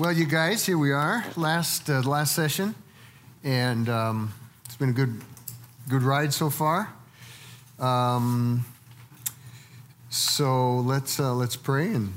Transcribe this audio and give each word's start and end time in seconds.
Well, 0.00 0.12
you 0.12 0.24
guys, 0.24 0.64
here 0.64 0.78
we 0.78 0.92
are, 0.92 1.22
last 1.36 1.90
uh, 1.90 2.00
last 2.00 2.34
session, 2.34 2.74
and 3.44 3.86
um, 3.90 4.32
it's 4.64 4.74
been 4.74 4.88
a 4.88 4.94
good 4.94 5.20
good 5.90 6.00
ride 6.00 6.32
so 6.32 6.48
far. 6.48 6.90
Um, 7.78 8.64
so 10.08 10.76
let's 10.76 11.20
uh, 11.20 11.34
let's 11.34 11.54
pray 11.54 11.88
and 11.88 12.14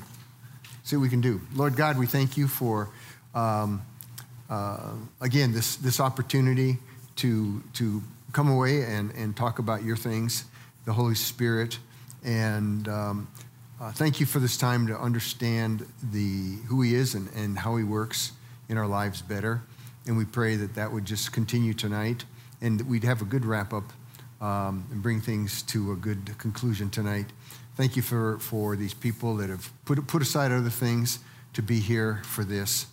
see 0.83 0.95
what 0.95 1.01
we 1.01 1.09
can 1.09 1.19
do. 1.19 1.41
Lord 1.55 1.75
God, 1.75 1.99
we 1.99 2.07
thank 2.07 2.37
you 2.37 2.47
for 2.47 2.89
um, 3.35 3.81
uh, 4.49 4.93
again 5.19 5.51
this 5.51 5.75
this 5.75 5.99
opportunity 5.99 6.77
to 7.17 7.61
to 7.73 8.01
come 8.31 8.49
away 8.49 8.83
and 8.83 9.11
and 9.11 9.35
talk 9.35 9.59
about 9.59 9.83
your 9.83 9.97
things, 9.97 10.45
the 10.85 10.93
Holy 10.93 11.15
Spirit, 11.15 11.79
and 12.23 12.87
um, 12.87 13.27
uh, 13.83 13.91
thank 13.91 14.21
you 14.21 14.25
for 14.25 14.39
this 14.39 14.55
time 14.55 14.87
to 14.87 14.97
understand 14.97 15.85
the, 16.13 16.55
who 16.67 16.81
He 16.81 16.95
is 16.95 17.15
and, 17.15 17.27
and 17.35 17.59
how 17.59 17.75
He 17.75 17.83
works 17.83 18.31
in 18.69 18.77
our 18.77 18.87
lives 18.87 19.21
better. 19.21 19.61
And 20.07 20.17
we 20.17 20.23
pray 20.23 20.55
that 20.55 20.75
that 20.75 20.89
would 20.89 21.03
just 21.03 21.33
continue 21.33 21.73
tonight 21.73 22.23
and 22.61 22.79
that 22.79 22.87
we'd 22.87 23.03
have 23.03 23.21
a 23.21 23.25
good 23.25 23.43
wrap 23.43 23.73
up 23.73 23.83
um, 24.39 24.85
and 24.89 25.03
bring 25.03 25.19
things 25.19 25.63
to 25.63 25.91
a 25.91 25.97
good 25.97 26.37
conclusion 26.37 26.89
tonight. 26.89 27.25
Thank 27.75 27.97
you 27.97 28.01
for, 28.01 28.39
for 28.39 28.77
these 28.77 28.93
people 28.93 29.35
that 29.37 29.49
have 29.49 29.69
put, 29.83 30.07
put 30.07 30.21
aside 30.21 30.53
other 30.53 30.69
things 30.69 31.19
to 31.51 31.61
be 31.61 31.81
here 31.81 32.21
for 32.23 32.45
this. 32.45 32.85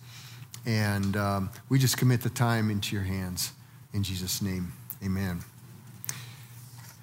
And 0.65 1.15
um, 1.15 1.51
we 1.69 1.79
just 1.79 1.97
commit 1.97 2.21
the 2.21 2.29
time 2.29 2.69
into 2.69 2.97
your 2.97 3.05
hands. 3.05 3.53
In 3.93 4.03
Jesus' 4.03 4.41
name, 4.41 4.73
amen. 5.01 5.39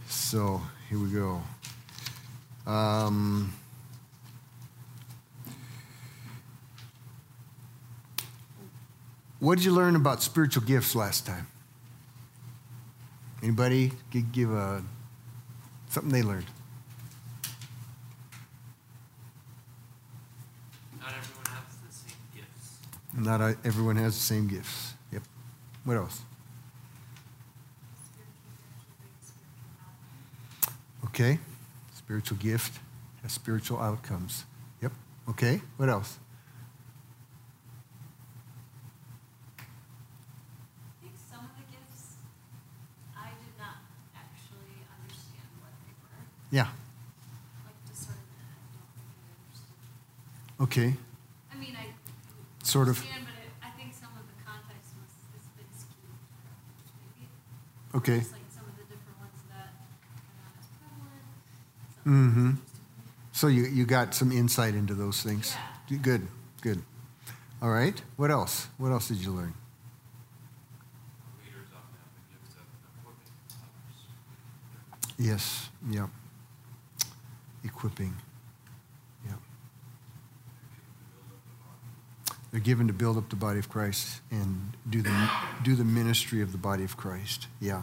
So 0.09 0.61
here 0.91 0.99
we 0.99 1.09
go. 1.09 1.41
Um, 2.67 3.55
What 9.41 9.59
did 9.59 9.65
you 9.65 9.73
learn 9.73 9.95
about 9.95 10.23
spiritual 10.23 10.65
gifts 10.65 10.95
last 10.95 11.25
time? 11.27 11.47
Anybody 13.41 13.93
could 14.11 14.33
give 14.33 14.53
a, 14.53 14.83
something 15.89 16.13
they 16.13 16.23
learned? 16.23 16.47
Not 21.01 21.15
everyone 21.15 21.47
has 21.47 21.77
the 21.77 21.93
same 21.93 22.19
gifts. 22.35 22.79
Not 23.17 23.41
uh, 23.41 23.55
everyone 23.65 23.97
has 23.97 24.15
the 24.15 24.23
same 24.23 24.49
gifts. 24.49 24.95
Yep. 25.13 25.23
What 25.85 25.97
else? 25.97 26.21
Okay. 31.07 31.39
Spiritual 31.95 32.39
gift 32.39 32.81
has 33.23 33.33
spiritual 33.33 33.79
outcomes. 33.79 34.45
Yep. 34.83 34.93
Okay. 35.29 35.61
What 35.77 35.89
else? 35.89 36.19
Yeah. 46.51 46.63
Like 47.67 47.75
discernment, 47.91 48.23
I 50.59 50.63
Okay. 50.63 50.95
I 51.53 51.57
mean, 51.57 51.77
I 51.77 51.89
sort 52.65 52.89
of. 52.89 52.99
but 52.99 53.07
it, 53.07 53.15
I 53.63 53.71
think 53.71 53.93
some 53.93 54.11
of 54.17 54.25
the 54.27 54.43
context 54.45 54.93
was 54.97 55.13
has 55.37 55.47
been 55.57 55.69
skewed. 55.77 56.17
Maybe. 57.15 57.29
Okay. 57.95 58.19
Just 58.21 58.33
like 58.33 58.41
some 58.51 58.65
of 58.65 58.77
the 58.77 58.85
different 58.85 59.19
ones 59.21 59.43
that 59.51 59.69
are 59.69 60.33
not 60.41 60.57
as 60.59 60.69
prevalent. 62.05 62.31
Mm-hmm. 62.31 62.51
So 63.33 63.47
you, 63.49 63.67
you 63.67 63.85
got 63.85 64.15
some 64.15 64.33
insight 64.33 64.75
into 64.75 64.95
those 64.95 65.23
things. 65.23 65.55
Yeah. 65.91 65.99
Good, 65.99 66.27
good. 66.63 66.83
All 67.61 67.71
right. 67.71 68.01
What 68.17 68.31
else? 68.31 68.69
What 68.79 68.91
else 68.91 69.09
did 69.09 69.19
you 69.19 69.33
learn? 69.33 69.55
Yes. 75.19 75.69
Yeah 75.91 76.07
equipping. 77.69 78.15
Yeah. 79.27 79.35
They're 82.51 82.61
given 82.61 82.87
to 82.89 82.93
build 82.93 83.17
up 83.17 83.29
the 83.31 83.37
body 83.37 83.59
of 83.59 83.69
Christ 83.69 84.21
and 84.31 84.77
do 84.89 85.03
the, 85.03 85.31
do 85.63 85.77
the 85.77 85.85
ministry 85.85 86.43
of 86.43 86.53
the 86.53 86.59
body 86.59 86.85
of 86.85 86.97
Christ. 86.97 87.47
Yeah. 87.61 87.83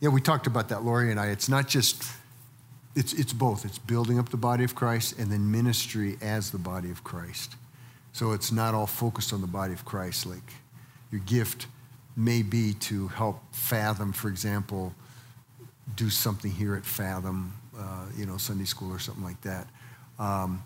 Yeah, 0.00 0.10
we 0.10 0.20
talked 0.20 0.46
about 0.46 0.68
that, 0.68 0.84
Lori 0.84 1.10
and 1.10 1.18
I. 1.18 1.26
It's 1.26 1.48
not 1.48 1.66
just, 1.66 2.04
it's, 2.94 3.12
it's 3.12 3.32
both. 3.32 3.64
It's 3.64 3.78
building 3.78 4.18
up 4.18 4.28
the 4.28 4.36
body 4.36 4.62
of 4.62 4.74
Christ 4.74 5.18
and 5.18 5.30
then 5.32 5.50
ministry 5.50 6.16
as 6.20 6.50
the 6.50 6.58
body 6.58 6.90
of 6.90 7.02
Christ. 7.02 7.56
So 8.12 8.32
it's 8.32 8.52
not 8.52 8.74
all 8.74 8.86
focused 8.86 9.32
on 9.32 9.40
the 9.40 9.46
body 9.48 9.72
of 9.72 9.84
Christ. 9.84 10.26
Like 10.26 10.52
your 11.10 11.20
gift 11.22 11.66
may 12.16 12.42
be 12.42 12.74
to 12.74 13.08
help 13.08 13.40
Fathom, 13.52 14.12
for 14.12 14.28
example, 14.28 14.94
do 15.96 16.10
something 16.10 16.50
here 16.50 16.74
at 16.74 16.84
Fathom 16.84 17.54
uh, 17.78 18.06
you 18.16 18.26
know, 18.26 18.36
Sunday 18.36 18.64
school 18.64 18.92
or 18.92 18.98
something 18.98 19.24
like 19.24 19.40
that. 19.42 19.66
Um, 20.18 20.62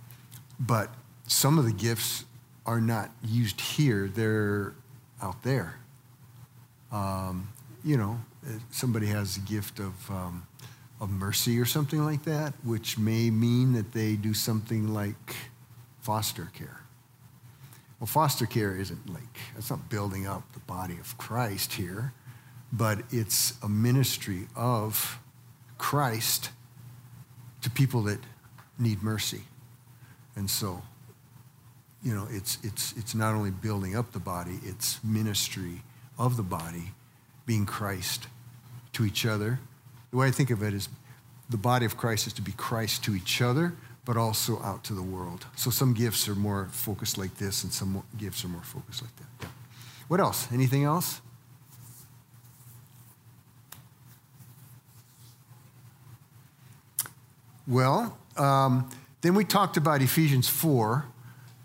but 0.59 0.91
some 1.27 1.59
of 1.59 1.65
the 1.65 1.73
gifts 1.73 2.25
are 2.65 2.81
not 2.81 3.11
used 3.25 3.61
here, 3.61 4.09
they're 4.09 4.75
out 5.21 5.43
there. 5.43 5.77
Um, 6.91 7.49
you 7.85 7.97
know, 7.97 8.21
somebody 8.71 9.07
has 9.07 9.37
a 9.37 9.41
gift 9.41 9.79
of, 9.79 10.11
um, 10.11 10.47
of 11.01 11.11
mercy 11.11 11.59
or 11.59 11.65
something 11.65 12.05
like 12.05 12.25
that, 12.25 12.55
which 12.65 12.99
may 12.99 13.31
mean 13.31 13.73
that 13.73 13.93
they 13.93 14.15
do 14.15 14.35
something 14.35 14.93
like 14.93 15.37
foster 16.01 16.51
care. 16.55 16.81
Well, 17.99 18.07
foster 18.07 18.47
care 18.47 18.77
isn't 18.77 19.09
like, 19.13 19.39
it's 19.57 19.71
not 19.71 19.89
building 19.89 20.27
up 20.27 20.53
the 20.53 20.61
body 20.61 20.99
of 20.99 21.17
Christ 21.19 21.75
here, 21.75 22.13
but 22.73 22.99
it's 23.11 23.55
a 23.63 23.69
ministry 23.69 24.49
of 24.57 25.19
Christ 25.79 26.51
to 27.63 27.71
people 27.71 28.03
that 28.03 28.19
need 28.79 29.03
mercy. 29.03 29.43
And 30.37 30.51
so, 30.51 30.83
you 32.03 32.15
know, 32.15 32.27
it's, 32.31 32.59
it's, 32.63 32.95
it's 32.97 33.15
not 33.15 33.35
only 33.35 33.51
building 33.51 33.97
up 33.97 34.13
the 34.13 34.19
body, 34.19 34.59
it's 34.65 35.03
ministry 35.05 35.83
of 36.19 36.37
the 36.37 36.43
body, 36.43 36.93
being 37.47 37.67
Christ 37.67 38.27
to 38.93 39.05
each 39.05 39.25
other. 39.25 39.61
The 40.11 40.17
way 40.17 40.27
I 40.27 40.31
think 40.31 40.51
of 40.51 40.63
it 40.63 40.75
is 40.75 40.89
the 41.49 41.57
body 41.57 41.87
of 41.87 41.97
Christ 41.97 42.27
is 42.27 42.33
to 42.35 42.43
be 42.43 42.53
Christ 42.53 43.05
to 43.05 43.15
each 43.15 43.41
other, 43.41 43.75
but 44.05 44.17
also 44.17 44.61
out 44.63 44.85
to 44.85 44.95
the 44.95 45.03
world. 45.03 45.47
So 45.57 45.71
some 45.71 45.95
gifts 45.95 46.29
are 46.29 46.35
more 46.35 46.69
focused 46.73 47.19
like 47.19 47.37
this, 47.37 47.63
and 47.63 47.73
some 47.73 48.03
gifts 48.19 48.45
are 48.45 48.49
more 48.49 48.63
focused 48.63 49.03
like 49.03 49.15
that. 49.17 49.49
What 50.09 50.21
else? 50.21 50.49
Anything 50.53 50.85
else? 50.85 51.21
Well, 57.67 58.19
um, 58.37 58.91
then 59.21 59.35
we 59.35 59.45
talked 59.45 59.77
about 59.77 60.03
Ephesians 60.03 60.49
4, 60.49 61.05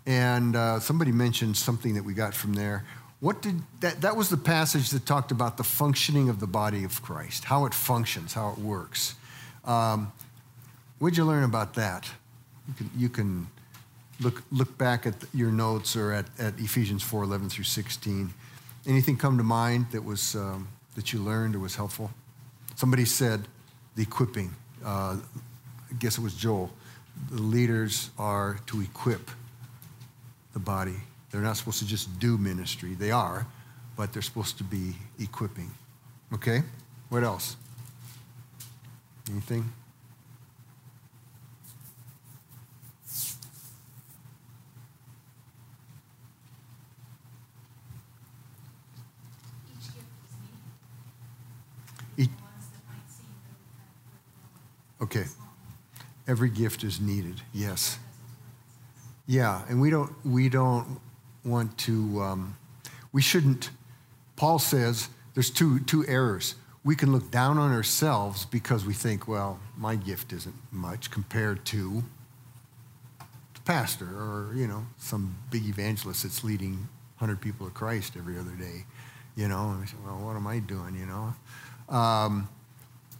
and 0.06 0.54
uh, 0.54 0.80
somebody 0.80 1.10
mentioned 1.10 1.56
something 1.56 1.94
that 1.94 2.04
we 2.04 2.14
got 2.14 2.34
from 2.34 2.52
there. 2.52 2.84
What 3.20 3.42
did 3.42 3.60
that, 3.80 4.00
that 4.02 4.16
was 4.16 4.28
the 4.28 4.36
passage 4.36 4.90
that 4.90 5.04
talked 5.06 5.32
about 5.32 5.56
the 5.56 5.64
functioning 5.64 6.28
of 6.28 6.38
the 6.38 6.46
body 6.46 6.84
of 6.84 7.02
Christ, 7.02 7.44
how 7.44 7.66
it 7.66 7.74
functions, 7.74 8.32
how 8.32 8.50
it 8.50 8.58
works. 8.58 9.16
Um, 9.64 10.12
what 11.00 11.10
did 11.10 11.16
you 11.16 11.24
learn 11.24 11.42
about 11.42 11.74
that? 11.74 12.08
You 12.68 12.74
can, 12.74 12.90
you 12.96 13.08
can 13.08 13.48
look, 14.20 14.44
look 14.52 14.78
back 14.78 15.04
at 15.04 15.14
your 15.34 15.50
notes 15.50 15.96
or 15.96 16.12
at, 16.12 16.26
at 16.38 16.58
Ephesians 16.60 17.02
4 17.02 17.24
11 17.24 17.48
through 17.48 17.64
16. 17.64 18.32
Anything 18.86 19.16
come 19.16 19.36
to 19.36 19.44
mind 19.44 19.86
that, 19.90 20.04
was, 20.04 20.36
um, 20.36 20.68
that 20.94 21.12
you 21.12 21.20
learned 21.20 21.56
or 21.56 21.58
was 21.58 21.74
helpful? 21.74 22.12
Somebody 22.76 23.04
said 23.04 23.48
the 23.96 24.02
equipping, 24.02 24.54
uh, 24.84 25.16
I 25.90 25.94
guess 25.98 26.18
it 26.18 26.20
was 26.20 26.34
Joel, 26.34 26.70
the 27.30 27.42
leaders 27.42 28.10
are 28.18 28.60
to 28.66 28.80
equip 28.80 29.30
the 30.52 30.58
body. 30.58 30.96
They're 31.30 31.40
not 31.40 31.56
supposed 31.56 31.78
to 31.80 31.86
just 31.86 32.18
do 32.18 32.38
ministry. 32.38 32.94
They 32.94 33.10
are, 33.10 33.46
but 33.96 34.12
they're 34.12 34.22
supposed 34.22 34.58
to 34.58 34.64
be 34.64 34.94
equipping. 35.18 35.70
Okay? 36.32 36.62
What 37.08 37.24
else? 37.24 37.56
Anything? 39.30 39.72
Okay. 55.00 55.24
Every 56.28 56.50
gift 56.50 56.84
is 56.84 57.00
needed, 57.00 57.40
yes. 57.54 57.98
Yeah, 59.26 59.62
and 59.68 59.80
we 59.80 59.88
don't, 59.88 60.12
we 60.26 60.50
don't 60.50 61.00
want 61.42 61.76
to, 61.78 62.20
um, 62.20 62.56
we 63.12 63.22
shouldn't, 63.22 63.70
Paul 64.36 64.58
says 64.58 65.08
there's 65.32 65.50
two, 65.50 65.80
two 65.80 66.06
errors. 66.06 66.54
We 66.84 66.96
can 66.96 67.12
look 67.12 67.30
down 67.30 67.56
on 67.56 67.72
ourselves 67.72 68.44
because 68.44 68.84
we 68.84 68.92
think, 68.92 69.26
well, 69.26 69.58
my 69.76 69.96
gift 69.96 70.32
isn't 70.34 70.54
much 70.70 71.10
compared 71.10 71.64
to 71.66 72.04
the 73.54 73.60
pastor 73.64 74.06
or, 74.06 74.52
you 74.54 74.66
know, 74.66 74.86
some 74.98 75.38
big 75.50 75.64
evangelist 75.66 76.24
that's 76.24 76.44
leading 76.44 76.88
100 77.18 77.40
people 77.40 77.66
to 77.66 77.72
Christ 77.72 78.14
every 78.18 78.38
other 78.38 78.52
day, 78.52 78.84
you 79.34 79.48
know. 79.48 79.70
And 79.70 79.80
we 79.80 79.86
say, 79.86 79.96
well, 80.04 80.18
what 80.18 80.36
am 80.36 80.46
I 80.46 80.58
doing, 80.58 80.94
you 80.94 81.06
know? 81.06 81.94
Um, 81.94 82.48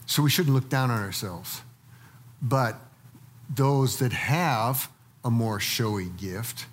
so 0.07 0.23
we 0.23 0.31
shouldn't 0.31 0.55
look 0.55 0.69
down 0.69 0.91
on 0.91 1.03
ourselves. 1.03 1.63
But 2.41 2.81
those 3.49 3.99
that 3.99 4.13
have 4.13 4.91
a 5.25 5.31
more 5.31 5.59
showy 5.61 6.09
gift 6.17 6.67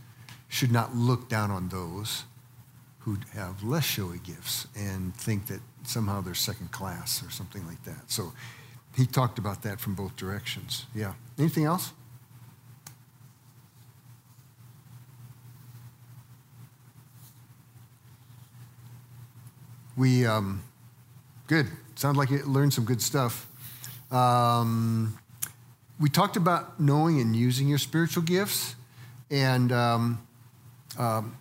should 0.47 0.71
not 0.71 0.95
look 0.95 1.29
down 1.29 1.51
on 1.51 1.69
those 1.69 2.23
who 2.99 3.17
have 3.33 3.63
less 3.63 3.83
showy 3.83 4.19
gifts 4.19 4.67
and 4.75 5.15
think 5.15 5.47
that 5.47 5.59
somehow 5.83 6.21
they're 6.21 6.33
second 6.33 6.71
class 6.71 7.23
or 7.23 7.29
something 7.29 7.65
like 7.67 7.83
that. 7.83 8.09
So 8.09 8.33
he 8.95 9.05
talked 9.05 9.37
about 9.37 9.61
that 9.63 9.79
from 9.79 9.93
both 9.93 10.15
directions. 10.15 10.85
Yeah. 10.95 11.13
Anything 11.37 11.65
else? 11.65 11.91
We, 19.97 20.25
um, 20.25 20.63
good. 21.47 21.67
Sounds 21.95 22.17
like 22.17 22.29
you 22.29 22.43
learned 22.43 22.73
some 22.73 22.85
good 22.85 23.01
stuff. 23.01 23.47
Um, 24.11 25.17
we 25.99 26.09
talked 26.09 26.37
about 26.37 26.79
knowing 26.79 27.21
and 27.21 27.35
using 27.35 27.67
your 27.67 27.77
spiritual 27.77 28.23
gifts, 28.23 28.75
and 29.31 29.71
um, 29.71 30.27
um, 30.97 31.37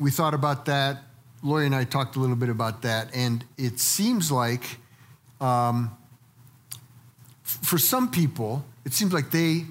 we 0.00 0.10
thought 0.10 0.34
about 0.34 0.64
that. 0.66 1.02
Lori 1.42 1.66
and 1.66 1.74
I 1.74 1.84
talked 1.84 2.16
a 2.16 2.18
little 2.18 2.36
bit 2.36 2.48
about 2.48 2.82
that, 2.82 3.14
and 3.14 3.44
it 3.58 3.78
seems 3.78 4.32
like 4.32 4.78
um, 5.40 5.96
for 7.42 7.78
some 7.78 8.10
people, 8.10 8.64
it 8.84 8.94
seems 8.94 9.12
like 9.12 9.30
they 9.30 9.64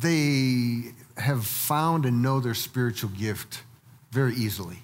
they 0.00 0.92
have 1.16 1.46
found 1.46 2.06
and 2.06 2.22
know 2.22 2.40
their 2.40 2.54
spiritual 2.54 3.10
gift 3.10 3.62
very 4.10 4.34
easily. 4.34 4.78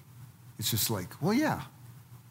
It's 0.59 0.69
just 0.69 0.89
like, 0.89 1.21
well, 1.21 1.33
yeah, 1.33 1.61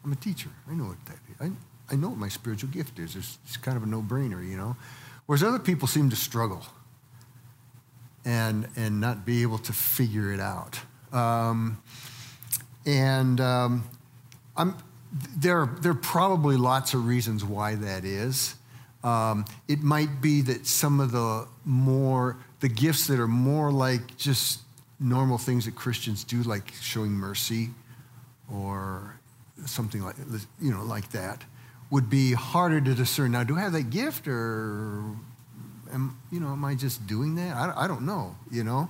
I'm 0.03 0.11
a 0.11 0.15
teacher. 0.15 0.49
I 0.69 0.73
know 0.73 0.85
what 0.85 1.05
that 1.05 1.17
is. 1.29 1.51
I, 1.51 1.93
I 1.93 1.97
know 1.97 2.09
what 2.09 2.17
my 2.17 2.29
spiritual 2.29 2.69
gift 2.69 2.97
is. 2.97 3.15
It's, 3.15 3.37
it's 3.45 3.57
kind 3.57 3.75
of 3.75 3.83
a 3.83 3.85
no-brainer, 3.85 4.47
you 4.47 4.55
know. 4.55 4.75
Whereas 5.25 5.43
other 5.43 5.59
people 5.59 5.87
seem 5.87 6.09
to 6.09 6.15
struggle 6.15 6.65
and 8.25 8.67
and 8.75 8.99
not 8.99 9.25
be 9.25 9.41
able 9.41 9.57
to 9.59 9.73
figure 9.73 10.31
it 10.33 10.39
out. 10.39 10.79
Um, 11.11 11.81
and 12.85 13.39
um, 13.39 13.83
there, 15.35 15.65
there 15.81 15.91
are 15.91 15.95
probably 15.95 16.57
lots 16.57 16.93
of 16.93 17.05
reasons 17.05 17.43
why 17.43 17.75
that 17.75 18.05
is. 18.05 18.55
Um, 19.03 19.45
it 19.67 19.81
might 19.81 20.21
be 20.21 20.41
that 20.41 20.67
some 20.67 20.99
of 20.99 21.11
the 21.11 21.47
more, 21.65 22.37
the 22.59 22.69
gifts 22.69 23.07
that 23.07 23.19
are 23.19 23.27
more 23.27 23.71
like 23.71 24.15
just 24.17 24.59
normal 24.99 25.37
things 25.37 25.65
that 25.65 25.75
Christians 25.75 26.23
do, 26.23 26.43
like 26.43 26.71
showing 26.81 27.11
mercy 27.11 27.71
or 28.51 29.19
something 29.65 30.01
like, 30.03 30.15
you 30.61 30.71
know, 30.71 30.83
like 30.83 31.09
that, 31.11 31.43
would 31.91 32.09
be 32.09 32.33
harder 32.33 32.81
to 32.81 32.95
discern. 32.95 33.31
Now, 33.31 33.43
do 33.43 33.55
I 33.57 33.59
have 33.59 33.73
that 33.73 33.89
gift 33.91 34.27
or 34.27 35.03
am, 35.93 36.17
you 36.31 36.39
know, 36.39 36.47
am 36.47 36.65
I 36.65 36.73
just 36.73 37.05
doing 37.05 37.35
that? 37.35 37.55
I, 37.55 37.83
I 37.83 37.87
don't 37.87 38.05
know, 38.05 38.35
you 38.49 38.63
know. 38.63 38.89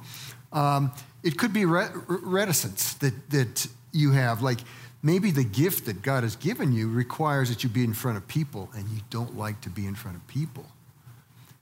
Um, 0.53 0.91
it 1.23 1.37
could 1.37 1.51
be 1.51 1.65
re- 1.65 1.89
reticence 2.07 2.93
that, 2.95 3.29
that 3.31 3.67
you 3.91 4.11
have. 4.11 4.41
Like 4.41 4.59
maybe 5.01 5.31
the 5.31 5.43
gift 5.43 5.85
that 5.85 6.01
God 6.01 6.23
has 6.23 6.35
given 6.35 6.71
you 6.71 6.89
requires 6.89 7.49
that 7.49 7.63
you 7.63 7.69
be 7.69 7.83
in 7.83 7.93
front 7.93 8.17
of 8.17 8.27
people, 8.27 8.69
and 8.75 8.87
you 8.89 9.01
don't 9.09 9.37
like 9.37 9.61
to 9.61 9.69
be 9.69 9.85
in 9.85 9.95
front 9.95 10.17
of 10.17 10.25
people. 10.27 10.65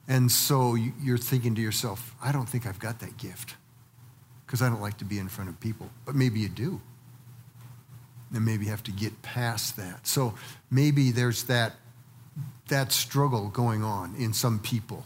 And 0.07 0.31
so 0.31 0.75
you're 0.75 1.17
thinking 1.17 1.55
to 1.55 1.61
yourself, 1.61 2.15
I 2.21 2.31
don't 2.31 2.49
think 2.49 2.65
I've 2.65 2.79
got 2.79 2.99
that 2.99 3.17
gift 3.17 3.55
because 4.45 4.61
I 4.61 4.67
don't 4.67 4.81
like 4.81 4.97
to 4.97 5.05
be 5.05 5.19
in 5.19 5.29
front 5.29 5.49
of 5.49 5.59
people. 5.59 5.89
But 6.05 6.15
maybe 6.15 6.39
you 6.39 6.49
do. 6.49 6.81
And 8.33 8.45
maybe 8.45 8.65
have 8.65 8.83
to 8.83 8.91
get 8.91 9.21
past 9.21 9.75
that. 9.77 10.05
So 10.05 10.35
maybe 10.69 11.11
there's 11.11 11.43
that, 11.45 11.73
that 12.67 12.91
struggle 12.91 13.49
going 13.49 13.83
on 13.83 14.15
in 14.15 14.33
some 14.33 14.59
people 14.59 15.05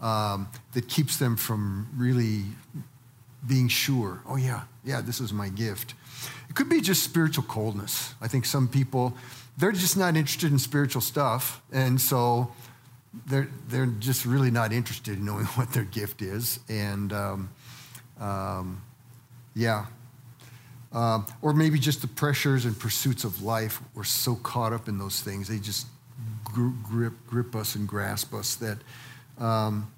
um, 0.00 0.48
that 0.72 0.88
keeps 0.88 1.18
them 1.18 1.36
from 1.36 1.88
really 1.96 2.44
being 3.46 3.68
sure, 3.68 4.22
oh, 4.26 4.36
yeah, 4.36 4.62
yeah, 4.84 5.00
this 5.00 5.20
is 5.20 5.32
my 5.32 5.48
gift. 5.48 5.94
It 6.48 6.54
could 6.54 6.68
be 6.68 6.80
just 6.80 7.02
spiritual 7.02 7.44
coldness. 7.44 8.14
I 8.20 8.28
think 8.28 8.46
some 8.46 8.68
people, 8.68 9.14
they're 9.58 9.72
just 9.72 9.96
not 9.96 10.16
interested 10.16 10.50
in 10.50 10.58
spiritual 10.58 11.02
stuff. 11.02 11.60
And 11.72 12.00
so 12.00 12.52
they're, 13.26 13.48
they're 13.68 13.86
just 13.86 14.24
really 14.24 14.50
not 14.50 14.72
interested 14.72 15.18
in 15.18 15.24
knowing 15.24 15.44
what 15.56 15.72
their 15.72 15.84
gift 15.84 16.22
is. 16.22 16.60
And 16.68 17.12
um, 17.12 17.50
um, 18.20 18.82
yeah. 19.54 19.86
Um, 20.94 21.26
or 21.42 21.52
maybe 21.52 21.78
just 21.78 22.00
the 22.00 22.06
pressures 22.06 22.64
and 22.64 22.78
pursuits 22.78 23.24
of 23.24 23.42
life. 23.42 23.82
We're 23.94 24.04
so 24.04 24.36
caught 24.36 24.72
up 24.72 24.88
in 24.88 24.96
those 24.96 25.20
things. 25.20 25.48
They 25.48 25.58
just 25.58 25.86
grip, 26.44 27.14
grip 27.26 27.56
us 27.56 27.74
and 27.74 27.86
grasp 27.86 28.32
us 28.32 28.54
that 28.56 28.78
um, 29.38 29.92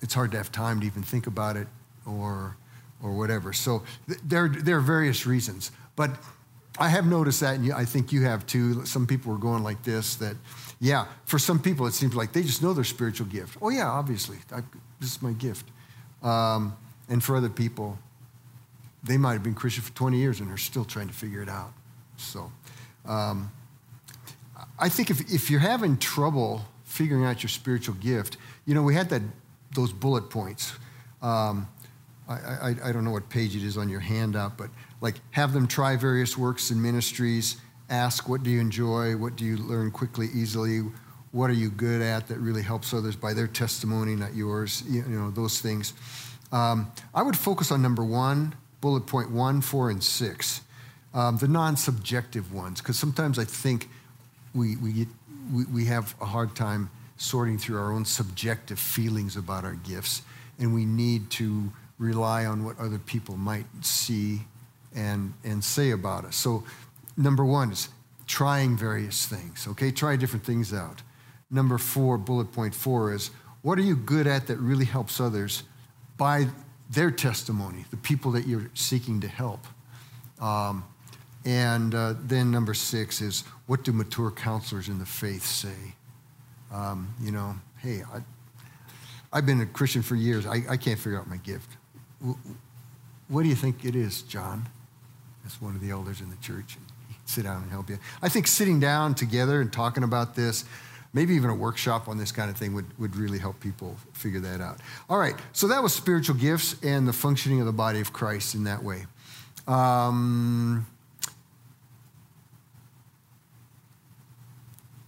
it's 0.00 0.14
hard 0.14 0.30
to 0.30 0.36
have 0.36 0.52
time 0.52 0.80
to 0.80 0.86
even 0.86 1.02
think 1.02 1.26
about 1.26 1.56
it 1.56 1.66
or 2.06 2.56
or 3.02 3.12
whatever. 3.12 3.52
So 3.52 3.82
th- 4.06 4.20
there, 4.24 4.48
there 4.48 4.76
are 4.76 4.82
various 4.82 5.26
reasons. 5.26 5.72
But 5.96 6.10
I 6.78 6.88
have 6.88 7.06
noticed 7.06 7.40
that, 7.40 7.56
and 7.56 7.72
I 7.72 7.84
think 7.84 8.12
you 8.12 8.22
have 8.22 8.46
too. 8.46 8.84
Some 8.86 9.06
people 9.06 9.32
are 9.34 9.38
going 9.38 9.62
like 9.62 9.82
this 9.82 10.16
that, 10.16 10.36
yeah, 10.80 11.06
for 11.24 11.38
some 11.38 11.58
people 11.58 11.86
it 11.86 11.94
seems 11.94 12.14
like 12.14 12.32
they 12.32 12.42
just 12.42 12.62
know 12.62 12.72
their 12.72 12.84
spiritual 12.84 13.26
gift. 13.26 13.58
Oh, 13.60 13.70
yeah, 13.70 13.88
obviously, 13.88 14.38
I, 14.52 14.60
this 15.00 15.16
is 15.16 15.22
my 15.22 15.32
gift. 15.32 15.66
Um, 16.22 16.76
and 17.08 17.22
for 17.22 17.36
other 17.36 17.48
people, 17.48 17.98
they 19.02 19.16
might 19.16 19.32
have 19.32 19.42
been 19.42 19.54
Christian 19.54 19.82
for 19.82 19.92
20 19.92 20.18
years 20.18 20.40
and 20.40 20.50
are 20.50 20.58
still 20.58 20.84
trying 20.84 21.08
to 21.08 21.14
figure 21.14 21.42
it 21.42 21.48
out. 21.48 21.72
So 22.16 22.52
um, 23.06 23.50
I 24.78 24.88
think 24.88 25.10
if, 25.10 25.32
if 25.32 25.50
you're 25.50 25.60
having 25.60 25.96
trouble 25.96 26.62
figuring 26.84 27.24
out 27.24 27.42
your 27.42 27.50
spiritual 27.50 27.94
gift, 27.96 28.36
you 28.66 28.74
know, 28.74 28.82
we 28.82 28.94
had 28.94 29.08
that, 29.10 29.22
those 29.74 29.92
bullet 29.92 30.28
points. 30.30 30.72
Um, 31.22 31.68
I, 32.28 32.34
I, 32.34 32.74
I 32.84 32.92
don't 32.92 33.04
know 33.04 33.10
what 33.10 33.28
page 33.28 33.56
it 33.56 33.62
is 33.62 33.76
on 33.76 33.88
your 33.88 34.00
handout, 34.00 34.56
but 34.56 34.70
like 35.00 35.16
have 35.30 35.52
them 35.52 35.66
try 35.66 35.96
various 35.96 36.36
works 36.36 36.70
and 36.70 36.82
ministries, 36.82 37.56
ask 37.88 38.28
what 38.28 38.42
do 38.42 38.50
you 38.50 38.60
enjoy, 38.60 39.16
what 39.16 39.36
do 39.36 39.44
you 39.44 39.56
learn 39.56 39.90
quickly, 39.90 40.28
easily, 40.34 40.82
what 41.32 41.50
are 41.50 41.54
you 41.54 41.70
good 41.70 42.02
at 42.02 42.28
that 42.28 42.38
really 42.38 42.62
helps 42.62 42.92
others 42.92 43.16
by 43.16 43.32
their 43.32 43.46
testimony, 43.46 44.16
not 44.16 44.34
yours, 44.34 44.82
you 44.88 45.02
know, 45.02 45.30
those 45.30 45.60
things. 45.60 45.92
Um, 46.52 46.90
I 47.14 47.22
would 47.22 47.36
focus 47.36 47.70
on 47.70 47.82
number 47.82 48.04
one, 48.04 48.54
bullet 48.80 49.06
point 49.06 49.30
one, 49.30 49.60
four, 49.60 49.90
and 49.90 50.02
six, 50.02 50.62
um, 51.14 51.36
the 51.38 51.48
non 51.48 51.76
subjective 51.76 52.52
ones, 52.52 52.80
because 52.80 52.98
sometimes 52.98 53.38
I 53.38 53.44
think 53.44 53.88
we, 54.54 54.76
we, 54.76 54.92
get, 54.92 55.08
we, 55.52 55.64
we 55.64 55.84
have 55.86 56.14
a 56.20 56.26
hard 56.26 56.54
time 56.54 56.90
sorting 57.16 57.58
through 57.58 57.78
our 57.78 57.92
own 57.92 58.04
subjective 58.04 58.78
feelings 58.78 59.36
about 59.36 59.64
our 59.64 59.74
gifts, 59.74 60.22
and 60.58 60.74
we 60.74 60.84
need 60.84 61.30
to 61.30 61.70
rely 61.98 62.46
on 62.46 62.64
what 62.64 62.78
other 62.78 62.98
people 62.98 63.36
might 63.36 63.66
see 63.82 64.40
and, 64.94 65.34
and 65.44 65.62
say 65.62 65.90
about 65.90 66.24
us. 66.24 66.36
So, 66.36 66.64
number 67.16 67.44
one 67.44 67.72
is 67.72 67.88
trying 68.26 68.76
various 68.76 69.26
things, 69.26 69.66
okay? 69.68 69.90
Try 69.90 70.16
different 70.16 70.44
things 70.44 70.72
out. 70.72 71.02
Number 71.50 71.78
four, 71.78 72.16
bullet 72.16 72.52
point 72.52 72.74
four 72.74 73.12
is 73.12 73.30
what 73.62 73.78
are 73.78 73.82
you 73.82 73.96
good 73.96 74.26
at 74.26 74.46
that 74.46 74.56
really 74.58 74.84
helps 74.84 75.20
others 75.20 75.64
by 76.16 76.46
their 76.90 77.10
testimony, 77.10 77.84
the 77.90 77.96
people 77.96 78.32
that 78.32 78.46
you're 78.46 78.70
seeking 78.74 79.20
to 79.20 79.28
help? 79.28 79.66
Um, 80.40 80.84
and 81.44 81.94
uh, 81.94 82.14
then 82.20 82.50
number 82.50 82.74
six 82.74 83.20
is 83.20 83.44
what 83.66 83.84
do 83.84 83.92
mature 83.92 84.30
counselors 84.30 84.88
in 84.88 84.98
the 84.98 85.06
faith 85.06 85.44
say? 85.44 85.94
Um, 86.72 87.14
you 87.20 87.30
know, 87.30 87.54
hey, 87.78 88.02
I, 89.32 89.36
have 89.36 89.46
been 89.46 89.60
a 89.60 89.66
Christian 89.66 90.02
for 90.02 90.16
years. 90.16 90.46
I, 90.46 90.62
I 90.68 90.76
can't 90.76 90.98
figure 90.98 91.18
out 91.18 91.28
my 91.28 91.38
gift. 91.38 91.70
What 93.28 93.42
do 93.42 93.48
you 93.48 93.54
think 93.54 93.84
it 93.84 93.96
is, 93.96 94.22
John? 94.22 94.68
As 95.46 95.60
one 95.60 95.74
of 95.74 95.80
the 95.80 95.90
elders 95.90 96.20
in 96.20 96.30
the 96.30 96.36
church. 96.36 96.76
Sit 97.24 97.44
down 97.44 97.62
and 97.62 97.70
help 97.70 97.88
you. 97.88 97.98
I 98.22 98.28
think 98.28 98.46
sitting 98.46 98.80
down 98.80 99.14
together 99.14 99.60
and 99.60 99.72
talking 99.72 100.02
about 100.02 100.34
this, 100.34 100.64
maybe 101.12 101.34
even 101.34 101.50
a 101.50 101.54
workshop 101.54 102.08
on 102.08 102.18
this 102.18 102.32
kind 102.32 102.50
of 102.50 102.56
thing 102.56 102.74
would, 102.74 102.86
would 102.98 103.16
really 103.16 103.38
help 103.38 103.60
people 103.60 103.96
figure 104.12 104.40
that 104.40 104.60
out. 104.60 104.78
All 105.08 105.18
right, 105.18 105.34
so 105.52 105.68
that 105.68 105.82
was 105.82 105.92
spiritual 105.92 106.36
gifts 106.36 106.76
and 106.82 107.06
the 107.06 107.12
functioning 107.12 107.60
of 107.60 107.66
the 107.66 107.72
body 107.72 108.00
of 108.00 108.12
Christ 108.12 108.54
in 108.54 108.64
that 108.64 108.82
way. 108.82 109.06
Um, 109.66 110.86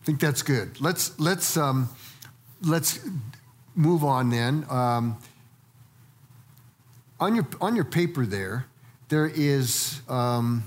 I 0.02 0.04
think 0.04 0.20
that's 0.20 0.42
good. 0.42 0.80
Let's, 0.80 1.18
let's, 1.20 1.56
um, 1.56 1.88
let's 2.62 2.98
move 3.76 4.02
on 4.02 4.30
then. 4.30 4.66
Um, 4.68 5.18
on 7.20 7.36
your, 7.36 7.46
on 7.60 7.76
your 7.76 7.84
paper 7.84 8.26
there, 8.26 8.66
there 9.08 9.26
is 9.26 10.00
um, 10.08 10.64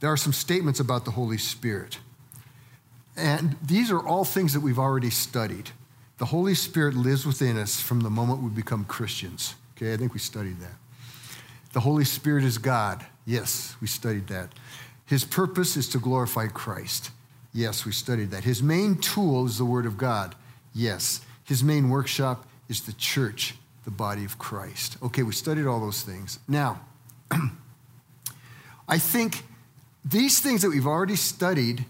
there 0.00 0.10
are 0.10 0.16
some 0.16 0.32
statements 0.32 0.80
about 0.80 1.04
the 1.04 1.12
Holy 1.12 1.38
Spirit. 1.38 1.98
And 3.16 3.56
these 3.62 3.90
are 3.90 4.00
all 4.00 4.24
things 4.24 4.54
that 4.54 4.60
we've 4.60 4.78
already 4.78 5.10
studied. 5.10 5.70
The 6.18 6.26
Holy 6.26 6.54
Spirit 6.54 6.94
lives 6.94 7.26
within 7.26 7.58
us 7.58 7.80
from 7.80 8.00
the 8.00 8.10
moment 8.10 8.42
we 8.42 8.50
become 8.50 8.84
Christians. 8.84 9.54
Okay, 9.76 9.92
I 9.92 9.96
think 9.96 10.12
we 10.12 10.20
studied 10.20 10.60
that. 10.60 10.74
The 11.72 11.80
Holy 11.80 12.04
Spirit 12.04 12.44
is 12.44 12.58
God. 12.58 13.04
Yes, 13.26 13.76
we 13.80 13.86
studied 13.86 14.26
that. 14.28 14.50
His 15.06 15.24
purpose 15.24 15.76
is 15.76 15.88
to 15.90 15.98
glorify 15.98 16.46
Christ. 16.46 17.10
Yes, 17.52 17.84
we 17.84 17.92
studied 17.92 18.30
that. 18.30 18.44
His 18.44 18.62
main 18.62 18.96
tool 18.96 19.46
is 19.46 19.58
the 19.58 19.64
Word 19.64 19.86
of 19.86 19.98
God. 19.98 20.34
Yes. 20.74 21.20
His 21.44 21.64
main 21.64 21.90
workshop 21.90 22.46
is 22.68 22.82
the 22.82 22.92
church, 22.92 23.54
the 23.84 23.90
body 23.90 24.24
of 24.24 24.38
Christ. 24.38 24.96
Okay, 25.02 25.22
we 25.22 25.32
studied 25.32 25.66
all 25.66 25.80
those 25.80 26.02
things. 26.02 26.38
Now, 26.46 26.80
I 28.88 28.98
think 28.98 29.44
these 30.04 30.40
things 30.40 30.62
that 30.62 30.70
we've 30.70 30.86
already 30.86 31.16
studied 31.16 31.84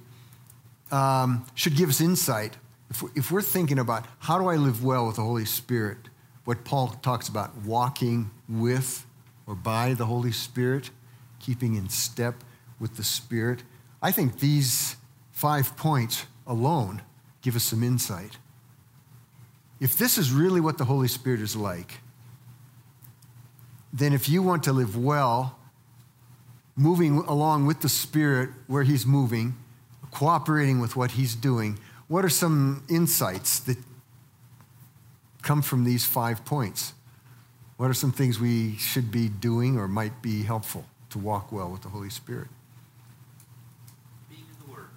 um, 0.90 1.47
should 1.55 1.76
give 1.76 1.88
us 1.88 2.00
insight. 2.00 2.57
If 2.90 3.02
we're, 3.02 3.11
if 3.14 3.31
we're 3.31 3.43
thinking 3.43 3.79
about 3.79 4.07
how 4.19 4.38
do 4.38 4.49
I 4.49 4.57
live 4.57 4.83
well 4.83 5.07
with 5.07 5.17
the 5.17 5.23
Holy 5.23 5.45
Spirit, 5.45 5.99
what 6.45 6.64
Paul 6.64 6.88
talks 7.02 7.29
about, 7.29 7.57
walking 7.59 8.31
with 8.49 9.07
or 9.47 9.55
by 9.55 9.95
the 9.95 10.07
Holy 10.07 10.33
Spirit, 10.33 10.90
keeping 11.38 11.76
in 11.76 11.88
step 11.88 12.43
with 12.79 12.97
the 12.97 13.05
Spirit, 13.05 13.62
I 14.02 14.11
think 14.11 14.40
these 14.40 14.97
five 15.31 15.76
points 15.76 16.26
alone 16.47 17.02
give 17.43 17.57
us 17.57 17.64
some 17.64 17.83
insight. 17.83 18.38
If 19.79 19.97
this 19.97 20.19
is 20.19 20.33
really 20.33 20.61
what 20.61 20.79
the 20.79 20.85
Holy 20.85 21.09
Spirit 21.09 21.40
is 21.40 21.57
like, 21.57 22.00
then 23.93 24.12
if 24.12 24.29
you 24.29 24.43
want 24.43 24.64
to 24.64 24.73
live 24.73 24.97
well, 24.97 25.59
moving 26.76 27.18
along 27.18 27.66
with 27.66 27.80
the 27.80 27.88
Spirit 27.88 28.50
where 28.66 28.82
He's 28.82 29.06
moving, 29.06 29.56
cooperating 30.10 30.80
with 30.80 30.96
what 30.96 31.12
He's 31.12 31.34
doing, 31.34 31.78
what 32.08 32.24
are 32.24 32.30
some 32.30 32.84
insights 32.88 33.60
that 33.60 33.78
come 35.42 35.62
from 35.62 35.84
these 35.84 36.04
five 36.04 36.44
points? 36.44 36.92
What 37.76 37.88
are 37.88 37.94
some 37.94 38.12
things 38.12 38.38
we 38.38 38.76
should 38.76 39.10
be 39.10 39.28
doing 39.28 39.78
or 39.78 39.88
might 39.88 40.20
be 40.20 40.42
helpful 40.42 40.84
to 41.10 41.18
walk 41.18 41.50
well 41.50 41.70
with 41.70 41.82
the 41.82 41.88
Holy 41.88 42.10
Spirit? 42.10 42.48
Being 44.28 44.42
in 44.42 44.66
the 44.66 44.72
Word. 44.72 44.88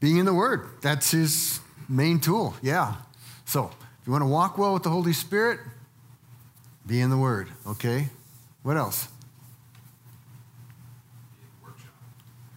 Being 0.00 0.18
in 0.18 0.26
the 0.26 0.34
Word. 0.34 0.68
That's 0.82 1.12
his 1.12 1.60
main 1.88 2.20
tool. 2.20 2.56
Yeah. 2.62 2.96
So, 3.44 3.70
if 4.00 4.06
you 4.06 4.12
want 4.12 4.22
to 4.22 4.28
walk 4.28 4.58
well 4.58 4.74
with 4.74 4.82
the 4.82 4.90
Holy 4.90 5.12
Spirit, 5.12 5.60
be 6.86 7.00
in 7.00 7.10
the 7.10 7.16
Word. 7.16 7.48
Okay? 7.66 8.08
What 8.62 8.76
else? 8.76 9.08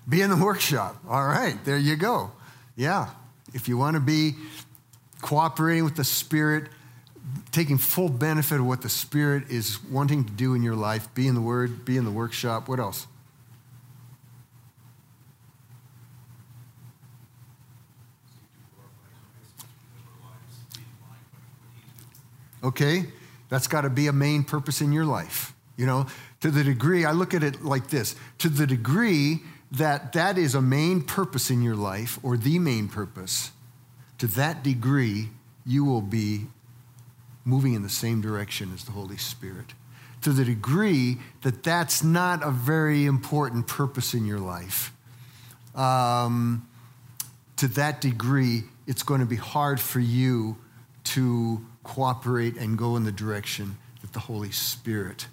Be 0.07 0.21
in 0.21 0.29
the 0.29 0.37
workshop. 0.37 0.97
All 1.07 1.25
right, 1.25 1.57
there 1.65 1.77
you 1.77 1.95
go. 1.95 2.31
Yeah. 2.75 3.09
If 3.53 3.67
you 3.67 3.77
want 3.77 3.95
to 3.95 3.99
be 3.99 4.35
cooperating 5.21 5.83
with 5.83 5.95
the 5.95 6.03
Spirit, 6.03 6.69
taking 7.51 7.77
full 7.77 8.09
benefit 8.09 8.59
of 8.59 8.65
what 8.65 8.81
the 8.81 8.89
Spirit 8.89 9.49
is 9.49 9.83
wanting 9.83 10.23
to 10.25 10.31
do 10.31 10.53
in 10.53 10.63
your 10.63 10.75
life, 10.75 11.13
be 11.13 11.27
in 11.27 11.35
the 11.35 11.41
Word, 11.41 11.83
be 11.83 11.97
in 11.97 12.05
the 12.05 12.11
workshop. 12.11 12.69
What 12.69 12.79
else? 12.79 13.07
Okay? 22.63 23.05
That's 23.49 23.67
got 23.67 23.81
to 23.81 23.89
be 23.89 24.07
a 24.07 24.13
main 24.13 24.43
purpose 24.43 24.81
in 24.81 24.91
your 24.91 25.05
life. 25.05 25.53
You 25.77 25.85
know, 25.85 26.07
to 26.41 26.51
the 26.51 26.63
degree, 26.63 27.05
I 27.05 27.11
look 27.11 27.33
at 27.33 27.43
it 27.43 27.63
like 27.63 27.87
this 27.87 28.15
to 28.39 28.49
the 28.49 28.67
degree 28.67 29.41
that 29.71 30.13
that 30.13 30.37
is 30.37 30.55
a 30.55 30.61
main 30.61 31.01
purpose 31.01 31.49
in 31.49 31.61
your 31.61 31.75
life 31.75 32.19
or 32.23 32.37
the 32.37 32.59
main 32.59 32.87
purpose, 32.87 33.51
to 34.17 34.27
that 34.27 34.63
degree, 34.63 35.29
you 35.65 35.83
will 35.83 36.01
be 36.01 36.47
moving 37.43 37.73
in 37.73 37.83
the 37.83 37.89
same 37.89 38.21
direction 38.21 38.71
as 38.73 38.83
the 38.83 38.91
Holy 38.91 39.17
Spirit. 39.17 39.73
To 40.21 40.31
the 40.31 40.43
degree 40.43 41.17
that 41.43 41.63
that's 41.63 42.03
not 42.03 42.43
a 42.43 42.51
very 42.51 43.05
important 43.05 43.67
purpose 43.67 44.13
in 44.13 44.25
your 44.25 44.39
life, 44.39 44.91
um, 45.75 46.67
to 47.57 47.67
that 47.69 48.01
degree, 48.01 48.63
it's 48.87 49.03
going 49.03 49.19
to 49.19 49.25
be 49.25 49.35
hard 49.35 49.79
for 49.79 49.99
you 49.99 50.57
to 51.03 51.65
cooperate 51.83 52.57
and 52.57 52.77
go 52.77 52.95
in 52.95 53.03
the 53.03 53.11
direction 53.11 53.77
that 54.01 54.13
the 54.13 54.19
Holy 54.19 54.51
Spirit 54.51 55.27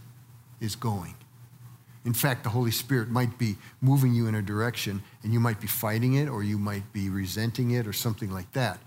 is 0.60 0.76
going. 0.76 1.14
In 2.04 2.12
fact, 2.12 2.44
the 2.44 2.50
Holy 2.50 2.70
Spirit 2.70 3.08
might 3.08 3.38
be 3.38 3.56
moving 3.80 4.14
you 4.14 4.26
in 4.26 4.34
a 4.34 4.42
direction 4.42 5.02
and 5.22 5.32
you 5.32 5.40
might 5.40 5.60
be 5.60 5.66
fighting 5.66 6.14
it 6.14 6.28
or 6.28 6.42
you 6.42 6.58
might 6.58 6.92
be 6.92 7.08
resenting 7.08 7.70
it 7.70 7.86
or 7.86 7.92
something 7.92 8.30
like 8.30 8.52
that. 8.52 8.78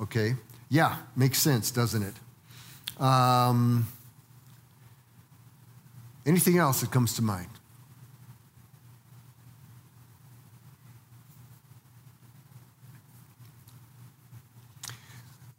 Okay? 0.00 0.34
Yeah, 0.68 0.96
makes 1.14 1.38
sense, 1.38 1.70
doesn't 1.70 2.02
it? 2.02 3.02
Um, 3.02 3.86
anything 6.26 6.58
else 6.58 6.80
that 6.80 6.90
comes 6.90 7.14
to 7.14 7.22
mind? 7.22 7.48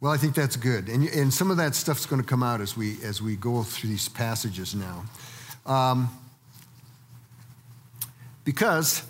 Well, 0.02 0.12
I 0.12 0.16
think 0.16 0.34
that's 0.34 0.56
good. 0.56 0.88
And, 0.88 1.08
and 1.08 1.32
some 1.32 1.50
of 1.50 1.58
that 1.58 1.74
stuff's 1.74 2.06
going 2.06 2.22
to 2.22 2.28
come 2.28 2.42
out 2.42 2.60
as 2.60 2.76
we, 2.76 2.96
as 3.02 3.20
we 3.20 3.36
go 3.36 3.62
through 3.62 3.90
these 3.90 4.08
passages 4.08 4.74
now. 4.74 5.04
Um, 5.66 6.10
because 8.50 9.04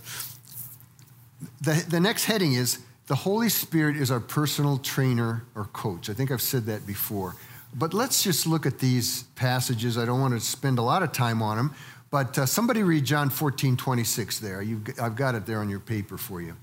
the, 1.62 1.82
the 1.88 1.98
next 1.98 2.26
heading 2.26 2.52
is 2.52 2.80
the 3.06 3.14
Holy 3.14 3.48
Spirit 3.48 3.96
is 3.96 4.10
our 4.10 4.20
personal 4.20 4.76
trainer 4.76 5.44
or 5.54 5.64
coach. 5.72 6.10
I 6.10 6.12
think 6.12 6.30
I've 6.30 6.42
said 6.42 6.66
that 6.66 6.86
before. 6.86 7.36
But 7.74 7.94
let's 7.94 8.22
just 8.22 8.46
look 8.46 8.66
at 8.66 8.80
these 8.80 9.22
passages. 9.36 9.96
I 9.96 10.04
don't 10.04 10.20
want 10.20 10.34
to 10.34 10.40
spend 10.40 10.78
a 10.78 10.82
lot 10.82 11.02
of 11.02 11.12
time 11.12 11.40
on 11.40 11.56
them, 11.56 11.74
but 12.10 12.38
uh, 12.38 12.44
somebody 12.44 12.82
read 12.82 13.06
John 13.06 13.30
14, 13.30 13.78
26 13.78 14.40
there. 14.40 14.60
You've, 14.60 14.82
I've 15.00 15.16
got 15.16 15.34
it 15.34 15.46
there 15.46 15.60
on 15.60 15.70
your 15.70 15.80
paper 15.80 16.18
for 16.18 16.42
you. 16.42 16.54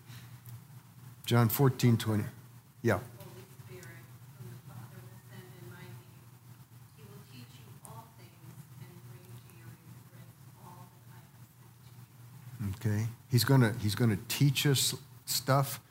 John 1.26 1.50
14, 1.50 1.98
20. 1.98 2.24
Yeah. 2.84 2.94
Holy 2.94 3.02
Spirit, 3.66 3.90
whom 4.38 4.54
the 4.54 4.72
Father 4.72 5.02
will 5.02 5.18
send 5.32 5.42
in 5.50 5.66
my 5.74 5.82
name. 5.82 5.98
He 6.96 7.02
will 7.10 7.26
teach 7.34 7.58
you 7.58 7.66
all 7.88 8.06
things 8.20 8.54
and 8.80 8.94
bring 9.10 9.26
to 9.26 9.56
your 9.58 9.66
remembrance 9.66 10.38
all 10.62 10.86
that 11.10 11.10
I 11.10 11.20
have 11.26 11.42
said 11.58 11.74
to 11.74 11.90
you. 12.64 12.77
Okay. 12.88 13.08
He's 13.30 13.44
going 13.44 13.62
to 13.62 13.74
he's 13.82 13.96
going 13.96 14.12
to 14.12 14.20
teach 14.28 14.66
us 14.66 14.96
stuff 15.26 15.82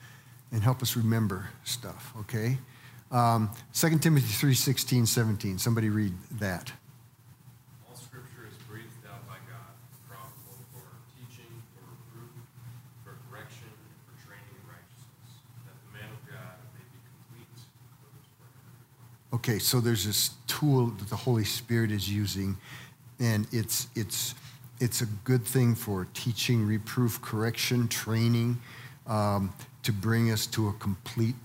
and 0.52 0.62
help 0.62 0.80
us 0.80 0.96
remember 0.96 1.50
stuff, 1.64 2.12
okay? 2.20 2.58
Um, 3.10 3.50
2 3.74 3.98
Timothy 3.98 4.26
3, 4.26 4.54
16, 4.54 5.06
17. 5.06 5.58
Somebody 5.58 5.90
read 5.90 6.14
that. 6.38 6.72
All 7.88 7.96
scripture 7.96 8.48
is 8.48 8.56
breathed 8.68 8.88
out 9.06 9.26
by 9.28 9.34
God, 9.46 9.74
profitable 10.08 10.56
for 10.72 10.88
teaching, 11.18 11.50
for 11.74 11.84
reproof, 11.90 12.32
for 13.04 13.18
correction, 13.28 13.68
and 13.68 14.00
for 14.06 14.26
training 14.26 14.48
in 14.48 14.64
righteousness, 14.64 15.44
that 15.66 15.76
the 15.76 15.98
man 15.98 16.08
of 16.08 16.22
God 16.24 16.56
may 16.72 16.86
be 16.88 16.98
complete, 17.04 17.52
equipped 17.92 18.24
for 18.40 18.48
every 18.48 18.72
work. 18.80 19.40
Okay, 19.40 19.58
so 19.58 19.80
there's 19.80 20.06
this 20.06 20.30
tool 20.46 20.86
that 20.86 21.10
the 21.10 21.16
Holy 21.16 21.44
Spirit 21.44 21.90
is 21.90 22.08
using, 22.08 22.56
and 23.20 23.46
it's 23.52 23.88
it's 23.94 24.34
it's 24.80 25.00
a 25.00 25.06
good 25.24 25.44
thing 25.44 25.74
for 25.74 26.06
teaching, 26.14 26.66
reproof, 26.66 27.20
correction, 27.22 27.88
training, 27.88 28.58
um, 29.06 29.52
to 29.82 29.92
bring 29.92 30.30
us 30.30 30.46
to 30.48 30.68
a 30.68 30.72
complete 30.74 31.36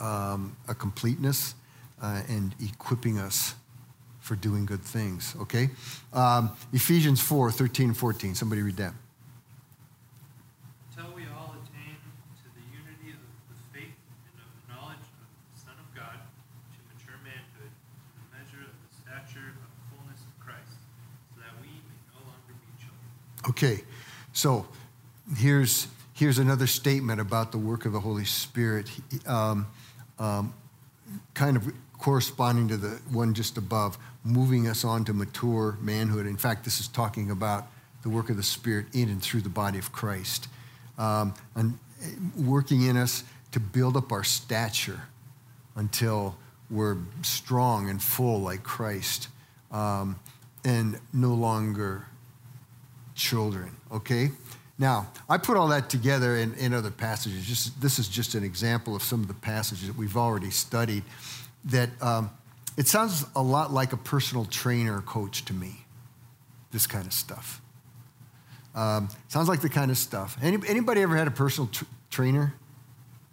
um, 0.00 0.56
a 0.68 0.74
completeness 0.74 1.54
uh, 2.02 2.22
and 2.28 2.54
equipping 2.60 3.18
us 3.18 3.54
for 4.20 4.36
doing 4.36 4.66
good 4.66 4.82
things. 4.82 5.34
Okay, 5.40 5.70
um, 6.12 6.50
Ephesians 6.72 7.20
4, 7.20 7.50
13, 7.50 7.94
14. 7.94 8.34
Somebody 8.34 8.62
read 8.62 8.76
that. 8.76 8.92
Until 10.90 11.14
we 11.14 11.22
all 11.30 11.54
attain 11.54 11.96
to 12.42 12.46
the 12.58 12.64
unity 12.74 13.14
of 13.14 13.22
the 13.48 13.58
faith 13.72 13.94
and 13.94 14.36
of 14.42 14.50
the 14.50 14.74
knowledge 14.74 15.06
of 15.22 15.26
the 15.30 15.60
Son 15.62 15.78
of 15.78 15.88
God, 15.94 16.18
to 16.18 16.78
mature 16.90 17.16
manhood, 17.22 17.70
to 17.70 18.12
the 18.18 18.28
measure 18.34 18.62
of 18.66 18.74
the 18.74 18.90
stature 18.90 19.54
of 19.54 19.58
the 19.62 19.70
fullness 19.94 20.20
of 20.26 20.34
Christ, 20.42 20.76
so 21.32 21.40
that 21.40 21.54
we 21.62 21.70
may 21.70 21.98
no 22.12 22.20
longer 22.26 22.52
be 22.58 22.68
children. 22.82 23.06
Okay, 23.48 23.84
so 24.32 24.66
here's 25.36 25.86
here's 26.14 26.38
another 26.38 26.66
statement 26.66 27.20
about 27.20 27.52
the 27.52 27.58
work 27.58 27.84
of 27.84 27.92
the 27.92 28.00
Holy 28.00 28.24
Spirit, 28.24 28.90
um, 29.24 29.68
um, 30.18 30.52
kind 31.34 31.56
of 31.56 31.72
corresponding 31.98 32.66
to 32.68 32.76
the 32.76 33.00
one 33.10 33.34
just 33.34 33.56
above, 33.56 33.98
moving 34.24 34.66
us 34.66 34.84
on 34.84 35.04
to 35.04 35.12
mature 35.12 35.78
manhood. 35.80 36.26
In 36.26 36.36
fact, 36.36 36.64
this 36.64 36.80
is 36.80 36.88
talking 36.88 37.30
about 37.30 37.68
the 38.02 38.08
work 38.08 38.30
of 38.30 38.36
the 38.36 38.42
Spirit 38.42 38.86
in 38.92 39.08
and 39.08 39.22
through 39.22 39.42
the 39.42 39.48
body 39.48 39.78
of 39.78 39.92
Christ, 39.92 40.48
um, 40.98 41.32
and 41.54 41.78
working 42.36 42.82
in 42.82 42.96
us 42.96 43.22
to 43.52 43.60
build 43.60 43.96
up 43.96 44.10
our 44.10 44.24
stature 44.24 45.02
until 45.76 46.36
we're 46.68 46.96
strong 47.22 47.88
and 47.90 48.02
full 48.02 48.40
like 48.40 48.64
Christ, 48.64 49.28
um, 49.70 50.18
and 50.64 50.98
no 51.12 51.32
longer 51.32 52.06
children, 53.16 53.74
okay? 53.90 54.30
Now, 54.78 55.08
I 55.28 55.38
put 55.38 55.56
all 55.56 55.68
that 55.68 55.88
together 55.88 56.36
in, 56.36 56.54
in 56.54 56.74
other 56.74 56.90
passages. 56.90 57.46
Just, 57.46 57.80
this 57.80 57.98
is 57.98 58.08
just 58.08 58.34
an 58.34 58.44
example 58.44 58.94
of 58.94 59.02
some 59.02 59.22
of 59.22 59.28
the 59.28 59.34
passages 59.34 59.88
that 59.88 59.96
we've 59.96 60.16
already 60.16 60.50
studied 60.50 61.02
that 61.64 61.90
um, 62.02 62.30
it 62.76 62.86
sounds 62.86 63.24
a 63.34 63.42
lot 63.42 63.72
like 63.72 63.92
a 63.92 63.96
personal 63.96 64.44
trainer 64.44 65.00
coach 65.00 65.44
to 65.46 65.54
me, 65.54 65.86
this 66.70 66.86
kind 66.86 67.06
of 67.06 67.12
stuff. 67.12 67.62
Um, 68.74 69.08
sounds 69.28 69.48
like 69.48 69.62
the 69.62 69.70
kind 69.70 69.90
of 69.90 69.96
stuff. 69.96 70.36
Any, 70.42 70.58
anybody 70.68 71.00
ever 71.00 71.16
had 71.16 71.26
a 71.26 71.30
personal 71.30 71.68
tr- 71.68 71.84
trainer 72.10 72.52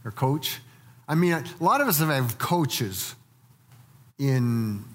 or 0.06 0.12
coach? 0.12 0.62
I 1.10 1.16
mean, 1.16 1.34
a 1.34 1.44
lot 1.60 1.82
of 1.82 1.90
us 1.90 2.00
have 2.00 2.38
coaches 2.38 3.16
in, 4.18 4.86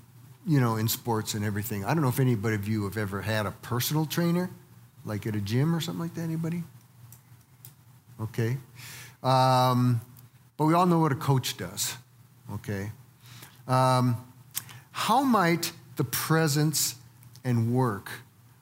you 0.47 0.61
know, 0.61 0.77
in 0.77 0.89
sports 0.89 1.35
and 1.35 1.45
everything. 1.45 1.85
I 1.85 1.93
don't 1.93 2.03
know 2.03 2.09
if 2.09 2.19
anybody 2.19 2.55
of 2.55 2.67
you 2.67 2.85
have 2.85 2.97
ever 2.97 3.21
had 3.21 3.45
a 3.45 3.51
personal 3.51 4.07
trainer, 4.07 4.49
like 5.09 5.27
at 5.27 5.35
a 5.35 5.41
gym 5.41 5.75
or 5.75 5.81
something 5.81 6.03
like 6.03 6.15
that. 6.15 6.23
Anybody? 6.23 6.63
Okay. 8.21 8.57
Um, 9.23 10.01
but 10.57 10.67
we 10.67 10.75
all 10.75 10.87
know 10.87 11.01
what 11.01 11.11
a 11.13 11.17
coach 11.17 11.57
does. 11.57 11.97
Okay. 12.53 12.93
Um, 13.67 14.17
how 14.93 15.23
might 15.23 15.73
the 15.97 16.05
presence 16.05 16.95
and 17.45 17.73
work 17.75 18.11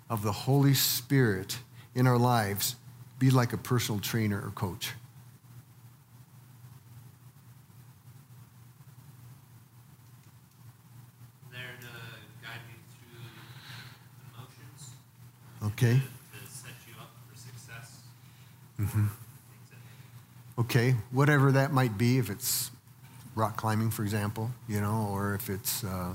of 0.08 0.22
the 0.22 0.32
Holy 0.32 0.74
Spirit 0.74 1.58
in 1.94 2.06
our 2.06 2.18
lives 2.18 2.76
be 3.18 3.30
like 3.30 3.52
a 3.52 3.56
personal 3.56 4.00
trainer 4.00 4.40
or 4.40 4.50
coach? 4.50 4.92
There 11.50 11.60
to 11.80 11.86
guide 12.42 12.60
you 12.68 12.76
through 12.92 13.24
the 14.20 14.38
motions. 14.38 14.90
Okay. 15.72 16.00
To, 16.00 16.00
to 16.00 16.52
set 16.52 16.76
you 16.86 16.94
up 17.00 17.10
for 17.30 17.36
success. 17.38 18.00
Mhm. 18.78 19.08
Okay, 20.58 20.96
whatever 21.10 21.52
that 21.52 21.72
might 21.72 21.98
be, 21.98 22.18
if 22.18 22.30
it's 22.30 22.70
rock 23.34 23.56
climbing, 23.56 23.90
for 23.90 24.02
example, 24.02 24.50
you 24.68 24.80
know, 24.80 25.08
or 25.12 25.34
if 25.34 25.50
it's 25.50 25.84
uh, 25.84 26.14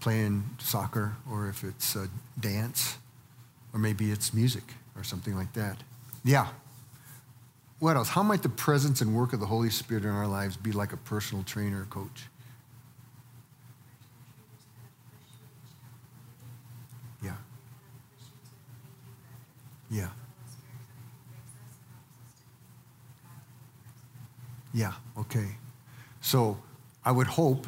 playing 0.00 0.44
soccer, 0.58 1.16
or 1.30 1.48
if 1.48 1.62
it's 1.62 1.94
uh, 1.96 2.06
dance, 2.40 2.98
or 3.72 3.78
maybe 3.78 4.10
it's 4.10 4.34
music 4.34 4.64
or 4.96 5.04
something 5.04 5.36
like 5.36 5.52
that. 5.52 5.78
Yeah. 6.24 6.48
What 7.78 7.96
else? 7.96 8.08
How 8.08 8.22
might 8.22 8.42
the 8.42 8.48
presence 8.48 9.00
and 9.00 9.14
work 9.14 9.32
of 9.32 9.40
the 9.40 9.46
Holy 9.46 9.70
Spirit 9.70 10.04
in 10.04 10.10
our 10.10 10.26
lives 10.26 10.56
be 10.56 10.72
like 10.72 10.92
a 10.92 10.96
personal 10.96 11.44
trainer 11.44 11.82
or 11.82 11.84
coach? 11.84 12.24
Yeah. 17.22 17.36
Yeah. 19.90 20.08
Yeah, 24.76 24.92
okay. 25.18 25.46
So 26.20 26.58
I 27.02 27.10
would 27.10 27.26
hope, 27.26 27.66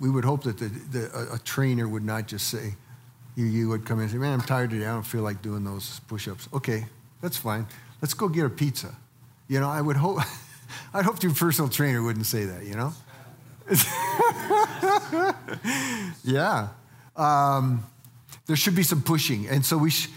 we 0.00 0.10
would 0.10 0.24
hope 0.24 0.42
that 0.42 0.58
the, 0.58 0.66
the, 0.66 1.16
a, 1.16 1.36
a 1.36 1.38
trainer 1.38 1.88
would 1.88 2.04
not 2.04 2.26
just 2.26 2.48
say, 2.48 2.74
you, 3.36 3.44
you 3.44 3.68
would 3.68 3.86
come 3.86 3.98
in 3.98 4.02
and 4.02 4.10
say, 4.10 4.18
man, 4.18 4.32
I'm 4.32 4.40
tired 4.40 4.70
today. 4.70 4.86
I 4.86 4.92
don't 4.92 5.06
feel 5.06 5.22
like 5.22 5.40
doing 5.40 5.62
those 5.62 6.00
push-ups. 6.08 6.48
Okay, 6.52 6.86
that's 7.22 7.36
fine. 7.36 7.64
Let's 8.02 8.12
go 8.12 8.28
get 8.28 8.44
a 8.44 8.50
pizza. 8.50 8.92
You 9.46 9.60
know, 9.60 9.68
I 9.68 9.80
would 9.80 9.96
hope, 9.96 10.18
I'd 10.94 11.04
hope 11.04 11.22
your 11.22 11.32
personal 11.32 11.70
trainer 11.70 12.02
wouldn't 12.02 12.26
say 12.26 12.44
that, 12.44 12.66
you 12.66 12.74
know? 12.74 12.92
yeah. 16.24 16.70
Um, 17.14 17.86
there 18.46 18.56
should 18.56 18.74
be 18.74 18.82
some 18.82 19.00
pushing. 19.00 19.48
And 19.48 19.64
so 19.64 19.78
we, 19.78 19.90
sh- 19.90 20.08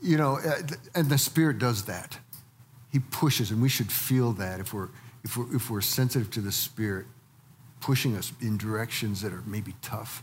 you 0.00 0.18
know, 0.18 0.38
and 0.94 1.08
the 1.08 1.18
Spirit 1.18 1.58
does 1.58 1.86
that. 1.86 2.16
He 2.92 3.00
pushes, 3.00 3.50
and 3.50 3.60
we 3.60 3.68
should 3.68 3.90
feel 3.90 4.32
that 4.34 4.60
if 4.60 4.72
we're, 4.72 4.88
if 5.24 5.36
we're, 5.36 5.56
if 5.56 5.70
we're 5.70 5.80
sensitive 5.80 6.30
to 6.32 6.40
the 6.40 6.52
Spirit 6.52 7.06
pushing 7.80 8.16
us 8.16 8.32
in 8.40 8.56
directions 8.56 9.20
that 9.22 9.32
are 9.32 9.42
maybe 9.46 9.74
tough 9.82 10.22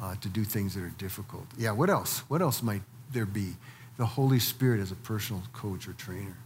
uh, 0.00 0.14
to 0.16 0.28
do 0.28 0.44
things 0.44 0.74
that 0.74 0.82
are 0.82 0.94
difficult. 0.98 1.46
Yeah, 1.58 1.72
what 1.72 1.90
else? 1.90 2.20
What 2.28 2.40
else 2.42 2.62
might 2.62 2.82
there 3.12 3.26
be? 3.26 3.56
The 3.96 4.06
Holy 4.06 4.38
Spirit 4.38 4.80
as 4.80 4.92
a 4.92 4.94
personal 4.94 5.42
coach 5.52 5.88
or 5.88 5.94
trainer. 5.94 6.36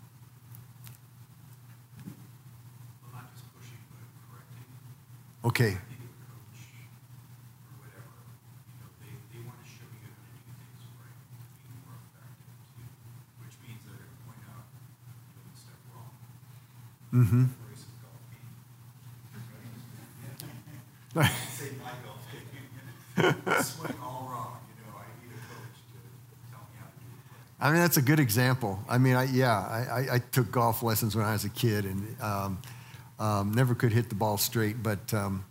Well, 3.12 3.22
pushing. 3.58 3.76
Okay, 5.44 5.76
I 5.76 5.82
think 5.90 6.00
a 6.00 6.14
coach 6.30 6.62
or 7.66 7.84
whatever, 7.84 8.06
you 8.70 8.80
know, 8.80 8.88
they, 9.02 9.12
they 9.34 9.42
want 9.44 9.58
to 9.60 9.68
show 9.68 9.88
you 9.98 10.08
how 10.08 10.30
to 10.30 10.40
do 10.46 10.54
things 10.56 10.80
right, 11.02 11.18
to 11.18 11.66
be 11.66 11.74
more 11.84 11.98
effective 12.00 12.54
too, 12.70 12.86
which 13.42 13.56
means 13.66 13.82
they're 13.82 13.98
going 13.98 14.14
to 14.14 14.22
point 14.30 14.46
out 14.46 14.62
doing 15.34 15.58
stuff 15.58 15.82
wrong. 15.90 16.14
mm-hmm. 17.10 17.50
Royce 17.66 17.82
is 17.82 17.98
golf 17.98 18.22
game. 18.30 18.46
I 27.62 27.70
mean, 27.70 27.80
that's 27.80 27.96
a 27.96 28.02
good 28.02 28.20
example. 28.20 28.78
I 28.88 28.98
mean, 28.98 29.16
I, 29.16 29.24
yeah, 29.24 29.58
I, 29.58 29.78
I, 29.78 30.14
I 30.14 30.18
took 30.18 30.50
golf 30.50 30.82
lessons 30.82 31.16
when 31.16 31.26
I 31.26 31.32
was 31.32 31.44
a 31.44 31.50
kid 31.50 31.84
and 31.84 32.20
um, 32.22 32.62
um, 33.18 33.52
never 33.52 33.74
could 33.74 33.92
hit 33.92 34.08
the 34.08 34.14
ball 34.14 34.38
straight. 34.38 34.82
But 34.82 35.12
um, 35.12 35.44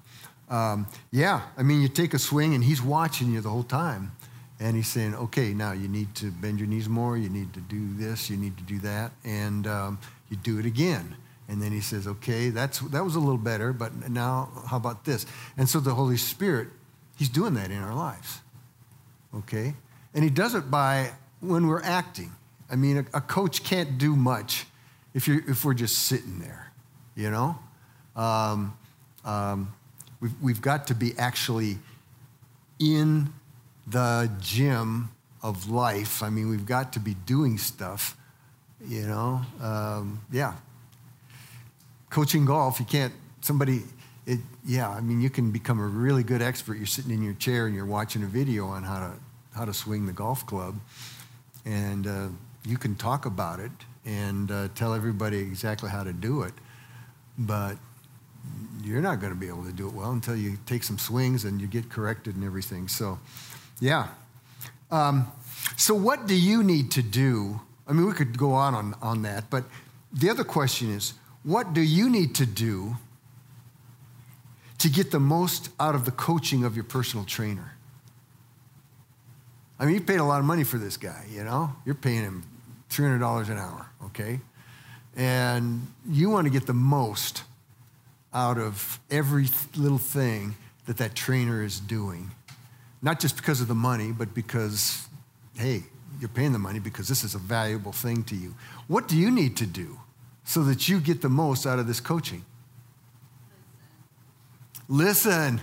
um, 0.49 0.87
yeah, 1.11 1.41
I 1.57 1.63
mean, 1.63 1.81
you 1.81 1.87
take 1.87 2.13
a 2.13 2.19
swing 2.19 2.55
and 2.55 2.63
he's 2.63 2.81
watching 2.81 3.31
you 3.31 3.41
the 3.41 3.49
whole 3.49 3.63
time. 3.63 4.13
And 4.61 4.75
he's 4.75 4.87
saying, 4.87 5.15
okay, 5.15 5.53
now 5.53 5.71
you 5.71 5.87
need 5.87 6.15
to 6.15 6.31
bend 6.31 6.59
your 6.59 6.67
knees 6.67 6.89
more, 6.89 7.17
you 7.17 7.29
need 7.29 7.53
to 7.53 7.61
do 7.61 7.93
this, 7.93 8.29
you 8.29 8.35
need 8.35 8.57
to 8.57 8.63
do 8.63 8.79
that. 8.79 9.11
And 9.23 9.65
um, 9.67 9.99
you 10.29 10.35
do 10.35 10.59
it 10.59 10.65
again. 10.65 11.15
And 11.49 11.61
then 11.61 11.71
he 11.71 11.81
says, 11.81 12.07
okay, 12.07 12.49
that's, 12.49 12.79
that 12.79 13.03
was 13.03 13.15
a 13.15 13.19
little 13.19 13.37
better, 13.37 13.73
but 13.73 14.09
now 14.09 14.49
how 14.67 14.77
about 14.77 15.03
this? 15.03 15.25
And 15.57 15.67
so 15.67 15.79
the 15.79 15.95
Holy 15.95 16.15
Spirit, 16.15 16.67
he's 17.17 17.29
doing 17.29 17.55
that 17.55 17.71
in 17.71 17.79
our 17.79 17.95
lives 17.95 18.39
okay? 19.35 19.73
And 20.13 20.23
he 20.23 20.29
does 20.29 20.55
it 20.55 20.69
by 20.71 21.11
when 21.39 21.67
we're 21.67 21.83
acting. 21.83 22.31
I 22.69 22.75
mean, 22.75 22.97
a, 22.97 23.17
a 23.17 23.21
coach 23.21 23.63
can't 23.63 23.97
do 23.97 24.15
much 24.15 24.65
if, 25.13 25.27
you're, 25.27 25.41
if 25.49 25.65
we're 25.65 25.73
just 25.73 25.99
sitting 25.99 26.39
there, 26.39 26.71
you 27.15 27.29
know? 27.29 27.57
Um, 28.15 28.77
um, 29.25 29.73
we've, 30.19 30.41
we've 30.41 30.61
got 30.61 30.87
to 30.87 30.95
be 30.95 31.13
actually 31.17 31.77
in 32.79 33.33
the 33.87 34.31
gym 34.39 35.09
of 35.41 35.69
life. 35.69 36.21
I 36.21 36.29
mean, 36.29 36.49
we've 36.49 36.65
got 36.65 36.93
to 36.93 36.99
be 36.99 37.13
doing 37.13 37.57
stuff, 37.57 38.15
you 38.85 39.07
know? 39.07 39.41
Um, 39.61 40.21
yeah. 40.31 40.53
Coaching 42.09 42.45
golf, 42.45 42.79
you 42.79 42.85
can't, 42.85 43.13
somebody, 43.41 43.83
it, 44.25 44.39
yeah, 44.65 44.89
I 44.89 44.99
mean, 45.01 45.21
you 45.21 45.29
can 45.29 45.51
become 45.51 45.79
a 45.79 45.85
really 45.85 46.23
good 46.23 46.41
expert. 46.41 46.77
You're 46.77 46.85
sitting 46.85 47.11
in 47.11 47.21
your 47.21 47.35
chair 47.35 47.67
and 47.67 47.75
you're 47.75 47.85
watching 47.85 48.23
a 48.23 48.27
video 48.27 48.65
on 48.65 48.83
how 48.83 48.99
to, 48.99 49.13
how 49.55 49.65
to 49.65 49.73
swing 49.73 50.05
the 50.05 50.13
golf 50.13 50.45
club, 50.45 50.79
and 51.65 52.07
uh, 52.07 52.27
you 52.65 52.77
can 52.77 52.95
talk 52.95 53.25
about 53.25 53.59
it 53.59 53.71
and 54.05 54.51
uh, 54.51 54.69
tell 54.75 54.93
everybody 54.93 55.37
exactly 55.37 55.89
how 55.89 56.03
to 56.03 56.13
do 56.13 56.41
it, 56.41 56.53
but 57.37 57.77
you're 58.83 59.01
not 59.01 59.19
going 59.19 59.33
to 59.33 59.39
be 59.39 59.47
able 59.47 59.63
to 59.65 59.71
do 59.71 59.87
it 59.87 59.93
well 59.93 60.11
until 60.11 60.35
you 60.35 60.57
take 60.65 60.83
some 60.83 60.97
swings 60.97 61.45
and 61.45 61.61
you 61.61 61.67
get 61.67 61.89
corrected 61.89 62.35
and 62.35 62.43
everything. 62.43 62.87
So, 62.87 63.19
yeah. 63.79 64.07
Um, 64.89 65.31
so, 65.77 65.93
what 65.93 66.25
do 66.25 66.35
you 66.35 66.63
need 66.63 66.91
to 66.91 67.03
do? 67.03 67.59
I 67.87 67.93
mean, 67.93 68.05
we 68.05 68.13
could 68.13 68.37
go 68.37 68.53
on, 68.53 68.73
on 68.73 68.95
on 69.01 69.21
that, 69.23 69.49
but 69.49 69.65
the 70.11 70.29
other 70.29 70.43
question 70.43 70.89
is 70.89 71.13
what 71.49 71.73
do 71.73 71.81
you 71.81 72.11
need 72.11 72.35
to 72.35 72.45
do 72.45 72.95
to 74.77 74.87
get 74.87 75.09
the 75.09 75.19
most 75.19 75.69
out 75.79 75.95
of 75.95 76.05
the 76.05 76.11
coaching 76.11 76.63
of 76.63 76.75
your 76.75 76.83
personal 76.83 77.25
trainer? 77.25 77.73
I 79.79 79.85
mean, 79.85 79.95
you 79.95 80.01
paid 80.01 80.19
a 80.19 80.23
lot 80.23 80.39
of 80.39 80.45
money 80.45 80.63
for 80.63 80.77
this 80.77 80.95
guy, 80.95 81.25
you 81.31 81.43
know? 81.43 81.73
You're 81.87 81.95
paying 81.95 82.21
him 82.21 82.43
$300 82.91 83.49
an 83.49 83.57
hour, 83.57 83.87
okay? 84.05 84.41
And 85.15 85.87
you 86.07 86.29
want 86.29 86.45
to 86.45 86.51
get 86.51 86.67
the 86.67 86.73
most 86.73 87.41
out 88.31 88.59
of 88.59 88.99
every 89.09 89.47
little 89.75 89.97
thing 89.97 90.55
that 90.85 90.97
that 90.97 91.15
trainer 91.15 91.63
is 91.63 91.79
doing. 91.79 92.29
Not 93.01 93.19
just 93.19 93.37
because 93.37 93.59
of 93.59 93.67
the 93.67 93.73
money, 93.73 94.11
but 94.11 94.35
because, 94.35 95.07
hey, 95.57 95.81
you're 96.19 96.29
paying 96.29 96.53
the 96.53 96.59
money 96.59 96.77
because 96.77 97.07
this 97.07 97.23
is 97.23 97.33
a 97.33 97.39
valuable 97.39 97.91
thing 97.91 98.23
to 98.25 98.35
you. 98.35 98.53
What 98.87 99.07
do 99.07 99.17
you 99.17 99.31
need 99.31 99.57
to 99.57 99.65
do 99.65 99.97
so 100.49 100.63
that 100.63 100.89
you 100.89 100.99
get 100.99 101.21
the 101.21 101.29
most 101.29 101.67
out 101.67 101.77
of 101.77 101.85
this 101.85 101.99
coaching? 101.99 102.43
Listen. 104.87 105.61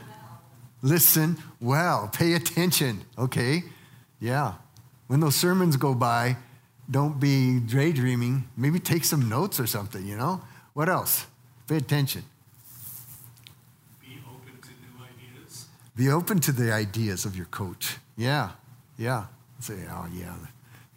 Listen 0.81 1.37
well. 1.61 2.09
Pay 2.13 2.35
attention, 2.35 3.01
okay? 3.19 3.65
Yeah. 4.21 4.55
When 5.09 5.19
those 5.19 5.35
sermons 5.35 5.77
go 5.77 5.93
by, 5.93 6.37
don't 6.89 7.19
be 7.19 7.59
daydreaming. 7.59 8.49
Maybe 8.57 8.79
take 8.79 9.03
some 9.03 9.29
notes 9.29 9.59
or 9.59 9.67
something, 9.67 10.07
you 10.07 10.17
know? 10.17 10.41
What 10.73 10.89
else? 10.89 11.27
Pay 11.67 11.79
attention. 11.79 12.23
Be 14.01 14.21
open 14.25 14.61
to 14.63 14.69
new 14.69 15.05
ideas. 15.05 15.67
Be 15.97 16.11
open 16.11 16.39
to 16.39 16.53
the 16.53 16.73
ideas 16.73 17.25
of 17.25 17.37
your 17.37 17.47
coach. 17.47 17.97
Yeah, 18.17 18.51
yeah. 18.97 19.25
Say, 19.59 19.79
oh, 19.91 20.07
yeah, 20.15 20.37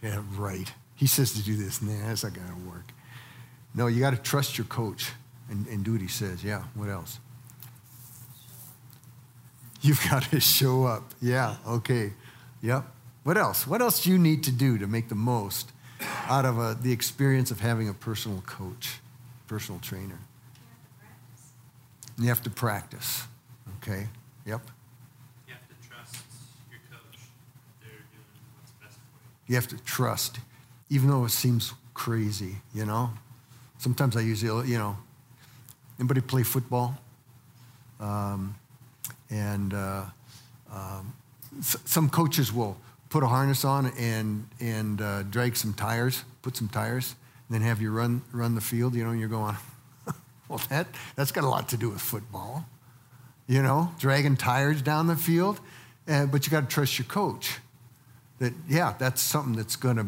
yeah, 0.04 0.22
right. 0.38 0.72
He 0.94 1.08
says 1.08 1.34
to 1.34 1.42
do 1.42 1.56
this. 1.56 1.82
Nah, 1.82 2.08
that's 2.08 2.24
not 2.24 2.34
going 2.34 2.48
to 2.48 2.70
work. 2.70 2.94
No, 3.74 3.88
you 3.88 4.00
got 4.00 4.12
to 4.12 4.18
trust 4.18 4.58
your 4.58 4.66
coach 4.66 5.12
and, 5.50 5.68
and 5.68 5.84
do 5.84 5.94
what 5.94 6.02
he 6.02 6.08
says. 6.08 6.44
Yeah, 6.44 6.64
what 6.74 6.90
else? 6.90 7.20
You've 9.82 10.02
got 10.10 10.24
to 10.24 10.40
show 10.40 10.86
up. 10.86 11.14
Yeah, 11.22 11.58
okay. 11.68 12.14
Yep. 12.62 12.86
What 13.24 13.38
else? 13.38 13.68
What 13.68 13.82
else 13.82 14.04
do 14.04 14.10
you 14.10 14.18
need 14.18 14.44
to 14.44 14.52
do 14.52 14.78
to 14.78 14.88
make 14.88 15.10
the 15.10 15.16
most 15.16 15.72
out 16.28 16.46
of 16.46 16.58
a, 16.58 16.78
the 16.80 16.92
experience 16.92 17.52
of 17.52 17.60
having 17.60 17.88
a 17.90 17.94
personal 17.94 18.42
coach, 18.42 19.00
personal 19.48 19.80
trainer? 19.80 20.20
You 22.18 22.28
have 22.28 22.42
to 22.44 22.50
practice. 22.50 23.22
Have 23.22 23.80
to 23.80 23.88
practice. 23.88 23.90
Okay. 23.90 24.08
Yep. 24.46 24.62
You 25.48 25.54
have 25.54 25.68
to 25.68 25.88
trust 25.88 26.16
your 26.70 26.80
coach 26.92 27.20
that 27.20 27.82
they're 27.82 27.92
doing 27.92 28.42
what's 28.58 28.72
best 28.82 28.96
for 28.96 29.46
you. 29.46 29.54
You 29.54 29.56
have 29.56 29.68
to 29.68 29.78
trust, 29.86 30.40
even 30.90 31.10
though 31.10 31.24
it 31.26 31.30
seems 31.30 31.74
crazy, 31.94 32.58
you 32.74 32.86
know? 32.86 33.12
Sometimes 33.80 34.16
I 34.16 34.22
use, 34.22 34.42
the, 34.42 34.62
you 34.68 34.78
know, 34.78 34.96
anybody 36.00 36.22
play 36.22 36.44
football? 36.44 36.96
Um, 38.00 38.56
and 39.32 39.74
uh, 39.74 40.06
um, 40.72 41.14
s- 41.58 41.78
some 41.86 42.10
coaches 42.10 42.54
will 42.54 42.78
put 43.10 43.24
a 43.24 43.28
harness 43.28 43.66
on 43.66 43.88
and, 43.98 44.48
and 44.60 45.02
uh, 45.02 45.24
drag 45.24 45.58
some 45.58 45.74
tires, 45.74 46.24
put 46.44 46.56
some 46.56 46.68
tires, 46.68 47.16
and 47.48 47.56
then 47.56 47.68
have 47.68 47.82
you 47.82 47.92
run, 47.92 48.22
run 48.32 48.54
the 48.54 48.62
field, 48.62 48.94
you 48.94 49.04
know, 49.04 49.10
and 49.10 49.20
you're 49.20 49.28
going, 49.28 49.58
well, 50.48 50.62
that, 50.70 50.86
that's 51.16 51.32
got 51.32 51.44
a 51.44 51.50
lot 51.50 51.68
to 51.70 51.78
do 51.78 51.90
with 51.90 52.02
football, 52.02 52.66
you 53.48 53.64
know, 53.64 53.92
dragging 53.98 54.38
tires 54.38 54.84
down 54.84 55.08
the 55.08 55.16
field. 55.16 55.60
Uh, 56.08 56.28
but 56.28 56.46
you 56.46 56.52
got 56.52 56.62
to 56.62 56.68
trust 56.68 57.00
your 57.00 57.08
coach 57.08 57.58
that 58.40 58.54
yeah 58.68 58.94
that's 58.98 59.22
something 59.22 59.56
that's 59.56 59.76
going 59.76 59.98
to 59.98 60.06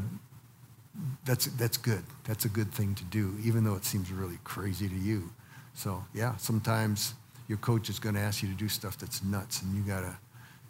that's 1.25 1.45
that's 1.45 1.77
good 1.77 2.03
that's 2.31 2.45
a 2.45 2.49
good 2.49 2.71
thing 2.71 2.95
to 2.95 3.03
do 3.03 3.35
even 3.43 3.65
though 3.65 3.75
it 3.75 3.83
seems 3.83 4.09
really 4.09 4.37
crazy 4.45 4.87
to 4.87 4.95
you. 4.95 5.29
So 5.73 6.01
yeah 6.13 6.37
sometimes 6.37 7.13
your 7.49 7.57
coach 7.57 7.89
is 7.89 7.99
going 7.99 8.15
to 8.15 8.21
ask 8.21 8.41
you 8.41 8.47
to 8.47 8.55
do 8.55 8.69
stuff 8.69 8.97
that's 8.97 9.21
nuts 9.21 9.61
and 9.61 9.75
you 9.75 9.81
got 9.81 9.99
to 9.99 10.17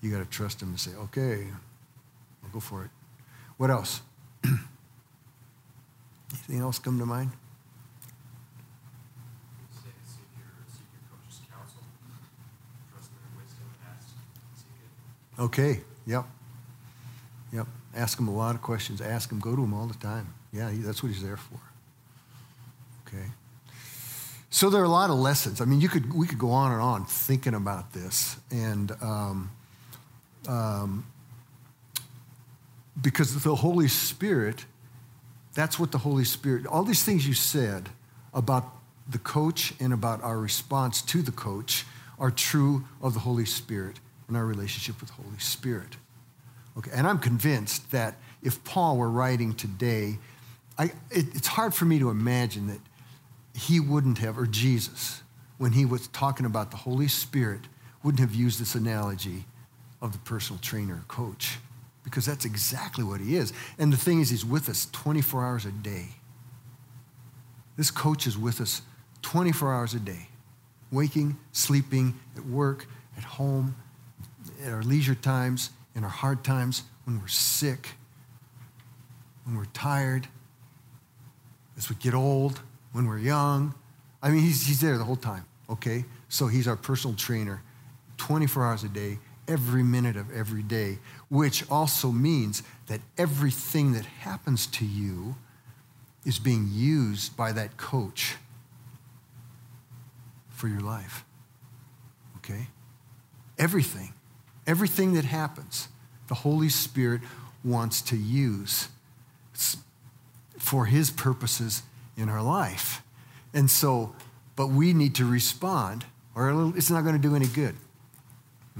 you 0.02 0.10
got 0.10 0.17
to 0.17 0.26
trust 0.26 0.60
him 0.60 0.69
and 0.69 0.80
say 0.80 0.89
okay 0.95 1.45
i'll 2.43 2.50
go 2.50 2.60
for 2.60 2.84
it. 2.84 2.89
What 3.58 3.69
else? 3.69 4.02
Anything 6.34 6.62
else 6.62 6.80
come 6.80 6.97
to 6.97 7.06
mind? 7.06 7.30
Okay 15.38 15.82
yep. 16.08 16.26
Yep 17.54 17.67
ask 17.95 18.17
him 18.17 18.28
a 18.30 18.36
lot 18.36 18.56
of 18.56 18.63
questions. 18.63 19.00
Ask 19.00 19.32
him 19.32 19.38
go 19.39 19.56
to 19.56 19.63
him 19.63 19.76
all 19.76 19.86
the 19.86 19.93
time 20.00 20.34
yeah 20.54 20.70
that's 20.74 21.02
what 21.02 21.12
he's 21.12 21.24
there 21.24 21.38
for. 21.38 21.60
Okay. 23.08 23.26
So 24.50 24.70
there 24.70 24.82
are 24.82 24.86
a 24.86 24.90
lot 24.90 25.10
of 25.10 25.18
lessons. 25.18 25.62
I 25.62 25.66
mean 25.66 25.82
you 25.82 25.90
could 25.90 26.14
we 26.14 26.28
could 26.28 26.40
go 26.40 26.52
on 26.52 26.72
and 26.72 26.82
on 26.82 27.06
thinking 27.06 27.54
about 27.54 27.94
this 27.94 28.38
and 28.52 28.92
um, 29.02 29.52
um, 30.48 31.06
because 33.02 33.44
the 33.44 33.56
holy 33.56 33.88
spirit 33.88 34.66
that's 35.54 35.80
what 35.80 35.92
the 35.92 35.98
holy 35.98 36.24
spirit 36.24 36.66
all 36.66 36.84
these 36.84 37.04
things 37.04 37.28
you 37.28 37.34
said 37.34 37.90
about 38.34 38.70
the 39.10 39.18
coach 39.18 39.74
and 39.80 39.94
about 39.94 40.24
our 40.24 40.38
response 40.38 41.02
to 41.02 41.22
the 41.22 41.32
coach 41.32 41.86
are 42.20 42.32
true 42.32 42.86
of 43.02 43.14
the 43.14 43.20
holy 43.22 43.46
spirit 43.46 44.00
and 44.28 44.38
our 44.38 44.46
relationship 44.46 45.00
with 45.02 45.10
the 45.10 45.22
holy 45.22 45.40
spirit. 45.40 45.98
Okay 46.78 46.92
and 46.94 47.08
i'm 47.08 47.20
convinced 47.20 47.92
that 47.92 48.16
if 48.44 48.64
paul 48.64 48.98
were 48.98 49.10
writing 49.10 49.54
today 49.54 50.18
I, 50.82 50.86
it, 51.12 51.36
it's 51.36 51.46
hard 51.46 51.76
for 51.76 51.86
me 51.86 52.00
to 52.00 52.10
imagine 52.10 52.65
that 52.65 52.80
he 53.54 53.80
wouldn't 53.80 54.17
have, 54.17 54.39
or 54.39 54.48
Jesus, 54.48 55.22
when 55.60 55.74
he 55.74 55.86
was 55.86 56.08
talking 56.08 56.44
about 56.44 56.72
the 56.72 56.78
Holy 56.78 57.08
Spirit, 57.08 57.62
wouldn't 58.02 58.20
have 58.20 58.34
used 58.34 58.60
this 58.60 58.74
analogy 58.74 59.46
of 60.02 60.12
the 60.12 60.17
personal 60.17 60.60
trainer 60.60 60.96
or 60.96 61.04
coach, 61.08 61.60
because 62.04 62.26
that's 62.26 62.46
exactly 62.46 63.04
what 63.04 63.22
he 63.22 63.36
is. 63.36 63.54
And 63.78 63.94
the 63.94 63.98
thing 63.98 64.22
is, 64.22 64.32
he's 64.32 64.44
with 64.44 64.70
us 64.70 64.88
24 64.91 65.46
hours 65.46 65.65
a 65.65 65.72
day. 65.72 66.08
This 67.78 67.91
coach 67.91 68.26
is 68.26 68.36
with 68.36 68.60
us 68.60 68.82
24 69.22 69.72
hours 69.72 69.94
a 69.94 70.00
day, 70.00 70.30
waking, 70.91 71.38
sleeping, 71.52 72.20
at 72.36 72.44
work, 72.44 72.88
at 73.17 73.24
home, 73.24 73.76
at 74.65 74.74
our 74.74 74.82
leisure 74.82 75.13
times, 75.13 75.70
in 75.96 76.04
our 76.04 76.10
hard 76.10 76.44
times, 76.44 76.82
when 77.06 77.22
we're 77.22 77.28
sick, 77.28 77.89
when 79.44 79.56
we're 79.56 79.65
tired, 79.65 80.28
as 81.82 81.89
we 81.89 81.96
get 81.96 82.13
old, 82.13 82.62
when 82.91 83.08
we're 83.08 83.17
young. 83.17 83.74
I 84.22 84.30
mean, 84.30 84.41
he's, 84.41 84.67
he's 84.67 84.82
there 84.82 85.00
the 85.00 85.04
whole 85.04 85.15
time, 85.15 85.46
okay? 85.67 86.06
So 86.30 86.46
he's 86.46 86.67
our 86.67 86.76
personal 86.76 87.15
trainer 87.15 87.63
24 88.17 88.63
hours 88.63 88.84
a 88.84 88.88
day, 88.88 89.17
every 89.48 89.82
minute 89.82 90.15
of 90.15 90.32
every 90.32 90.62
day, 90.62 91.00
which 91.30 91.67
also 91.72 92.12
means 92.12 92.62
that 92.86 93.02
everything 93.17 93.94
that 93.94 94.06
happens 94.06 94.67
to 94.67 94.86
you 94.86 95.36
is 96.24 96.38
being 96.38 96.70
used 96.72 97.36
by 97.36 97.52
that 97.52 97.78
coach 97.78 98.36
for 100.50 100.67
your 100.67 100.82
life, 100.82 101.26
okay? 102.38 102.67
Everything, 103.58 104.13
everything 104.67 105.13
that 105.13 105.26
happens, 105.26 105.88
the 106.28 106.36
Holy 106.36 106.70
Spirit 106.70 107.22
wants 107.63 108.04
to 108.04 108.15
use 108.15 108.88
for 110.62 110.86
his 110.86 111.10
purposes 111.10 111.82
in 112.15 112.30
our 112.30 112.41
life. 112.41 113.02
And 113.52 113.69
so, 113.69 114.15
but 114.56 114.67
we 114.67 114.93
need 114.93 115.15
to 115.15 115.26
respond 115.26 116.06
or 116.36 116.71
it's 116.78 116.89
not 116.89 117.02
going 117.02 117.15
to 117.15 117.21
do 117.21 117.36
any 117.36 117.47
good. 117.47 117.76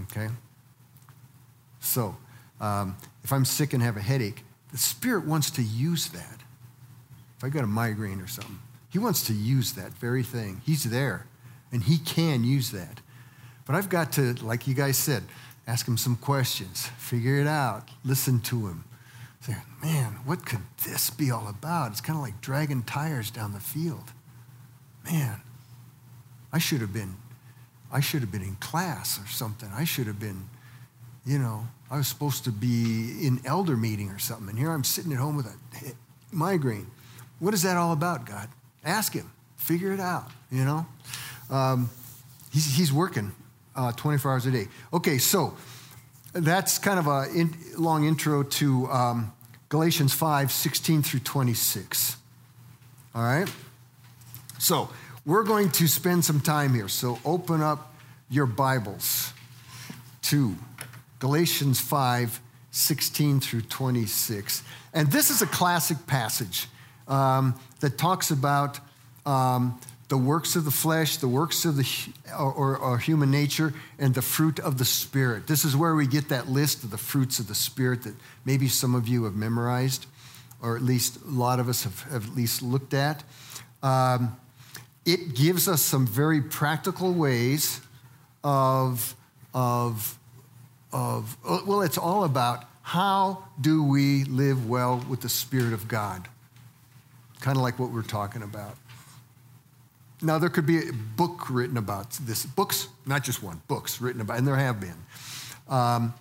Okay? 0.04 0.30
So, 1.80 2.16
um, 2.62 2.96
if 3.24 3.34
I'm 3.34 3.44
sick 3.44 3.74
and 3.74 3.82
have 3.82 3.98
a 3.98 4.02
headache, 4.02 4.44
the 4.72 4.78
Spirit 4.78 5.26
wants 5.26 5.50
to 5.52 5.64
use 5.64 6.08
that. 6.10 6.38
If 7.38 7.44
I 7.44 7.50
got 7.50 7.64
a 7.64 7.68
migraine 7.68 8.22
or 8.22 8.28
something, 8.28 8.60
He 8.90 9.00
wants 9.00 9.26
to 9.28 9.34
use 9.34 9.74
that 9.74 9.92
very 9.94 10.24
thing. 10.24 10.62
He's 10.66 10.84
there, 10.84 11.26
and 11.72 11.84
He 11.84 11.98
can 11.98 12.44
use 12.44 12.72
that. 12.72 13.02
But 13.66 13.76
I've 13.76 13.90
got 13.90 14.12
to, 14.14 14.34
like 14.46 14.68
you 14.68 14.76
guys 14.76 14.98
said, 14.98 15.24
ask 15.68 15.88
Him 15.88 15.98
some 15.98 16.16
questions, 16.16 16.88
figure 16.98 17.38
it 17.40 17.48
out, 17.48 17.90
listen 18.06 18.40
to 18.42 18.68
Him. 18.68 18.86
Man, 19.82 20.20
what 20.26 20.46
could 20.46 20.62
this 20.86 21.10
be 21.10 21.32
all 21.32 21.48
about? 21.48 21.92
It's 21.92 22.02
kind 22.02 22.18
of 22.18 22.24
like 22.24 22.40
dragging 22.42 22.84
tires 22.84 23.32
down 23.32 23.54
the 23.54 23.60
field. 23.60 24.12
Man, 25.04 25.42
I 26.54 26.60
should 26.60 26.82
have 26.82 26.94
been, 26.94 27.16
I 27.92 28.00
should 28.00 28.22
have 28.22 28.32
been 28.32 28.44
in 28.44 28.56
class 28.58 29.20
or 29.20 29.28
something. 29.28 29.70
I 29.74 29.84
should 29.84 30.06
have 30.06 30.20
been, 30.20 30.50
you 31.26 31.40
know, 31.40 31.68
I 31.90 31.98
was 31.98 32.08
supposed 32.08 32.44
to 32.44 32.52
be 32.52 33.26
in 33.26 33.42
elder 33.44 33.76
meeting 33.76 34.10
or 34.10 34.20
something. 34.20 34.50
And 34.50 34.60
here 34.60 34.72
I'm 34.72 34.84
sitting 34.84 35.12
at 35.12 35.18
home 35.18 35.36
with 35.36 35.48
a 35.48 35.94
migraine. 36.32 36.88
What 37.40 37.56
is 37.56 37.64
that 37.64 37.78
all 37.78 37.94
about, 37.94 38.26
God? 38.26 38.48
Ask 38.86 39.14
him. 39.14 39.32
Figure 39.58 39.92
it 39.92 40.00
out, 40.00 40.30
you 40.52 40.64
know? 40.64 40.86
Um, 41.50 41.90
he's, 42.54 42.76
he's 42.76 42.94
working 42.94 43.32
uh, 43.76 43.92
24 43.94 44.32
hours 44.32 44.46
a 44.46 44.52
day. 44.52 44.68
Okay, 44.94 45.18
so 45.18 45.58
that's 46.34 46.78
kind 46.78 47.00
of 47.00 47.08
a 47.08 47.28
in, 47.34 47.54
long 47.78 48.06
intro 48.06 48.44
to 48.44 48.88
um, 48.88 49.34
Galatians 49.70 50.14
5 50.14 50.52
16 50.52 51.04
through 51.04 51.20
26. 51.22 52.18
All 53.14 53.24
right? 53.24 53.52
So 54.60 54.90
we're 55.26 55.44
going 55.44 55.70
to 55.72 55.88
spend 55.88 56.24
some 56.26 56.40
time 56.40 56.74
here. 56.74 56.88
So 56.88 57.20
open 57.26 57.62
up 57.62 57.94
your 58.30 58.46
Bibles 58.46 59.34
to 60.24 60.56
Galatians 61.20 61.80
5 61.80 62.40
16 62.72 63.40
through 63.42 63.62
26. 63.62 64.64
And 64.94 65.12
this 65.12 65.30
is 65.30 65.42
a 65.42 65.48
classic 65.48 65.98
passage 66.08 66.68
um, 67.08 67.60
that 67.82 67.98
talks 67.98 68.32
about 68.32 68.80
um, 69.26 69.80
the 70.12 70.18
works 70.18 70.58
of 70.58 70.66
the 70.66 70.72
flesh, 70.72 71.16
the 71.16 71.28
works 71.30 71.64
of 71.64 71.78
the 71.78 71.88
or, 72.38 72.52
or, 72.52 72.78
or, 72.78 72.98
human 72.98 73.32
nature, 73.32 73.74
and 73.98 74.14
the 74.14 74.22
fruit 74.22 74.60
of 74.60 74.78
the 74.78 74.84
spirit. 74.84 75.48
This 75.48 75.64
is 75.64 75.74
where 75.74 75.96
we 75.96 76.06
get 76.06 76.28
that 76.28 76.50
list 76.50 76.84
of 76.84 76.92
the 76.92 76.98
fruits 76.98 77.40
of 77.40 77.48
the 77.48 77.56
spirit 77.56 78.04
that 78.04 78.16
maybe 78.44 78.68
some 78.68 78.94
of 78.94 79.08
you 79.08 79.24
have 79.24 79.36
memorized, 79.36 80.08
or 80.62 80.76
at 80.76 80.82
least 80.82 81.18
a 81.26 81.30
lot 81.30 81.62
of 81.62 81.70
us 81.70 81.86
have, 81.86 82.02
have 82.12 82.28
at 82.28 82.36
least 82.36 82.62
looked 82.62 82.94
at. 82.94 83.24
Um, 83.82 84.38
it 85.06 85.34
gives 85.34 85.70
us 85.70 85.82
some 85.82 86.06
very 86.06 86.42
practical 86.42 87.14
ways 87.14 87.80
of, 88.44 89.16
of, 89.54 90.20
of, 90.92 91.38
well, 91.66 91.84
it's 91.84 91.98
all 91.98 92.26
about 92.26 92.66
how 92.82 93.46
do 93.62 93.82
we 93.82 94.26
live 94.26 94.68
well 94.68 95.06
with 95.08 95.22
the 95.22 95.30
Spirit 95.30 95.72
of 95.72 95.88
God? 95.88 96.28
Kind 97.40 97.56
of 97.56 97.64
like 97.64 97.80
what 97.80 97.92
we're 97.92 98.02
talking 98.02 98.44
about. 98.44 98.76
Now, 100.22 100.38
there 100.38 100.50
could 100.50 100.68
be 100.68 100.78
a 100.90 100.94
book 101.16 101.50
written 101.50 101.78
about 101.78 102.12
this. 102.12 102.46
Books, 102.46 102.88
not 103.06 103.24
just 103.24 103.42
one, 103.42 103.62
books 103.68 104.00
written 104.00 104.22
about, 104.22 104.38
and 104.38 104.48
there 104.48 104.56
have 104.56 104.80
been. 104.80 104.96
Um, 105.68 106.14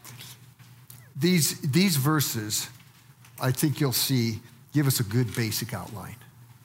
these, 1.14 1.60
these 1.60 1.96
verses, 1.96 2.68
I 3.40 3.50
think 3.50 3.78
you'll 3.78 3.92
see, 3.92 4.40
give 4.72 4.86
us 4.86 5.00
a 5.00 5.04
good 5.04 5.34
basic 5.34 5.74
outline, 5.74 6.16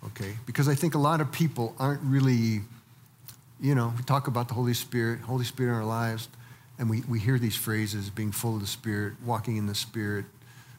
okay? 0.05 0.35
Because 0.45 0.69
I 0.69 0.75
think 0.75 0.95
a 0.95 0.97
lot 0.97 1.19
of 1.19 1.29
people 1.31 1.75
aren't 1.77 2.01
really, 2.03 2.61
you 3.59 3.75
know, 3.75 3.93
we 3.97 4.03
talk 4.03 4.27
about 4.27 4.47
the 4.47 4.53
Holy 4.53 4.73
Spirit, 4.73 5.19
Holy 5.19 5.43
Spirit 5.43 5.71
in 5.71 5.75
our 5.75 5.85
lives, 5.85 6.29
and 6.79 6.89
we, 6.89 7.01
we 7.01 7.19
hear 7.19 7.37
these 7.37 7.55
phrases 7.55 8.09
being 8.09 8.31
full 8.31 8.55
of 8.55 8.61
the 8.61 8.67
Spirit, 8.67 9.13
walking 9.25 9.57
in 9.57 9.65
the 9.65 9.75
Spirit. 9.75 10.25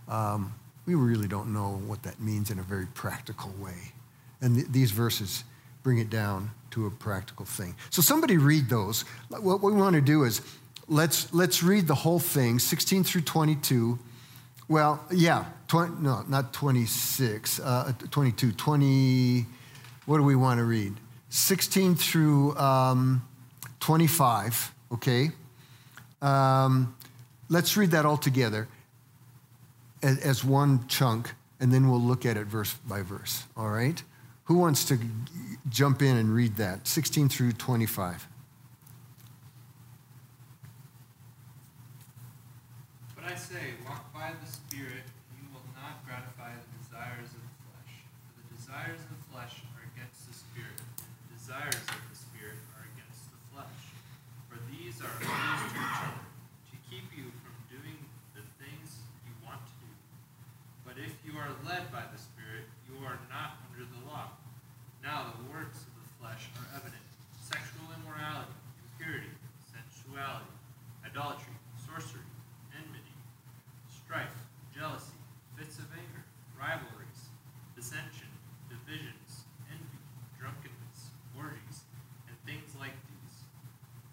Um, 0.08 0.54
we 0.86 0.94
really 0.94 1.28
don't 1.28 1.52
know 1.52 1.82
what 1.86 2.02
that 2.04 2.20
means 2.20 2.50
in 2.50 2.58
a 2.58 2.62
very 2.62 2.86
practical 2.86 3.52
way. 3.58 3.92
And 4.40 4.54
th- 4.54 4.68
these 4.68 4.90
verses 4.90 5.44
bring 5.86 5.98
it 5.98 6.10
down 6.10 6.50
to 6.68 6.84
a 6.88 6.90
practical 6.90 7.46
thing. 7.46 7.72
So 7.90 8.02
somebody 8.02 8.38
read 8.38 8.68
those. 8.68 9.02
What 9.28 9.62
we 9.62 9.72
want 9.72 9.94
to 9.94 10.00
do 10.00 10.24
is 10.24 10.40
let's, 10.88 11.32
let's 11.32 11.62
read 11.62 11.86
the 11.86 11.94
whole 11.94 12.18
thing, 12.18 12.58
16 12.58 13.04
through 13.04 13.20
22. 13.20 13.96
Well, 14.66 15.00
yeah, 15.12 15.44
20, 15.68 16.02
no, 16.02 16.24
not 16.26 16.52
26, 16.52 17.60
uh, 17.60 17.92
22, 18.10 18.50
20, 18.50 19.46
what 20.06 20.16
do 20.16 20.24
we 20.24 20.34
want 20.34 20.58
to 20.58 20.64
read? 20.64 20.92
16 21.28 21.94
through 21.94 22.56
um, 22.56 23.22
25, 23.78 24.74
okay? 24.94 25.30
Um, 26.20 26.96
let's 27.48 27.76
read 27.76 27.92
that 27.92 28.04
all 28.04 28.16
together 28.16 28.66
as, 30.02 30.18
as 30.18 30.44
one 30.44 30.88
chunk, 30.88 31.32
and 31.60 31.72
then 31.72 31.88
we'll 31.88 32.00
look 32.00 32.26
at 32.26 32.36
it 32.36 32.48
verse 32.48 32.74
by 32.88 33.02
verse, 33.02 33.44
all 33.56 33.70
right? 33.70 34.02
Who 34.46 34.58
wants 34.58 34.84
to 34.86 34.98
jump 35.68 36.02
in 36.02 36.16
and 36.16 36.32
read 36.32 36.56
that? 36.56 36.86
16 36.86 37.28
through 37.28 37.52
25. 37.52 38.28
But 43.14 43.24
I 43.24 43.34
say, 43.34 43.74
walk 43.84 44.12
by 44.14 44.32
the 44.38 44.50
Spirit, 44.50 45.02
and 45.02 45.34
you 45.42 45.48
will 45.52 45.66
not 45.74 46.04
gratify 46.06 46.54
the 46.54 46.70
desires 46.78 47.30
of 47.34 47.42
the 47.42 47.54
flesh. 47.66 47.92
For 48.34 48.42
the 48.46 48.48
desires 48.54 49.00
of 49.02 49.10
the 49.10 49.22
flesh 49.34 49.54
are 49.74 49.84
against 49.94 50.26
the 50.30 50.34
Spirit, 50.34 50.78
and 50.78 51.10
the 51.26 51.34
desires 51.34 51.82
of 51.90 52.00
the 52.06 52.18
Spirit 52.18 52.58
are 52.78 52.86
against 52.94 53.26
the 53.34 53.40
flesh. 53.50 53.82
For 54.46 54.62
these 54.70 55.02
are 55.02 55.10
opposed 55.10 55.74
to 55.74 55.78
each 55.82 56.02
other, 56.06 56.26
to 56.70 56.76
keep 56.86 57.06
you 57.10 57.34
from 57.42 57.54
doing 57.66 57.98
the 58.38 58.46
things 58.62 59.02
you 59.26 59.34
want 59.42 59.58
to 59.66 59.74
do. 59.82 59.90
But 60.86 60.94
if 61.02 61.18
you 61.26 61.34
are 61.34 61.50
led 61.66 61.90
by 61.90 62.06
the 62.06 62.20
Spirit, 62.20 62.70
you 62.86 63.02
are 63.02 63.18
not 63.26 63.58
under 63.66 63.82
the 63.82 64.00
law. 64.06 64.30
Now 65.06 65.30
the 65.38 65.46
works 65.54 65.86
of 65.86 65.94
the 66.02 66.08
flesh 66.18 66.50
are 66.58 66.66
evident 66.74 67.06
sexual 67.38 67.86
immorality, 67.94 68.50
impurity, 68.82 69.30
sensuality, 69.70 70.50
idolatry, 71.06 71.54
sorcery, 71.78 72.26
enmity, 72.74 73.14
strife, 73.86 74.34
jealousy, 74.74 75.14
fits 75.54 75.78
of 75.78 75.86
anger, 75.94 76.26
rivalries, 76.58 77.30
dissension, 77.78 78.26
divisions, 78.66 79.46
envy, 79.70 80.02
drunkenness, 80.42 81.14
orgies, 81.38 81.86
and 82.26 82.34
things 82.42 82.74
like 82.74 82.98
these. 83.06 83.46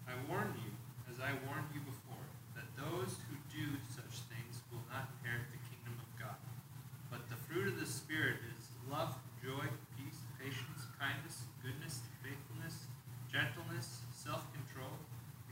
I 0.06 0.14
warn 0.30 0.54
you, 0.62 0.70
as 1.10 1.18
I 1.18 1.34
warned 1.50 1.74
you 1.74 1.82
before, 1.90 2.22
that 2.54 2.70
those 2.78 3.18
who 3.26 3.36
do 3.50 3.82
such 3.90 4.22
things 4.30 4.62
will 4.70 4.86
not 4.94 5.10
inherit 5.18 5.50
the 5.50 5.62
kingdom 5.74 5.98
of 5.98 6.10
God. 6.22 6.38
But 7.10 7.26
the 7.34 7.40
fruit 7.50 7.74
of 7.74 7.82
the 7.82 7.90
Spirit 7.90 8.46
is 8.54 8.70
love, 8.86 9.18
joy, 9.42 9.66
peace, 9.98 10.22
patience, 10.40 10.86
kindness, 11.00 11.48
goodness, 11.64 12.04
faithfulness, 12.20 12.92
gentleness, 13.32 14.04
self 14.12 14.44
control. 14.52 14.92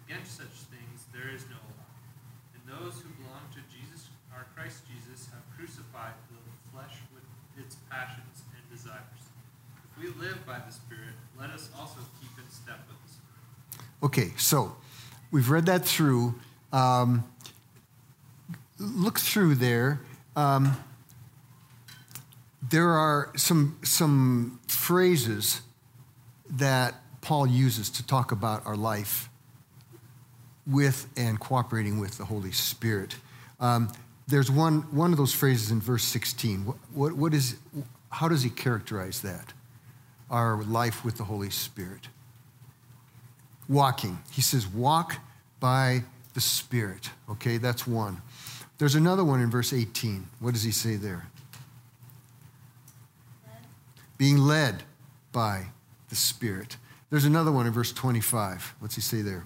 Against 0.03 0.35
such 0.35 0.67
things 0.67 1.07
there 1.15 1.31
is 1.31 1.47
no 1.47 1.59
law. 1.79 1.87
And 2.51 2.61
those 2.67 2.99
who 2.99 3.07
belong 3.23 3.47
to 3.55 3.63
Jesus, 3.71 4.11
our 4.35 4.47
Christ 4.51 4.83
Jesus, 4.83 5.31
have 5.31 5.43
crucified 5.55 6.15
the 6.27 6.39
flesh 6.71 6.99
with 7.15 7.23
its 7.55 7.79
passions 7.87 8.43
and 8.51 8.63
desires. 8.67 9.23
If 9.87 9.93
we 9.95 10.11
live 10.19 10.40
by 10.51 10.59
the 10.65 10.73
Spirit, 10.73 11.13
let 11.39 11.49
us 11.51 11.69
also 11.79 11.99
keep 12.19 12.29
in 12.37 12.49
step 12.51 12.79
with 12.89 12.97
the 13.05 13.13
Spirit. 13.13 13.87
Okay, 14.03 14.33
so 14.37 14.75
we've 15.31 15.49
read 15.49 15.65
that 15.67 15.85
through. 15.85 16.35
Um, 16.73 17.23
look 18.77 19.17
through 19.17 19.55
there. 19.55 20.01
Um, 20.35 20.75
there 22.69 22.89
are 22.89 23.31
some, 23.37 23.77
some 23.83 24.59
phrases 24.67 25.61
that 26.49 26.95
Paul 27.21 27.47
uses 27.47 27.89
to 27.91 28.05
talk 28.05 28.33
about 28.33 28.65
our 28.65 28.75
life 28.75 29.29
with 30.67 31.07
and 31.15 31.39
cooperating 31.39 31.97
with 31.97 32.17
the 32.17 32.25
Holy 32.25 32.51
Spirit. 32.51 33.15
Um, 33.61 33.89
there's 34.27 34.51
one, 34.51 34.81
one 34.93 35.11
of 35.11 35.17
those 35.17 35.33
phrases 35.33 35.71
in 35.71 35.79
verse 35.79 36.03
16. 36.03 36.65
What, 36.65 36.77
what, 36.93 37.13
what 37.13 37.33
is, 37.33 37.55
how 38.09 38.27
does 38.27 38.43
he 38.43 38.49
characterize 38.49 39.21
that? 39.21 39.53
Our 40.31 40.63
life 40.63 41.05
with 41.05 41.17
the 41.17 41.25
Holy 41.25 41.51
Spirit 41.51 42.07
walking. 43.71 44.19
He 44.31 44.41
says, 44.41 44.67
walk 44.67 45.17
by 45.59 46.03
the 46.33 46.41
Spirit. 46.41 47.09
Okay, 47.29 47.57
that's 47.57 47.87
one. 47.87 48.21
There's 48.77 48.95
another 48.95 49.23
one 49.23 49.41
in 49.41 49.49
verse 49.49 49.73
18. 49.73 50.27
What 50.39 50.53
does 50.53 50.63
he 50.63 50.71
say 50.71 50.95
there? 50.95 51.27
Being 54.17 54.37
led 54.37 54.83
by 55.31 55.67
the 56.09 56.15
Spirit. 56.15 56.77
There's 57.09 57.25
another 57.25 57.51
one 57.51 57.65
in 57.65 57.73
verse 57.73 57.91
25. 57.91 58.75
What's 58.79 58.95
he 58.95 59.01
say 59.01 59.21
there? 59.21 59.45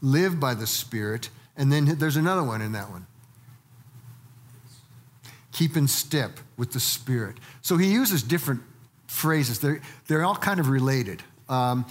Live 0.00 0.40
by 0.40 0.54
the 0.54 0.66
Spirit. 0.66 1.30
And 1.56 1.72
then 1.72 1.84
there's 1.98 2.16
another 2.16 2.42
one 2.42 2.60
in 2.60 2.72
that 2.72 2.90
one. 2.90 3.06
Keep 5.52 5.76
in 5.76 5.86
step 5.86 6.40
with 6.56 6.72
the 6.72 6.80
Spirit. 6.80 7.36
So 7.60 7.76
he 7.76 7.92
uses 7.92 8.22
different 8.22 8.62
phrases. 9.06 9.60
They're, 9.60 9.80
they're 10.06 10.24
all 10.24 10.36
kind 10.36 10.58
of 10.58 10.68
related. 10.68 11.22
Um, 11.48 11.86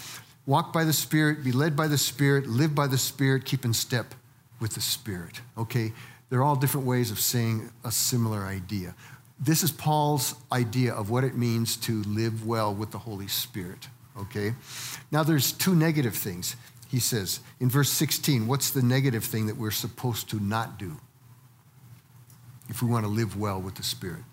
walk 0.45 0.73
by 0.73 0.83
the 0.83 0.93
Spirit, 0.93 1.43
be 1.43 1.51
led 1.51 1.75
by 1.75 1.87
the 1.87 1.97
Spirit, 1.97 2.47
live 2.47 2.73
by 2.73 2.87
the 2.87 2.97
Spirit, 2.97 3.45
keep 3.45 3.63
in 3.63 3.73
step 3.73 4.15
with 4.59 4.73
the 4.73 4.81
Spirit. 4.81 5.41
Okay? 5.57 5.93
They're 6.29 6.43
all 6.43 6.55
different 6.55 6.87
ways 6.87 7.11
of 7.11 7.19
saying 7.19 7.69
a 7.83 7.91
similar 7.91 8.41
idea. 8.41 8.95
This 9.39 9.63
is 9.63 9.71
Paul's 9.71 10.35
idea 10.51 10.93
of 10.93 11.09
what 11.09 11.23
it 11.23 11.35
means 11.35 11.77
to 11.77 12.01
live 12.03 12.45
well 12.45 12.73
with 12.73 12.91
the 12.91 12.99
Holy 12.99 13.27
Spirit. 13.27 13.87
Okay? 14.17 14.53
Now, 15.11 15.23
there's 15.23 15.51
two 15.51 15.75
negative 15.75 16.15
things. 16.15 16.55
He 16.87 16.99
says 16.99 17.39
in 17.59 17.69
verse 17.69 17.89
16, 17.89 18.47
what's 18.47 18.71
the 18.71 18.81
negative 18.81 19.23
thing 19.23 19.47
that 19.47 19.57
we're 19.57 19.71
supposed 19.71 20.29
to 20.31 20.39
not 20.39 20.77
do 20.77 20.97
if 22.71 22.81
we 22.81 22.89
want 22.89 23.05
to 23.05 23.11
live 23.11 23.37
well 23.37 23.61
with 23.61 23.75
the 23.75 23.83
Spirit? 23.83 24.23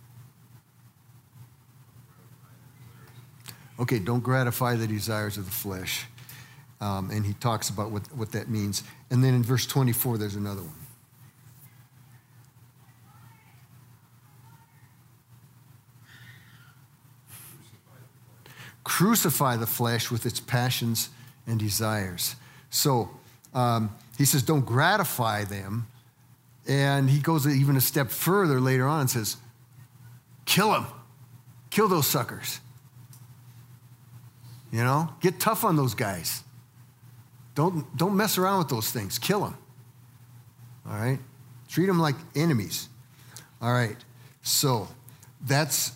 Okay, 3.78 3.98
don't 3.98 4.22
gratify 4.22 4.74
the 4.76 4.86
desires 4.86 5.36
of 5.36 5.44
the 5.44 5.50
flesh. 5.50 6.06
Um, 6.80 7.10
and 7.10 7.26
he 7.26 7.34
talks 7.34 7.68
about 7.68 7.90
what, 7.90 8.02
what 8.14 8.32
that 8.32 8.48
means. 8.48 8.82
And 9.10 9.22
then 9.22 9.34
in 9.34 9.42
verse 9.42 9.66
24, 9.66 10.18
there's 10.18 10.36
another 10.36 10.62
one. 10.62 10.72
Crucify 18.84 19.56
the 19.56 19.66
flesh 19.66 20.10
with 20.10 20.24
its 20.24 20.40
passions 20.40 21.10
and 21.46 21.58
desires. 21.58 22.36
So 22.70 23.10
um, 23.52 23.94
he 24.16 24.24
says, 24.24 24.42
don't 24.42 24.64
gratify 24.64 25.44
them. 25.44 25.86
And 26.68 27.08
he 27.08 27.18
goes 27.20 27.46
even 27.46 27.76
a 27.76 27.80
step 27.80 28.10
further 28.10 28.60
later 28.60 28.86
on 28.86 29.00
and 29.00 29.10
says, 29.10 29.38
kill 30.44 30.70
them, 30.70 30.86
kill 31.70 31.88
those 31.88 32.06
suckers. 32.06 32.60
You 34.70 34.84
know, 34.84 35.08
get 35.20 35.40
tough 35.40 35.64
on 35.64 35.76
those 35.76 35.94
guys. 35.94 36.42
Don't, 37.54 37.96
don't 37.96 38.16
mess 38.16 38.36
around 38.36 38.58
with 38.58 38.68
those 38.68 38.90
things. 38.90 39.18
Kill 39.18 39.40
them. 39.40 39.56
All 40.86 40.96
right? 40.96 41.18
Treat 41.68 41.86
them 41.86 41.98
like 41.98 42.16
enemies. 42.36 42.88
All 43.60 43.72
right. 43.72 43.96
So 44.42 44.88
that's 45.46 45.92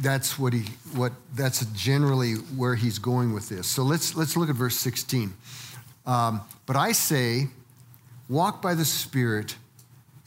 that's 0.00 0.38
what 0.38 0.52
he 0.52 0.60
what 0.94 1.12
that's 1.34 1.64
generally 1.66 2.34
where 2.34 2.74
he's 2.74 2.98
going 2.98 3.32
with 3.32 3.48
this. 3.48 3.66
So 3.66 3.82
let's 3.82 4.14
let's 4.14 4.36
look 4.36 4.50
at 4.50 4.56
verse 4.56 4.76
16. 4.76 5.32
Um, 6.04 6.42
but 6.66 6.76
I 6.76 6.92
say, 6.92 7.48
walk 8.28 8.60
by 8.62 8.74
the 8.74 8.84
Spirit, 8.84 9.56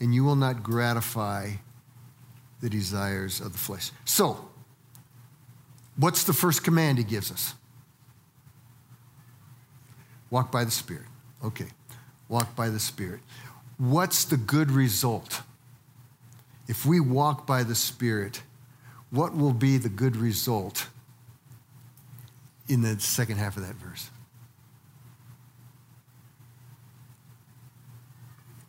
and 0.00 0.14
you 0.14 0.24
will 0.24 0.36
not 0.36 0.62
gratify 0.62 1.50
the 2.60 2.70
desires 2.70 3.40
of 3.40 3.52
the 3.52 3.58
flesh. 3.58 3.90
So, 4.04 4.48
what's 5.96 6.24
the 6.24 6.32
first 6.32 6.64
command 6.64 6.98
he 6.98 7.04
gives 7.04 7.30
us? 7.30 7.54
Walk 10.30 10.52
by 10.52 10.64
the 10.64 10.70
Spirit. 10.70 11.06
Okay, 11.44 11.68
walk 12.28 12.54
by 12.54 12.68
the 12.68 12.78
Spirit. 12.80 13.20
What's 13.78 14.24
the 14.24 14.36
good 14.36 14.70
result? 14.70 15.42
If 16.68 16.86
we 16.86 17.00
walk 17.00 17.46
by 17.46 17.64
the 17.64 17.74
Spirit, 17.74 18.42
what 19.10 19.36
will 19.36 19.52
be 19.52 19.76
the 19.76 19.88
good 19.88 20.16
result 20.16 20.86
in 22.68 22.82
the 22.82 23.00
second 23.00 23.38
half 23.38 23.56
of 23.56 23.66
that 23.66 23.74
verse? 23.74 24.10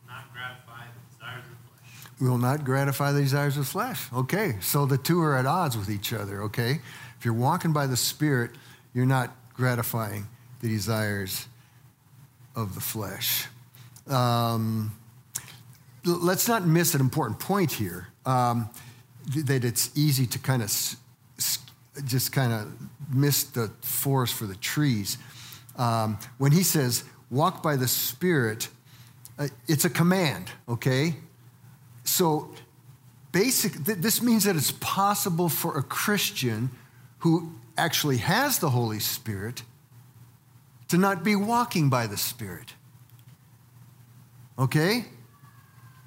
Not 0.07 0.33
gratify 0.33 0.85
the 0.87 1.15
desires 1.15 1.43
of 1.45 1.51
the 1.51 1.69
flesh. 1.69 2.10
Will 2.21 2.37
not 2.37 2.63
gratify 2.63 3.11
the 3.13 3.21
desires 3.21 3.57
of 3.57 3.65
the 3.65 3.71
flesh. 3.71 4.07
Okay, 4.13 4.55
so 4.61 4.85
the 4.85 4.97
two 4.97 5.19
are 5.21 5.35
at 5.35 5.47
odds 5.47 5.75
with 5.75 5.89
each 5.89 6.13
other, 6.13 6.43
okay? 6.43 6.79
If 7.17 7.25
you're 7.25 7.33
walking 7.33 7.73
by 7.73 7.87
the 7.87 7.97
Spirit, 7.97 8.51
you're 8.93 9.07
not 9.07 9.35
gratifying 9.55 10.27
the 10.61 10.69
desires 10.69 11.47
of 12.55 12.75
the 12.75 12.81
flesh. 12.81 13.47
Um, 14.07 14.91
let's 16.05 16.47
not 16.47 16.65
miss 16.65 16.93
an 16.93 17.01
important 17.01 17.39
point 17.39 17.71
here 17.71 18.07
um, 18.25 18.69
that 19.45 19.63
it's 19.63 19.89
easy 19.95 20.27
to 20.27 20.39
kind 20.39 20.61
of 20.61 20.69
just 22.05 22.31
kind 22.31 22.53
of 22.53 22.71
miss 23.11 23.45
the 23.45 23.71
forest 23.81 24.35
for 24.35 24.45
the 24.45 24.55
trees. 24.55 25.17
Um, 25.75 26.19
when 26.37 26.51
he 26.51 26.61
says, 26.61 27.03
walk 27.31 27.63
by 27.63 27.77
the 27.77 27.87
Spirit, 27.87 28.67
uh, 29.39 29.47
it's 29.67 29.85
a 29.85 29.89
command, 29.89 30.51
okay? 30.69 31.15
So 32.11 32.49
basic, 33.31 33.85
th- 33.85 33.99
this 33.99 34.21
means 34.21 34.43
that 34.43 34.57
it's 34.57 34.73
possible 34.73 35.47
for 35.47 35.77
a 35.77 35.81
Christian 35.81 36.69
who 37.19 37.53
actually 37.77 38.17
has 38.17 38.59
the 38.59 38.69
Holy 38.69 38.99
Spirit 38.99 39.63
to 40.89 40.97
not 40.97 41.23
be 41.23 41.37
walking 41.37 41.89
by 41.89 42.07
the 42.07 42.17
Spirit. 42.17 42.73
Okay? 44.59 45.05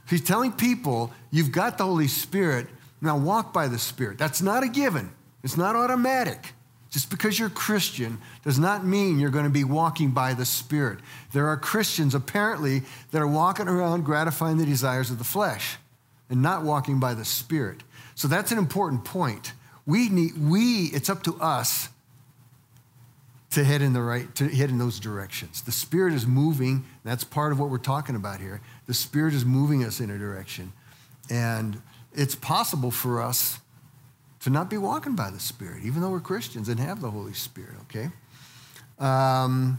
He's 0.06 0.20
telling 0.20 0.52
people, 0.52 1.10
you've 1.30 1.52
got 1.52 1.78
the 1.78 1.84
Holy 1.84 2.08
Spirit, 2.08 2.66
now 3.00 3.16
walk 3.16 3.54
by 3.54 3.66
the 3.66 3.78
Spirit. 3.78 4.18
That's 4.18 4.42
not 4.42 4.62
a 4.62 4.68
given, 4.68 5.10
it's 5.42 5.56
not 5.56 5.74
automatic. 5.74 6.52
Just 6.90 7.08
because 7.08 7.38
you're 7.38 7.48
Christian 7.48 8.18
does 8.44 8.58
not 8.58 8.84
mean 8.84 9.18
you're 9.18 9.30
going 9.30 9.46
to 9.46 9.50
be 9.50 9.64
walking 9.64 10.10
by 10.10 10.34
the 10.34 10.44
Spirit. 10.44 10.98
There 11.32 11.48
are 11.48 11.56
Christians, 11.56 12.14
apparently, 12.14 12.82
that 13.10 13.22
are 13.22 13.26
walking 13.26 13.68
around 13.68 14.04
gratifying 14.04 14.58
the 14.58 14.66
desires 14.66 15.10
of 15.10 15.16
the 15.16 15.24
flesh 15.24 15.78
and 16.34 16.42
not 16.42 16.64
walking 16.64 16.98
by 16.98 17.14
the 17.14 17.24
Spirit. 17.24 17.84
So 18.16 18.26
that's 18.26 18.50
an 18.50 18.58
important 18.58 19.04
point. 19.04 19.52
We 19.86 20.08
need, 20.08 20.36
we, 20.36 20.86
it's 20.86 21.08
up 21.08 21.22
to 21.22 21.40
us 21.40 21.90
to 23.50 23.62
head 23.62 23.82
in 23.82 23.92
the 23.92 24.02
right, 24.02 24.34
to 24.34 24.48
head 24.48 24.68
in 24.68 24.78
those 24.78 24.98
directions. 24.98 25.62
The 25.62 25.70
Spirit 25.70 26.12
is 26.12 26.26
moving. 26.26 26.86
That's 27.04 27.22
part 27.22 27.52
of 27.52 27.60
what 27.60 27.70
we're 27.70 27.78
talking 27.78 28.16
about 28.16 28.40
here. 28.40 28.60
The 28.86 28.94
Spirit 28.94 29.32
is 29.32 29.44
moving 29.44 29.84
us 29.84 30.00
in 30.00 30.10
a 30.10 30.18
direction. 30.18 30.72
And 31.30 31.80
it's 32.12 32.34
possible 32.34 32.90
for 32.90 33.22
us 33.22 33.60
to 34.40 34.50
not 34.50 34.68
be 34.68 34.76
walking 34.76 35.14
by 35.14 35.30
the 35.30 35.38
Spirit, 35.38 35.84
even 35.84 36.02
though 36.02 36.10
we're 36.10 36.18
Christians 36.18 36.68
and 36.68 36.80
have 36.80 37.00
the 37.00 37.12
Holy 37.12 37.32
Spirit, 37.32 37.76
okay? 37.82 38.10
Um, 38.98 39.78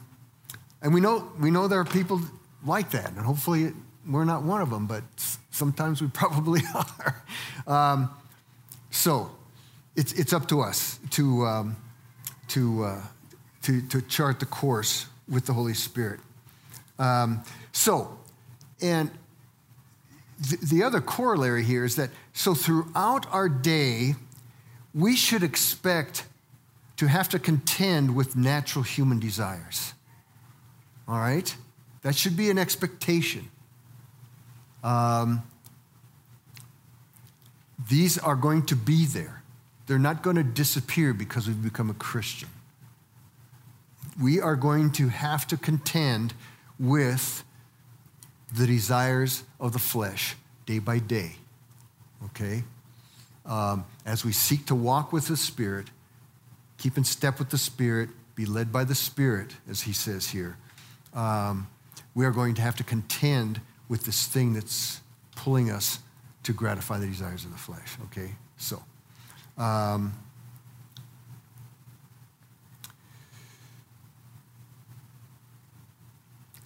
and 0.81 0.93
we 0.93 1.01
know, 1.01 1.33
we 1.37 1.51
know 1.51 1.67
there 1.67 1.81
are 1.81 1.83
people 1.83 2.21
like 2.65 2.91
that, 2.91 3.09
and 3.09 3.19
hopefully 3.19 3.73
we're 4.07 4.25
not 4.25 4.43
one 4.43 4.61
of 4.61 4.69
them, 4.69 4.87
but 4.87 5.03
sometimes 5.51 6.01
we 6.01 6.07
probably 6.13 6.61
are. 6.73 7.23
Um, 7.67 8.09
so 8.91 9.31
it's, 9.95 10.13
it's 10.13 10.33
up 10.33 10.47
to 10.49 10.61
us 10.61 10.99
to, 11.11 11.45
um, 11.45 11.75
to, 12.49 12.83
uh, 12.83 13.01
to, 13.63 13.81
to 13.89 14.01
chart 14.01 14.39
the 14.39 14.45
course 14.45 15.07
with 15.27 15.45
the 15.45 15.53
Holy 15.53 15.73
Spirit. 15.73 16.19
Um, 16.99 17.43
so, 17.71 18.17
and 18.81 19.11
the, 20.39 20.57
the 20.57 20.83
other 20.83 21.01
corollary 21.01 21.63
here 21.63 21.83
is 21.83 21.95
that 21.95 22.09
so 22.33 22.53
throughout 22.53 23.25
our 23.31 23.49
day, 23.49 24.15
we 24.93 25.15
should 25.15 25.43
expect 25.43 26.25
to 26.97 27.07
have 27.07 27.27
to 27.29 27.39
contend 27.39 28.15
with 28.15 28.35
natural 28.35 28.83
human 28.83 29.19
desires. 29.19 29.93
All 31.07 31.19
right? 31.19 31.55
That 32.03 32.15
should 32.15 32.37
be 32.37 32.49
an 32.49 32.57
expectation. 32.57 33.49
Um, 34.85 35.41
these 37.89 38.19
are 38.19 38.35
going 38.35 38.67
to 38.67 38.75
be 38.75 39.05
there. 39.05 39.41
They're 39.87 39.97
not 39.97 40.21
going 40.21 40.35
to 40.35 40.43
disappear 40.43 41.13
because 41.13 41.47
we've 41.47 41.63
become 41.63 41.89
a 41.89 41.95
Christian. 41.95 42.49
We 44.21 44.39
are 44.39 44.55
going 44.55 44.91
to 44.93 45.09
have 45.09 45.47
to 45.47 45.57
contend 45.57 46.33
with 46.79 47.43
the 48.55 48.67
desires 48.67 49.43
of 49.59 49.73
the 49.73 49.79
flesh 49.79 50.35
day 50.67 50.79
by 50.79 50.99
day. 50.99 51.33
Okay? 52.25 52.63
Um, 53.45 53.85
as 54.05 54.23
we 54.23 54.31
seek 54.31 54.67
to 54.67 54.75
walk 54.75 55.11
with 55.11 55.27
the 55.27 55.37
Spirit, 55.37 55.87
keep 56.77 56.95
in 56.95 57.03
step 57.03 57.39
with 57.39 57.49
the 57.49 57.57
Spirit, 57.57 58.09
be 58.35 58.45
led 58.45 58.71
by 58.71 58.83
the 58.83 58.95
Spirit, 58.95 59.55
as 59.69 59.81
he 59.81 59.93
says 59.93 60.29
here, 60.29 60.57
um, 61.13 61.67
we 62.13 62.23
are 62.25 62.31
going 62.31 62.53
to 62.53 62.61
have 62.61 62.75
to 62.75 62.83
contend 62.83 63.61
with 63.87 64.03
this 64.03 64.27
thing 64.27 64.53
that's 64.53 65.01
pulling 65.35 65.69
us 65.69 65.99
to 66.43 66.53
gratify 66.53 66.97
the 66.97 67.07
desires 67.07 67.45
of 67.45 67.51
the 67.51 67.57
flesh. 67.57 67.97
Okay? 68.05 68.31
So. 68.57 68.81
Um, 69.57 70.13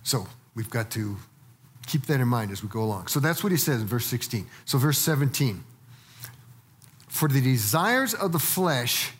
so 0.03 0.27
we've 0.55 0.69
got 0.69 0.91
to 0.91 1.17
keep 1.89 2.05
that 2.05 2.19
in 2.19 2.27
mind 2.27 2.51
as 2.51 2.62
we 2.62 2.69
go 2.69 2.82
along. 2.82 3.08
So 3.08 3.19
that's 3.19 3.43
what 3.43 3.51
he 3.51 3.58
says 3.58 3.82
in 3.82 3.88
verse 3.88 4.05
16. 4.05 4.45
So, 4.65 4.77
verse 4.77 4.97
17. 4.99 5.63
For 7.08 7.27
the 7.27 7.41
desires 7.41 8.13
of 8.13 8.32
the 8.32 8.39
flesh 8.39 9.12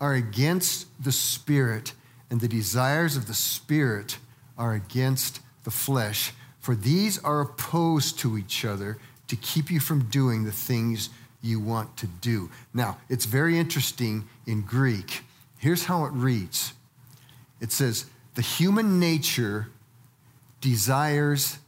are 0.00 0.14
against 0.14 0.86
the 1.02 1.12
spirit, 1.12 1.92
and 2.30 2.40
the 2.40 2.48
desires 2.48 3.16
of 3.16 3.26
the 3.26 3.34
spirit 3.34 4.18
are 4.56 4.74
against 4.74 5.40
the 5.64 5.70
flesh. 5.70 6.32
For 6.62 6.76
these 6.76 7.18
are 7.24 7.40
opposed 7.40 8.20
to 8.20 8.38
each 8.38 8.64
other 8.64 8.96
to 9.26 9.36
keep 9.36 9.68
you 9.68 9.80
from 9.80 10.04
doing 10.04 10.44
the 10.44 10.52
things 10.52 11.10
you 11.42 11.58
want 11.58 11.96
to 11.96 12.06
do. 12.06 12.50
Now, 12.72 12.98
it's 13.08 13.24
very 13.24 13.58
interesting 13.58 14.28
in 14.46 14.62
Greek. 14.62 15.22
Here's 15.58 15.84
how 15.84 16.04
it 16.04 16.12
reads 16.12 16.72
it 17.60 17.72
says, 17.72 18.06
The 18.36 18.42
human 18.42 19.00
nature 19.00 19.68
desires 20.60 21.58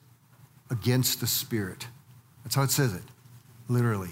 against 0.71 1.21
the 1.21 1.27
spirit. 1.27 1.89
That's 2.45 2.55
how 2.55 2.63
it 2.63 2.71
says 2.71 2.95
it, 2.95 3.03
literally. 3.69 4.11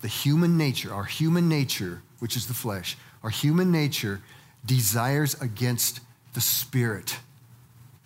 The 0.00 0.08
human 0.08 0.56
nature, 0.56 0.92
our 0.92 1.04
human 1.04 1.50
nature, 1.50 2.00
which 2.18 2.34
is 2.34 2.46
the 2.46 2.54
flesh, 2.54 2.96
our 3.22 3.30
human 3.30 3.70
nature 3.70 4.22
desires 4.64 5.38
against 5.42 6.00
the 6.32 6.40
spirit. 6.40 7.18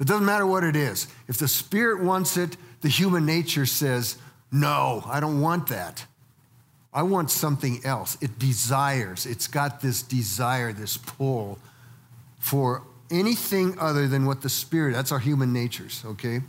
It 0.01 0.07
doesn't 0.07 0.25
matter 0.25 0.47
what 0.47 0.65
it 0.65 0.77
is. 0.77 1.09
If 1.27 1.39
the 1.39 1.49
spirit 1.49 2.03
wants 2.03 2.37
it, 2.37 2.57
the 2.81 2.89
human 2.89 3.27
nature 3.27 3.67
says, 3.67 4.17
No, 4.53 5.03
I 5.07 5.21
don't 5.21 5.41
want 5.41 5.69
that. 5.69 6.07
I 6.93 7.03
want 7.03 7.31
something 7.31 7.81
else. 7.85 8.17
It 8.21 8.39
desires, 8.39 9.27
it's 9.27 9.47
got 9.47 9.81
this 9.81 10.03
desire, 10.03 10.73
this 10.73 10.97
pull 10.97 11.59
for 12.39 12.83
anything 13.11 13.79
other 13.79 14.07
than 14.09 14.27
what 14.27 14.43
the 14.43 14.49
spirit, 14.49 14.95
that's 14.95 15.13
our 15.13 15.19
human 15.19 15.53
natures, 15.53 16.03
okay? 16.05 16.41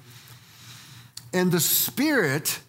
And 1.33 1.51
the 1.51 1.59
spirit, 1.59 2.59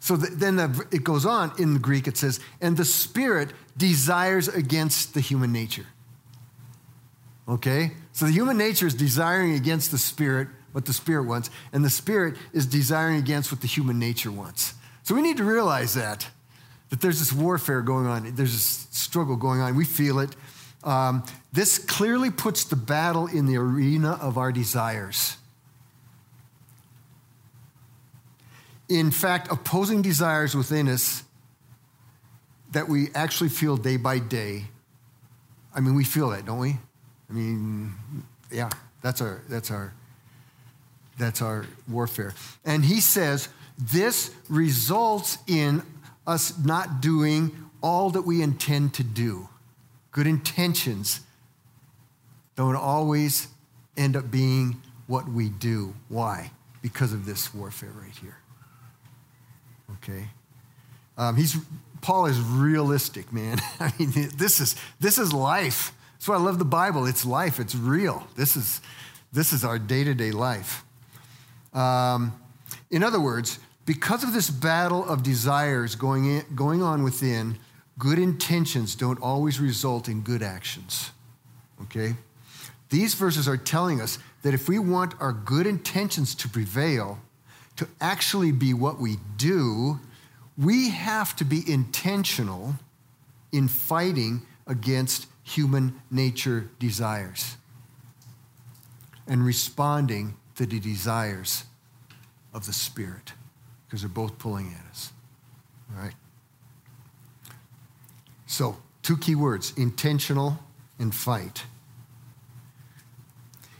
so 0.00 0.16
the, 0.16 0.28
then 0.28 0.56
the, 0.56 0.86
it 0.90 1.04
goes 1.04 1.26
on 1.26 1.52
in 1.58 1.74
the 1.74 1.80
Greek, 1.80 2.06
it 2.06 2.16
says, 2.16 2.40
and 2.60 2.76
the 2.76 2.84
spirit 2.84 3.50
desires 3.76 4.48
against 4.48 5.14
the 5.14 5.20
human 5.20 5.52
nature. 5.52 5.86
Okay? 7.50 7.92
So 8.12 8.26
the 8.26 8.32
human 8.32 8.56
nature 8.56 8.86
is 8.86 8.94
desiring 8.94 9.54
against 9.54 9.90
the 9.90 9.98
spirit 9.98 10.48
what 10.72 10.84
the 10.84 10.92
spirit 10.92 11.24
wants, 11.24 11.50
and 11.72 11.84
the 11.84 11.90
spirit 11.90 12.36
is 12.52 12.66
desiring 12.66 13.16
against 13.16 13.50
what 13.50 13.60
the 13.60 13.66
human 13.66 13.98
nature 13.98 14.30
wants. 14.30 14.74
So 15.02 15.14
we 15.14 15.22
need 15.22 15.38
to 15.38 15.44
realize 15.44 15.94
that, 15.94 16.28
that 16.90 17.00
there's 17.00 17.18
this 17.18 17.32
warfare 17.32 17.82
going 17.82 18.06
on, 18.06 18.22
there's 18.36 18.52
this 18.52 18.86
struggle 18.90 19.36
going 19.36 19.60
on. 19.60 19.74
We 19.76 19.84
feel 19.84 20.20
it. 20.20 20.34
Um, 20.84 21.24
this 21.52 21.78
clearly 21.78 22.30
puts 22.30 22.64
the 22.64 22.76
battle 22.76 23.26
in 23.26 23.46
the 23.46 23.56
arena 23.56 24.12
of 24.20 24.38
our 24.38 24.52
desires. 24.52 25.36
In 28.88 29.10
fact, 29.10 29.50
opposing 29.50 30.02
desires 30.02 30.54
within 30.54 30.88
us 30.88 31.22
that 32.72 32.88
we 32.88 33.08
actually 33.14 33.50
feel 33.50 33.76
day 33.76 33.96
by 33.96 34.20
day. 34.20 34.64
I 35.74 35.80
mean, 35.80 35.94
we 35.94 36.04
feel 36.04 36.30
that, 36.30 36.46
don't 36.46 36.58
we? 36.58 36.78
I 37.30 37.32
mean, 37.32 37.94
yeah, 38.50 38.70
that's 39.02 39.20
our 39.20 39.42
that's 39.48 39.70
our 39.70 39.94
that's 41.18 41.40
our 41.40 41.66
warfare. 41.88 42.34
And 42.64 42.84
he 42.84 43.00
says 43.00 43.48
this 43.78 44.34
results 44.48 45.38
in 45.46 45.82
us 46.26 46.58
not 46.58 47.00
doing 47.00 47.52
all 47.82 48.10
that 48.10 48.22
we 48.22 48.42
intend 48.42 48.94
to 48.94 49.04
do. 49.04 49.48
Good 50.12 50.26
intentions 50.26 51.20
don't 52.56 52.76
always 52.76 53.48
end 53.96 54.16
up 54.16 54.30
being 54.30 54.82
what 55.06 55.26
we 55.28 55.48
do. 55.48 55.94
Why? 56.08 56.50
Because 56.82 57.12
of 57.12 57.24
this 57.24 57.54
warfare 57.54 57.92
right 57.94 58.16
here. 58.20 58.36
Okay? 59.94 60.28
Um, 61.16 61.36
he's, 61.36 61.56
Paul 62.00 62.26
is 62.26 62.38
realistic, 62.38 63.32
man. 63.32 63.60
I 63.80 63.92
mean, 63.98 64.30
this 64.36 64.60
is, 64.60 64.76
this 65.00 65.18
is 65.18 65.32
life. 65.32 65.92
That's 66.20 66.28
why 66.28 66.34
I 66.34 66.40
love 66.40 66.58
the 66.58 66.66
Bible. 66.66 67.06
It's 67.06 67.24
life, 67.24 67.58
it's 67.58 67.74
real. 67.74 68.26
This 68.36 68.54
is, 68.54 68.82
this 69.32 69.54
is 69.54 69.64
our 69.64 69.78
day 69.78 70.04
to 70.04 70.12
day 70.12 70.32
life. 70.32 70.84
Um, 71.72 72.38
in 72.90 73.02
other 73.02 73.18
words, 73.18 73.58
because 73.86 74.22
of 74.22 74.34
this 74.34 74.50
battle 74.50 75.02
of 75.08 75.22
desires 75.22 75.94
going, 75.94 76.26
in, 76.26 76.44
going 76.54 76.82
on 76.82 77.04
within, 77.04 77.56
good 77.98 78.18
intentions 78.18 78.94
don't 78.94 79.18
always 79.22 79.60
result 79.60 80.08
in 80.08 80.20
good 80.20 80.42
actions. 80.42 81.10
Okay? 81.84 82.16
These 82.90 83.14
verses 83.14 83.48
are 83.48 83.56
telling 83.56 84.02
us 84.02 84.18
that 84.42 84.52
if 84.52 84.68
we 84.68 84.78
want 84.78 85.14
our 85.20 85.32
good 85.32 85.66
intentions 85.66 86.34
to 86.34 86.50
prevail, 86.50 87.18
to 87.76 87.88
actually 87.98 88.52
be 88.52 88.74
what 88.74 89.00
we 89.00 89.16
do, 89.38 89.98
we 90.58 90.90
have 90.90 91.34
to 91.36 91.46
be 91.46 91.62
intentional 91.66 92.74
in 93.52 93.68
fighting 93.68 94.42
against 94.66 95.26
human 95.50 96.00
nature 96.10 96.68
desires 96.78 97.56
and 99.26 99.44
responding 99.44 100.36
to 100.56 100.66
the 100.66 100.80
desires 100.80 101.64
of 102.52 102.66
the 102.66 102.72
Spirit 102.72 103.32
because 103.86 104.02
they're 104.02 104.08
both 104.08 104.38
pulling 104.38 104.72
at 104.72 104.90
us. 104.90 105.12
All 105.90 106.02
right? 106.02 106.14
So, 108.46 108.76
two 109.02 109.16
key 109.16 109.34
words 109.34 109.72
intentional 109.76 110.58
and 110.98 111.14
fight. 111.14 111.64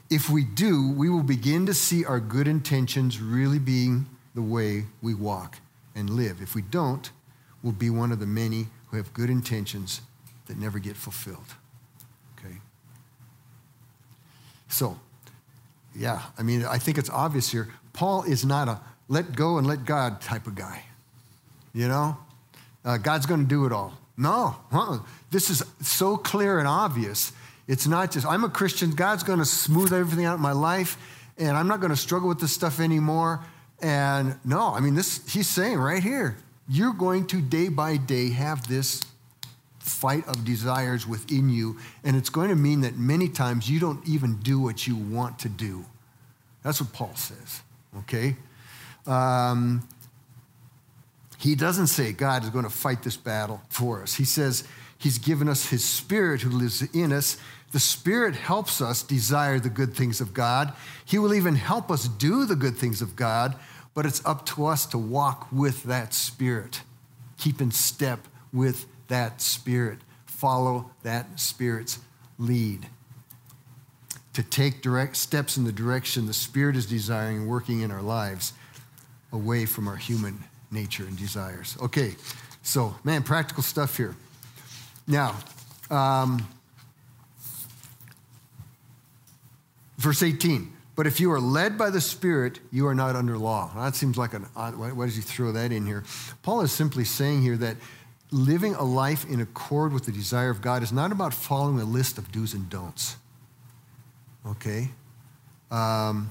If 0.08 0.28
we 0.28 0.42
do, 0.42 0.92
we 0.92 1.08
will 1.08 1.22
begin 1.22 1.66
to 1.66 1.74
see 1.74 2.04
our 2.04 2.18
good 2.18 2.48
intentions 2.48 3.20
really 3.20 3.60
being 3.60 4.06
the 4.34 4.42
way 4.42 4.86
we 5.02 5.14
walk 5.14 5.58
and 5.94 6.10
live. 6.10 6.42
If 6.42 6.54
we 6.54 6.62
don't, 6.62 7.10
we'll 7.62 7.72
be 7.72 7.90
one 7.90 8.10
of 8.10 8.18
the 8.18 8.26
many 8.26 8.66
who 8.88 8.96
have 8.96 9.12
good 9.14 9.30
intentions 9.30 10.00
that 10.46 10.58
never 10.58 10.80
get 10.80 10.96
fulfilled. 10.96 11.54
Okay? 12.38 12.56
So, 14.70 14.98
yeah, 15.94 16.22
I 16.38 16.42
mean, 16.42 16.64
I 16.64 16.78
think 16.78 16.96
it's 16.96 17.10
obvious 17.10 17.50
here. 17.50 17.68
Paul 17.92 18.22
is 18.22 18.44
not 18.44 18.68
a 18.68 18.80
let 19.08 19.34
go 19.36 19.58
and 19.58 19.66
let 19.66 19.84
God 19.84 20.20
type 20.20 20.46
of 20.46 20.54
guy. 20.54 20.84
You 21.74 21.88
know? 21.88 22.16
Uh, 22.84 22.96
God's 22.96 23.26
going 23.26 23.40
to 23.40 23.46
do 23.46 23.66
it 23.66 23.72
all. 23.72 23.92
No, 24.16 24.56
uh-uh. 24.72 25.00
this 25.30 25.50
is 25.50 25.62
so 25.80 26.16
clear 26.16 26.58
and 26.58 26.68
obvious 26.68 27.32
it's 27.70 27.86
not 27.86 28.10
just, 28.10 28.26
I'm 28.26 28.42
a 28.42 28.48
Christian, 28.48 28.90
God's 28.90 29.22
going 29.22 29.38
to 29.38 29.44
smooth 29.44 29.92
everything 29.92 30.24
out 30.24 30.34
in 30.34 30.42
my 30.42 30.50
life, 30.50 30.96
and 31.38 31.56
I'm 31.56 31.68
not 31.68 31.78
going 31.78 31.90
to 31.92 31.96
struggle 31.96 32.28
with 32.28 32.40
this 32.40 32.52
stuff 32.52 32.80
anymore. 32.80 33.44
And 33.80 34.40
no, 34.44 34.74
I 34.74 34.80
mean, 34.80 34.96
this, 34.96 35.24
he's 35.32 35.48
saying 35.48 35.78
right 35.78 36.02
here, 36.02 36.36
you're 36.68 36.92
going 36.92 37.28
to 37.28 37.40
day 37.40 37.68
by 37.68 37.96
day 37.96 38.30
have 38.30 38.66
this 38.66 39.02
fight 39.90 40.26
of 40.28 40.44
desires 40.44 41.06
within 41.06 41.48
you, 41.48 41.78
and 42.04 42.16
it's 42.16 42.30
going 42.30 42.48
to 42.48 42.56
mean 42.56 42.82
that 42.82 42.96
many 42.96 43.28
times 43.28 43.70
you 43.70 43.80
don't 43.80 44.06
even 44.08 44.36
do 44.36 44.60
what 44.60 44.86
you 44.86 44.96
want 44.96 45.38
to 45.40 45.48
do. 45.48 45.84
That's 46.62 46.80
what 46.80 46.92
Paul 46.92 47.14
says, 47.14 47.62
okay? 48.00 48.36
Um, 49.06 49.88
he 51.38 51.54
doesn't 51.54 51.88
say 51.88 52.12
God 52.12 52.44
is 52.44 52.50
going 52.50 52.64
to 52.64 52.70
fight 52.70 53.02
this 53.02 53.16
battle 53.16 53.62
for 53.70 54.02
us. 54.02 54.14
He 54.14 54.24
says 54.24 54.64
he's 54.98 55.18
given 55.18 55.48
us 55.48 55.66
his 55.66 55.84
spirit 55.84 56.42
who 56.42 56.50
lives 56.50 56.82
in 56.94 57.12
us, 57.12 57.38
the 57.72 57.80
Spirit 57.80 58.34
helps 58.34 58.80
us 58.80 59.02
desire 59.02 59.60
the 59.60 59.70
good 59.70 59.94
things 59.94 60.20
of 60.20 60.34
God. 60.34 60.72
He 61.04 61.18
will 61.18 61.34
even 61.34 61.54
help 61.54 61.90
us 61.90 62.08
do 62.08 62.44
the 62.44 62.56
good 62.56 62.76
things 62.76 63.00
of 63.00 63.14
God, 63.14 63.54
but 63.94 64.06
it's 64.06 64.24
up 64.26 64.44
to 64.46 64.66
us 64.66 64.86
to 64.86 64.98
walk 64.98 65.46
with 65.52 65.84
that 65.84 66.12
Spirit, 66.12 66.82
keep 67.38 67.60
in 67.60 67.70
step 67.70 68.26
with 68.52 68.86
that 69.10 69.40
Spirit, 69.40 69.98
follow 70.26 70.90
that 71.02 71.38
Spirit's 71.38 71.98
lead. 72.38 72.86
To 74.32 74.42
take 74.42 74.80
direct 74.80 75.16
steps 75.16 75.56
in 75.56 75.64
the 75.64 75.72
direction 75.72 76.26
the 76.26 76.32
Spirit 76.32 76.74
is 76.76 76.86
desiring 76.86 77.46
working 77.46 77.82
in 77.82 77.90
our 77.90 78.02
lives 78.02 78.52
away 79.32 79.66
from 79.66 79.86
our 79.86 79.96
human 79.96 80.42
nature 80.70 81.04
and 81.04 81.16
desires. 81.16 81.76
Okay, 81.82 82.16
so, 82.62 82.96
man, 83.04 83.22
practical 83.22 83.62
stuff 83.62 83.96
here. 83.96 84.16
Now, 85.06 85.36
um, 85.90 86.46
Verse 90.00 90.22
18, 90.22 90.72
but 90.96 91.06
if 91.06 91.20
you 91.20 91.30
are 91.30 91.38
led 91.38 91.76
by 91.76 91.90
the 91.90 92.00
Spirit, 92.00 92.58
you 92.72 92.86
are 92.86 92.94
not 92.94 93.16
under 93.16 93.36
law. 93.36 93.70
That 93.76 93.94
seems 93.94 94.16
like 94.16 94.32
an 94.32 94.46
odd, 94.56 94.74
why 94.74 95.04
does 95.04 95.14
he 95.14 95.20
throw 95.20 95.52
that 95.52 95.72
in 95.72 95.84
here? 95.84 96.04
Paul 96.42 96.62
is 96.62 96.72
simply 96.72 97.04
saying 97.04 97.42
here 97.42 97.58
that 97.58 97.76
living 98.32 98.74
a 98.74 98.84
life 98.84 99.28
in 99.28 99.40
accord 99.40 99.92
with 99.92 100.04
the 100.04 100.12
desire 100.12 100.50
of 100.50 100.62
God 100.62 100.82
is 100.82 100.92
not 100.92 101.12
about 101.12 101.34
following 101.34 101.80
a 101.80 101.84
list 101.84 102.18
of 102.18 102.30
do's 102.30 102.54
and 102.54 102.68
don'ts. 102.70 103.16
Okay? 104.46 104.90
Um, 105.70 106.30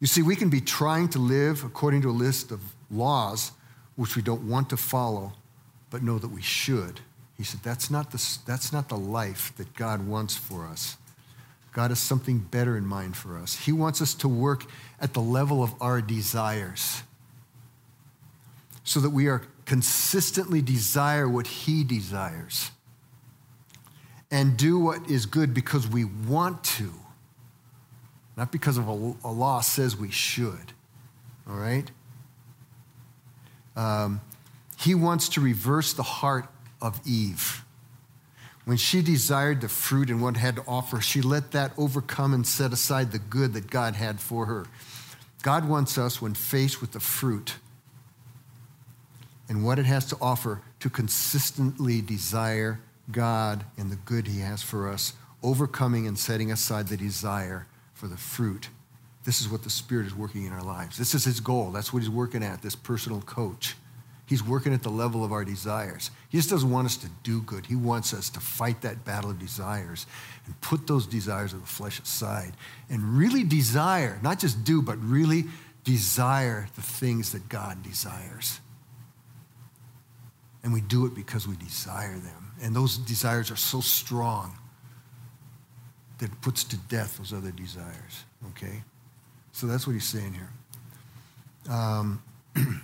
you 0.00 0.06
see, 0.06 0.22
we 0.22 0.36
can 0.36 0.50
be 0.50 0.60
trying 0.60 1.08
to 1.10 1.18
live 1.18 1.64
according 1.64 2.02
to 2.02 2.10
a 2.10 2.12
list 2.12 2.50
of 2.50 2.60
laws 2.90 3.52
which 3.96 4.14
we 4.14 4.22
don't 4.22 4.42
want 4.48 4.68
to 4.70 4.76
follow, 4.76 5.32
but 5.90 6.02
know 6.02 6.18
that 6.18 6.28
we 6.28 6.42
should. 6.42 7.00
He 7.36 7.44
said, 7.44 7.60
that's 7.62 7.90
not 7.90 8.10
the, 8.10 8.38
that's 8.46 8.72
not 8.72 8.88
the 8.88 8.96
life 8.96 9.52
that 9.56 9.74
God 9.74 10.06
wants 10.06 10.36
for 10.36 10.66
us. 10.66 10.96
God 11.72 11.90
has 11.90 11.98
something 11.98 12.38
better 12.38 12.76
in 12.76 12.86
mind 12.86 13.16
for 13.16 13.36
us. 13.36 13.56
He 13.56 13.72
wants 13.72 14.00
us 14.00 14.14
to 14.14 14.28
work 14.28 14.64
at 15.00 15.12
the 15.12 15.20
level 15.20 15.62
of 15.62 15.74
our 15.80 16.00
desires 16.00 17.02
so 18.84 19.00
that 19.00 19.10
we 19.10 19.26
are 19.28 19.42
consistently 19.66 20.62
desire 20.62 21.28
what 21.28 21.46
he 21.46 21.84
desires 21.84 22.70
and 24.30 24.56
do 24.56 24.78
what 24.78 25.10
is 25.10 25.26
good 25.26 25.52
because 25.52 25.86
we 25.86 26.04
want 26.04 26.64
to, 26.64 26.92
not 28.36 28.50
because 28.50 28.78
of 28.78 28.88
a, 28.88 29.14
a 29.24 29.30
law 29.30 29.60
says 29.60 29.96
we 29.96 30.10
should. 30.10 30.72
All 31.48 31.56
right? 31.56 31.90
Um, 33.76 34.20
he 34.78 34.94
wants 34.94 35.28
to 35.30 35.40
reverse 35.40 35.92
the 35.92 36.02
heart 36.02 36.46
of 36.80 37.00
Eve. 37.04 37.64
When 38.64 38.76
she 38.76 39.00
desired 39.00 39.60
the 39.60 39.68
fruit 39.68 40.10
and 40.10 40.20
what 40.20 40.36
had 40.36 40.56
to 40.56 40.64
offer, 40.66 41.00
she 41.00 41.22
let 41.22 41.52
that 41.52 41.72
overcome 41.78 42.34
and 42.34 42.46
set 42.46 42.72
aside 42.72 43.12
the 43.12 43.18
good 43.18 43.52
that 43.52 43.70
God 43.70 43.94
had 43.94 44.20
for 44.20 44.46
her. 44.46 44.66
God 45.42 45.68
wants 45.68 45.96
us, 45.98 46.20
when 46.20 46.34
faced 46.34 46.80
with 46.80 46.90
the 46.92 47.00
fruit 47.00 47.56
and 49.48 49.64
what 49.64 49.78
it 49.78 49.86
has 49.86 50.06
to 50.06 50.16
offer, 50.20 50.62
to 50.80 50.90
consistently 50.90 52.00
desire 52.00 52.80
God 53.10 53.64
and 53.76 53.90
the 53.90 53.96
good 53.96 54.26
He 54.26 54.40
has 54.40 54.62
for 54.62 54.88
us, 54.88 55.12
overcoming 55.42 56.06
and 56.06 56.18
setting 56.18 56.50
aside 56.50 56.88
the 56.88 56.96
desire 56.96 57.66
for 57.94 58.08
the 58.08 58.16
fruit. 58.16 58.68
This 59.24 59.40
is 59.40 59.48
what 59.48 59.62
the 59.62 59.70
Spirit 59.70 60.06
is 60.06 60.14
working 60.14 60.44
in 60.44 60.52
our 60.52 60.62
lives. 60.62 60.98
This 60.98 61.14
is 61.14 61.24
His 61.24 61.40
goal. 61.40 61.70
That's 61.70 61.92
what 61.92 62.00
He's 62.00 62.10
working 62.10 62.42
at, 62.42 62.62
this 62.62 62.76
personal 62.76 63.20
coach. 63.22 63.76
He's 64.26 64.42
working 64.42 64.74
at 64.74 64.82
the 64.82 64.90
level 64.90 65.24
of 65.24 65.30
our 65.30 65.44
desires. 65.44 66.10
He 66.28 66.38
just 66.38 66.50
doesn't 66.50 66.70
want 66.70 66.86
us 66.86 66.96
to 66.96 67.08
do 67.22 67.42
good. 67.42 67.64
He 67.64 67.76
wants 67.76 68.12
us 68.12 68.28
to 68.30 68.40
fight 68.40 68.80
that 68.82 69.04
battle 69.04 69.30
of 69.30 69.38
desires 69.38 70.06
and 70.46 70.60
put 70.60 70.88
those 70.88 71.06
desires 71.06 71.52
of 71.52 71.60
the 71.60 71.66
flesh 71.66 72.00
aside 72.00 72.52
and 72.90 73.16
really 73.16 73.44
desire, 73.44 74.18
not 74.22 74.40
just 74.40 74.64
do, 74.64 74.82
but 74.82 74.98
really 75.00 75.44
desire 75.84 76.66
the 76.74 76.82
things 76.82 77.30
that 77.30 77.48
God 77.48 77.84
desires. 77.84 78.58
And 80.66 80.74
we 80.74 80.80
do 80.82 81.06
it 81.06 81.14
because 81.14 81.46
we 81.46 81.54
desire 81.56 82.18
them. 82.18 82.52
And 82.60 82.74
those 82.74 82.98
desires 82.98 83.50
are 83.52 83.56
so 83.56 83.80
strong 83.80 84.58
that 86.18 86.32
it 86.32 86.40
puts 86.42 86.64
to 86.64 86.76
death 86.76 87.18
those 87.18 87.32
other 87.32 87.52
desires. 87.52 88.24
Okay? 88.48 88.82
So 89.52 89.66
that's 89.66 89.86
what 89.86 89.94
he's 89.94 90.04
saying 90.04 90.34
here. 90.34 91.74
Um, 91.74 92.22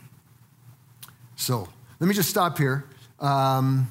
So 1.42 1.68
let 1.98 2.06
me 2.06 2.14
just 2.14 2.30
stop 2.30 2.56
here. 2.56 2.84
Um, 3.18 3.90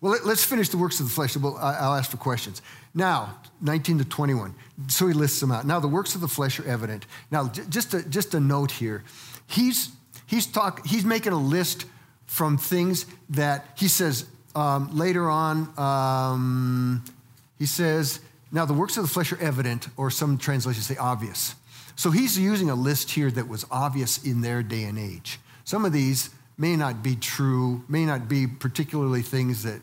well, 0.00 0.12
let, 0.12 0.26
us 0.26 0.44
finish 0.44 0.68
the 0.68 0.76
works 0.76 1.00
of 1.00 1.06
the 1.06 1.12
flesh. 1.12 1.36
Well, 1.36 1.58
I'll 1.60 1.94
ask 1.94 2.08
for 2.08 2.18
questions. 2.18 2.62
Now, 2.94 3.40
19 3.62 3.98
to 3.98 4.04
21. 4.04 4.54
So 4.86 5.08
he 5.08 5.12
lists 5.12 5.40
them 5.40 5.50
out. 5.50 5.66
Now, 5.66 5.80
the 5.80 5.88
works 5.88 6.14
of 6.14 6.20
the 6.20 6.28
flesh 6.28 6.60
are 6.60 6.68
evident. 6.68 7.06
Now, 7.32 7.48
just 7.48 7.94
a, 7.94 8.08
just 8.08 8.34
a 8.34 8.38
note 8.38 8.70
here. 8.70 9.02
He's, 9.48 9.90
he's, 10.26 10.46
talk, 10.46 10.86
he's 10.86 11.04
making 11.04 11.32
a 11.32 11.38
list 11.38 11.86
from 12.26 12.58
things 12.58 13.06
that 13.30 13.66
he 13.76 13.88
says 13.88 14.26
um, 14.54 14.96
later 14.96 15.30
on. 15.30 15.72
Um, 15.78 17.04
he 17.58 17.66
says, 17.66 18.20
now 18.52 18.64
the 18.64 18.74
works 18.74 18.96
of 18.96 19.02
the 19.02 19.08
flesh 19.08 19.32
are 19.32 19.40
evident, 19.40 19.88
or 19.96 20.10
some 20.10 20.38
translations 20.38 20.86
say 20.86 20.96
obvious. 20.96 21.54
So 21.96 22.10
he's 22.10 22.38
using 22.38 22.70
a 22.70 22.74
list 22.74 23.10
here 23.10 23.30
that 23.30 23.48
was 23.48 23.64
obvious 23.70 24.22
in 24.22 24.42
their 24.42 24.62
day 24.62 24.84
and 24.84 24.98
age. 24.98 25.38
Some 25.64 25.84
of 25.84 25.92
these 25.92 26.30
may 26.58 26.76
not 26.76 27.02
be 27.02 27.16
true, 27.16 27.84
may 27.88 28.04
not 28.04 28.28
be 28.28 28.46
particularly 28.46 29.22
things 29.22 29.62
that 29.62 29.80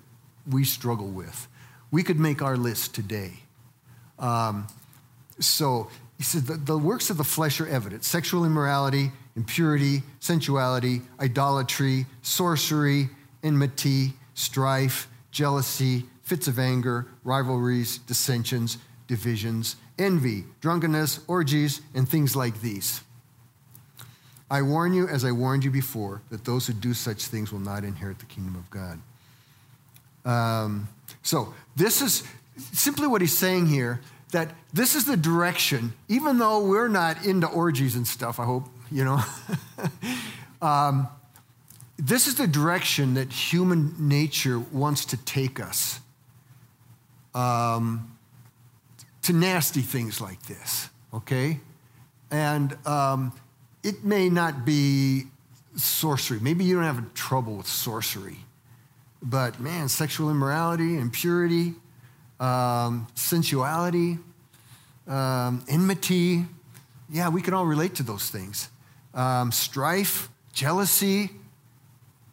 we 0.49 0.63
struggle 0.63 1.07
with. 1.07 1.47
We 1.91 2.03
could 2.03 2.19
make 2.19 2.41
our 2.41 2.57
list 2.57 2.95
today. 2.95 3.33
Um, 4.19 4.67
so 5.39 5.89
he 6.17 6.23
said 6.23 6.43
the, 6.43 6.53
the 6.57 6.77
works 6.77 7.09
of 7.09 7.17
the 7.17 7.23
flesh 7.23 7.59
are 7.59 7.67
evident 7.67 8.03
sexual 8.03 8.45
immorality, 8.45 9.11
impurity, 9.35 10.03
sensuality, 10.19 11.01
idolatry, 11.19 12.05
sorcery, 12.21 13.09
enmity, 13.43 14.13
strife, 14.33 15.07
jealousy, 15.31 16.05
fits 16.21 16.47
of 16.47 16.59
anger, 16.59 17.07
rivalries, 17.23 17.97
dissensions, 17.99 18.77
divisions, 19.07 19.75
envy, 19.97 20.45
drunkenness, 20.61 21.19
orgies, 21.27 21.81
and 21.93 22.07
things 22.07 22.35
like 22.35 22.61
these. 22.61 23.01
I 24.49 24.61
warn 24.61 24.93
you, 24.93 25.07
as 25.07 25.25
I 25.25 25.31
warned 25.31 25.63
you 25.63 25.71
before, 25.71 26.21
that 26.29 26.45
those 26.45 26.67
who 26.67 26.73
do 26.73 26.93
such 26.93 27.25
things 27.25 27.51
will 27.51 27.59
not 27.59 27.83
inherit 27.83 28.19
the 28.19 28.25
kingdom 28.25 28.55
of 28.55 28.69
God. 28.69 28.99
Um, 30.25 30.87
so, 31.21 31.53
this 31.75 32.01
is 32.01 32.23
simply 32.71 33.07
what 33.07 33.21
he's 33.21 33.37
saying 33.37 33.67
here 33.67 33.99
that 34.31 34.51
this 34.73 34.95
is 34.95 35.05
the 35.05 35.15
direction, 35.15 35.93
even 36.07 36.39
though 36.39 36.65
we're 36.65 36.87
not 36.87 37.23
into 37.25 37.47
orgies 37.47 37.95
and 37.95 38.07
stuff, 38.07 38.39
I 38.39 38.45
hope, 38.45 38.67
you 38.93 39.03
know. 39.03 39.19
um, 40.61 41.07
this 41.97 42.27
is 42.27 42.35
the 42.35 42.47
direction 42.47 43.15
that 43.15 43.31
human 43.31 43.95
nature 43.97 44.59
wants 44.59 45.05
to 45.05 45.17
take 45.17 45.59
us 45.59 45.99
um, 47.33 48.17
to 49.23 49.33
nasty 49.33 49.81
things 49.81 50.21
like 50.21 50.41
this, 50.43 50.89
okay? 51.13 51.59
And 52.29 52.75
um, 52.85 53.31
it 53.83 54.03
may 54.03 54.29
not 54.29 54.65
be 54.65 55.23
sorcery. 55.75 56.39
Maybe 56.39 56.63
you 56.63 56.75
don't 56.75 56.83
have 56.83 57.13
trouble 57.13 57.55
with 57.55 57.67
sorcery. 57.67 58.37
But 59.21 59.59
man, 59.59 59.87
sexual 59.87 60.29
immorality, 60.29 60.97
impurity, 60.97 61.75
um, 62.39 63.07
sensuality, 63.15 64.19
um, 65.07 65.63
enmity, 65.69 66.45
yeah, 67.09 67.29
we 67.29 67.41
can 67.41 67.53
all 67.53 67.65
relate 67.65 67.95
to 67.95 68.03
those 68.03 68.29
things. 68.29 68.69
Um, 69.13 69.51
strife, 69.51 70.29
jealousy, 70.53 71.29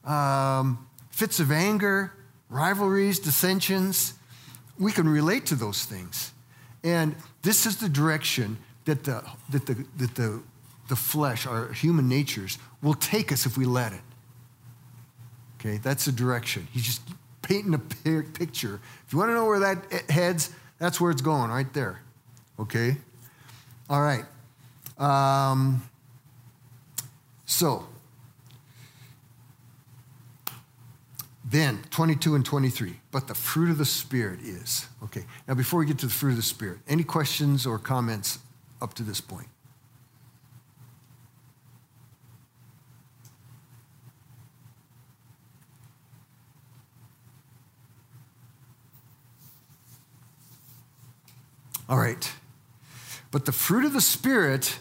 um, 0.05 0.87
fits 1.11 1.41
of 1.41 1.53
anger, 1.53 2.13
rivalries, 2.49 3.19
dissensions. 3.19 4.15
We 4.79 4.93
can 4.93 5.09
relate 5.09 5.47
to 5.47 5.55
those 5.55 5.85
things. 5.85 6.33
And 6.83 7.15
this 7.43 7.67
is 7.67 7.77
the 7.77 7.89
direction 7.89 8.59
that 8.87 9.05
the, 9.05 9.23
that 9.51 9.67
the, 9.67 9.87
that 9.99 10.15
the, 10.15 10.43
the 10.89 10.97
flesh, 10.97 11.47
our 11.47 11.73
human 11.73 12.09
natures, 12.09 12.59
will 12.83 12.95
take 12.95 13.31
us 13.31 13.47
if 13.47 13.59
we 13.59 13.67
let 13.67 13.93
it. 13.93 14.01
Okay, 15.61 15.77
that's 15.77 16.07
the 16.07 16.13
direction. 16.13 16.67
He's 16.73 16.85
just 16.85 17.03
painting 17.43 17.75
a 17.75 17.79
picture. 17.79 18.81
If 19.07 19.13
you 19.13 19.19
want 19.19 19.31
to 19.31 19.35
know 19.35 19.45
where 19.45 19.61
that 19.61 20.11
heads, 20.11 20.51
that's 20.79 21.01
where 21.01 21.11
it's 21.11 21.21
going, 21.21 21.51
right 21.51 21.71
there. 21.75 22.01
Okay? 22.59 22.97
All 23.91 24.01
right. 24.01 24.25
Um, 24.99 25.83
so, 27.51 27.85
then 31.45 31.81
22 31.91 32.37
and 32.37 32.45
23. 32.45 33.01
But 33.11 33.27
the 33.27 33.35
fruit 33.35 33.71
of 33.71 33.79
the 33.79 33.85
Spirit 33.85 34.39
is. 34.41 34.87
Okay, 35.03 35.25
now 35.49 35.55
before 35.55 35.81
we 35.81 35.87
get 35.87 35.99
to 35.99 36.07
the 36.07 36.13
fruit 36.13 36.31
of 36.31 36.37
the 36.37 36.43
Spirit, 36.43 36.79
any 36.87 37.03
questions 37.03 37.67
or 37.67 37.77
comments 37.77 38.39
up 38.81 38.95
to 38.95 39.03
this 39.03 39.21
point? 39.21 39.49
All 51.89 51.99
right. 51.99 52.33
But 53.33 53.45
the 53.45 53.53
fruit 53.53 53.85
of 53.85 53.93
the 53.93 54.01
Spirit 54.01 54.79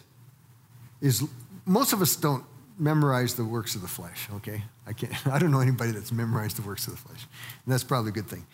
is, 1.02 1.28
most 1.66 1.94
of 1.94 2.04
us 2.04 2.16
don't 2.16 2.44
memorize 2.80 3.36
the 3.36 3.46
works 3.46 3.76
of 3.76 3.82
the 3.82 3.88
flesh, 3.88 4.28
okay? 4.36 4.64
I, 4.88 4.94
can't, 4.94 5.28
I 5.28 5.38
don't 5.40 5.52
know 5.52 5.60
anybody 5.60 5.92
that's 5.92 6.12
memorized 6.12 6.58
the 6.58 6.62
works 6.62 6.88
of 6.88 6.94
the 6.94 7.00
flesh. 7.00 7.28
And 7.66 7.74
that's 7.74 7.84
probably 7.84 8.10
a 8.10 8.14
good 8.14 8.28
thing. 8.28 8.46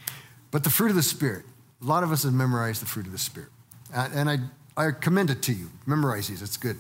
But 0.51 0.63
the 0.63 0.69
fruit 0.69 0.89
of 0.89 0.95
the 0.95 1.03
Spirit, 1.03 1.45
a 1.82 1.86
lot 1.86 2.03
of 2.03 2.11
us 2.11 2.23
have 2.23 2.34
memorized 2.34 2.82
the 2.82 2.86
fruit 2.86 3.05
of 3.05 3.11
the 3.11 3.17
Spirit. 3.17 3.49
And 3.93 4.30
I, 4.30 4.38
I 4.76 4.91
commend 4.91 5.30
it 5.30 5.41
to 5.43 5.53
you. 5.53 5.69
Memorize 5.86 6.28
these, 6.28 6.41
it's 6.41 6.57
good. 6.57 6.78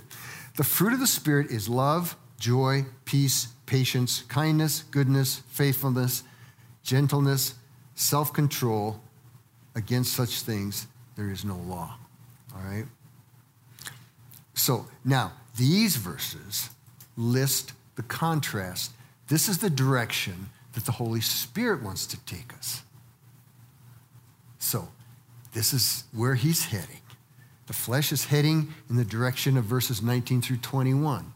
The 0.57 0.63
fruit 0.63 0.93
of 0.93 0.99
the 0.99 1.07
Spirit 1.07 1.51
is 1.51 1.69
love, 1.69 2.15
joy, 2.39 2.85
peace, 3.05 3.47
patience, 3.65 4.23
kindness, 4.23 4.83
goodness, 4.83 5.41
faithfulness, 5.49 6.23
gentleness, 6.83 7.55
self 7.95 8.33
control. 8.33 8.99
Against 9.77 10.13
such 10.13 10.41
things, 10.41 10.87
there 11.17 11.29
is 11.29 11.43
no 11.43 11.57
law. 11.57 11.97
All 12.55 12.61
right? 12.61 12.85
So 14.53 14.87
now, 15.03 15.33
these 15.57 15.97
verses 15.97 16.69
list 17.17 17.73
the 17.95 18.03
contrast. 18.03 18.91
This 19.27 19.47
is 19.47 19.59
the 19.59 19.69
direction 19.69 20.49
that 20.73 20.85
the 20.85 20.91
Holy 20.93 21.21
Spirit 21.21 21.81
wants 21.81 22.05
to 22.07 22.19
take 22.25 22.53
us. 22.53 22.83
So, 24.59 24.89
this 25.53 25.73
is 25.73 26.03
where 26.11 26.35
he's 26.35 26.65
heading. 26.65 27.01
The 27.67 27.73
flesh 27.73 28.11
is 28.11 28.25
heading 28.25 28.73
in 28.89 28.97
the 28.97 29.05
direction 29.05 29.57
of 29.57 29.63
verses 29.63 30.01
19 30.01 30.41
through 30.41 30.57
21. 30.57 31.33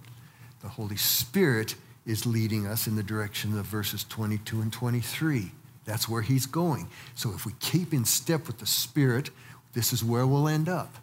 The 0.61 0.67
Holy 0.67 0.97
Spirit 0.97 1.75
is 2.05 2.25
leading 2.25 2.67
us 2.67 2.85
in 2.85 2.95
the 2.95 3.03
direction 3.03 3.57
of 3.57 3.65
verses 3.65 4.03
22 4.03 4.61
and 4.61 4.73
23. 4.73 5.51
That's 5.85 6.09
where 6.09 6.21
he's 6.21 6.45
going. 6.45 6.87
So 7.15 7.31
if 7.33 7.45
we 7.45 7.53
keep 7.59 7.93
in 7.93 8.05
step 8.05 8.45
with 8.45 8.59
the 8.59 8.65
Spirit, 8.65 9.29
this 9.73 9.93
is 9.93 10.03
where 10.03 10.27
we'll 10.27 10.47
end 10.47 10.67
up. 10.67 10.93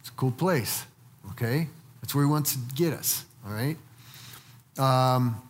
It's 0.00 0.08
a 0.08 0.12
cool 0.12 0.32
place, 0.32 0.84
okay? 1.32 1.68
That's 2.02 2.14
where 2.14 2.24
he 2.24 2.30
wants 2.30 2.52
to 2.52 2.58
get 2.74 2.92
us, 2.92 3.24
all 3.46 3.52
right? 3.52 3.76
Um, 4.76 5.40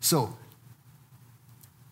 so, 0.00 0.36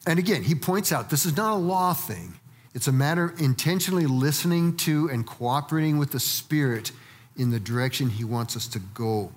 and 0.07 0.18
again, 0.18 0.42
he 0.42 0.55
points 0.55 0.92
out 0.92 1.11
this 1.11 1.26
is 1.26 1.36
not 1.36 1.55
a 1.55 1.57
law 1.57 1.94
thing. 1.94 2.34
It's 2.74 2.86
a 2.86 2.92
matter 2.92 3.24
of 3.24 3.40
intentionally 3.40 4.07
listening 4.07 4.76
to 4.78 5.09
and 5.11 5.26
cooperating 5.26 5.98
with 5.98 6.12
the 6.12 6.20
Spirit 6.20 6.92
in 7.36 7.51
the 7.51 7.59
direction 7.59 8.11
he 8.11 8.22
wants 8.22 8.57
us 8.57 8.66
to 8.68 8.78
go. 8.78 9.32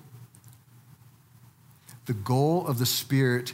The 2.05 2.13
goal 2.13 2.67
of 2.67 2.79
the 2.79 2.85
Spirit 2.85 3.53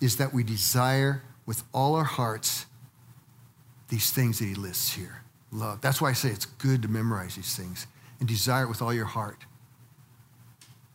is 0.00 0.18
that 0.18 0.32
we 0.32 0.44
desire 0.44 1.22
with 1.46 1.64
all 1.72 1.94
our 1.94 2.04
hearts 2.04 2.66
these 3.88 4.10
things 4.10 4.38
that 4.38 4.44
he 4.44 4.54
lists 4.54 4.92
here. 4.92 5.22
Love. 5.50 5.80
That's 5.80 6.00
why 6.00 6.10
I 6.10 6.12
say 6.12 6.28
it's 6.28 6.44
good 6.44 6.82
to 6.82 6.88
memorize 6.88 7.36
these 7.36 7.56
things 7.56 7.86
and 8.20 8.28
desire 8.28 8.64
it 8.64 8.68
with 8.68 8.82
all 8.82 8.92
your 8.92 9.04
heart. 9.04 9.44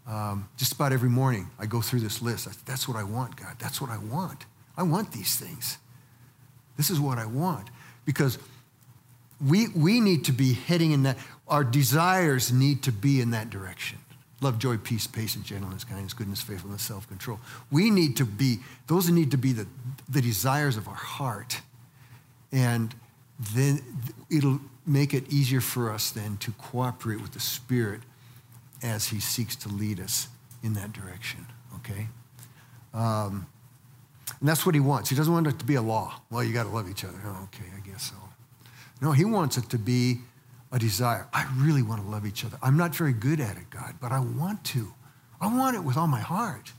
Um, 0.06 0.50
just 0.58 0.74
about 0.74 0.92
every 0.92 1.10
morning, 1.10 1.50
I 1.58 1.66
go 1.66 1.82
through 1.82 2.02
this 2.02 2.22
list. 2.22 2.48
I, 2.48 2.52
That's 2.66 2.88
what 2.88 2.98
I 2.98 3.04
want, 3.04 3.36
God. 3.38 3.56
That's 3.60 3.80
what 3.80 3.90
I 3.90 3.98
want. 3.98 4.46
I 4.76 4.84
want 4.84 5.12
these 5.12 5.36
things. 5.38 5.78
This 6.78 6.90
is 6.90 7.00
what 7.00 7.18
I 7.18 7.26
want. 7.26 7.70
Because 8.06 8.38
we, 9.46 9.68
we 9.70 10.00
need 10.00 10.26
to 10.26 10.32
be 10.32 10.54
heading 10.54 10.92
in 10.92 11.04
that, 11.04 11.18
our 11.48 11.64
desires 11.64 12.52
need 12.52 12.84
to 12.84 12.92
be 12.92 13.22
in 13.22 13.32
that 13.32 13.50
direction. 13.50 14.00
Love, 14.42 14.60
joy, 14.60 14.78
peace, 14.78 15.08
patience, 15.08 15.48
gentleness, 15.48 15.86
kindness, 15.86 16.14
goodness, 16.14 16.42
faithfulness, 16.42 16.82
self 16.82 17.08
control. 17.08 17.40
We 17.72 17.90
need 17.90 18.18
to 18.18 18.26
be, 18.26 18.58
those 18.88 19.10
need 19.10 19.32
to 19.32 19.38
be 19.38 19.54
the, 19.54 19.68
the 20.10 20.22
desires 20.22 20.76
of 20.76 20.88
our 20.90 20.94
heart. 20.94 21.62
And 22.52 22.94
then 23.54 23.82
it'll 24.30 24.60
make 24.86 25.14
it 25.14 25.32
easier 25.32 25.62
for 25.62 25.92
us 25.92 26.12
then 26.12 26.38
to 26.38 26.52
cooperate 26.54 27.22
with 27.22 27.32
the 27.32 27.40
Spirit 27.40 28.02
as 28.82 29.08
He 29.08 29.20
seeks 29.20 29.56
to 29.58 29.70
lead 29.70 30.00
us 30.00 30.28
in 30.62 30.74
that 30.74 30.94
direction, 30.94 31.46
okay? 31.78 32.08
Um, 32.94 33.48
and 34.40 34.50
that's 34.50 34.66
what 34.66 34.76
He 34.76 34.82
wants. 34.82 35.10
He 35.10 35.16
doesn't 35.16 35.34
want 35.34 35.48
it 35.48 35.60
to 35.60 35.66
be 35.66 35.76
a 35.76 35.82
law. 35.82 36.22
Well, 36.30 36.44
you 36.44 36.54
got 36.54 36.64
to 36.64 36.70
love 36.70 36.90
each 36.90 37.04
other. 37.04 37.18
Oh, 37.26 37.44
okay, 37.46 37.66
I 37.76 37.88
guess 37.88 38.12
so. 38.12 38.16
No, 39.02 39.12
He 39.12 39.26
wants 39.26 39.58
it 39.58 39.70
to 39.70 39.78
be 39.78 40.20
a 40.72 40.80
desire. 40.80 41.28
I 41.32 41.48
really 41.58 41.84
want 41.84 42.04
to 42.04 42.08
love 42.08 42.26
each 42.26 42.44
other. 42.44 42.58
I'm 42.62 42.78
not 42.78 42.96
very 42.96 43.14
good 43.14 43.40
at 43.40 43.58
it, 43.58 43.70
God, 43.70 43.96
but 44.02 44.12
I 44.12 44.20
want 44.20 44.64
to. 44.66 44.94
I 45.40 45.54
want 45.54 45.76
it 45.76 45.84
with 45.84 45.98
all 45.98 46.08
my 46.08 46.20
heart. 46.20 46.74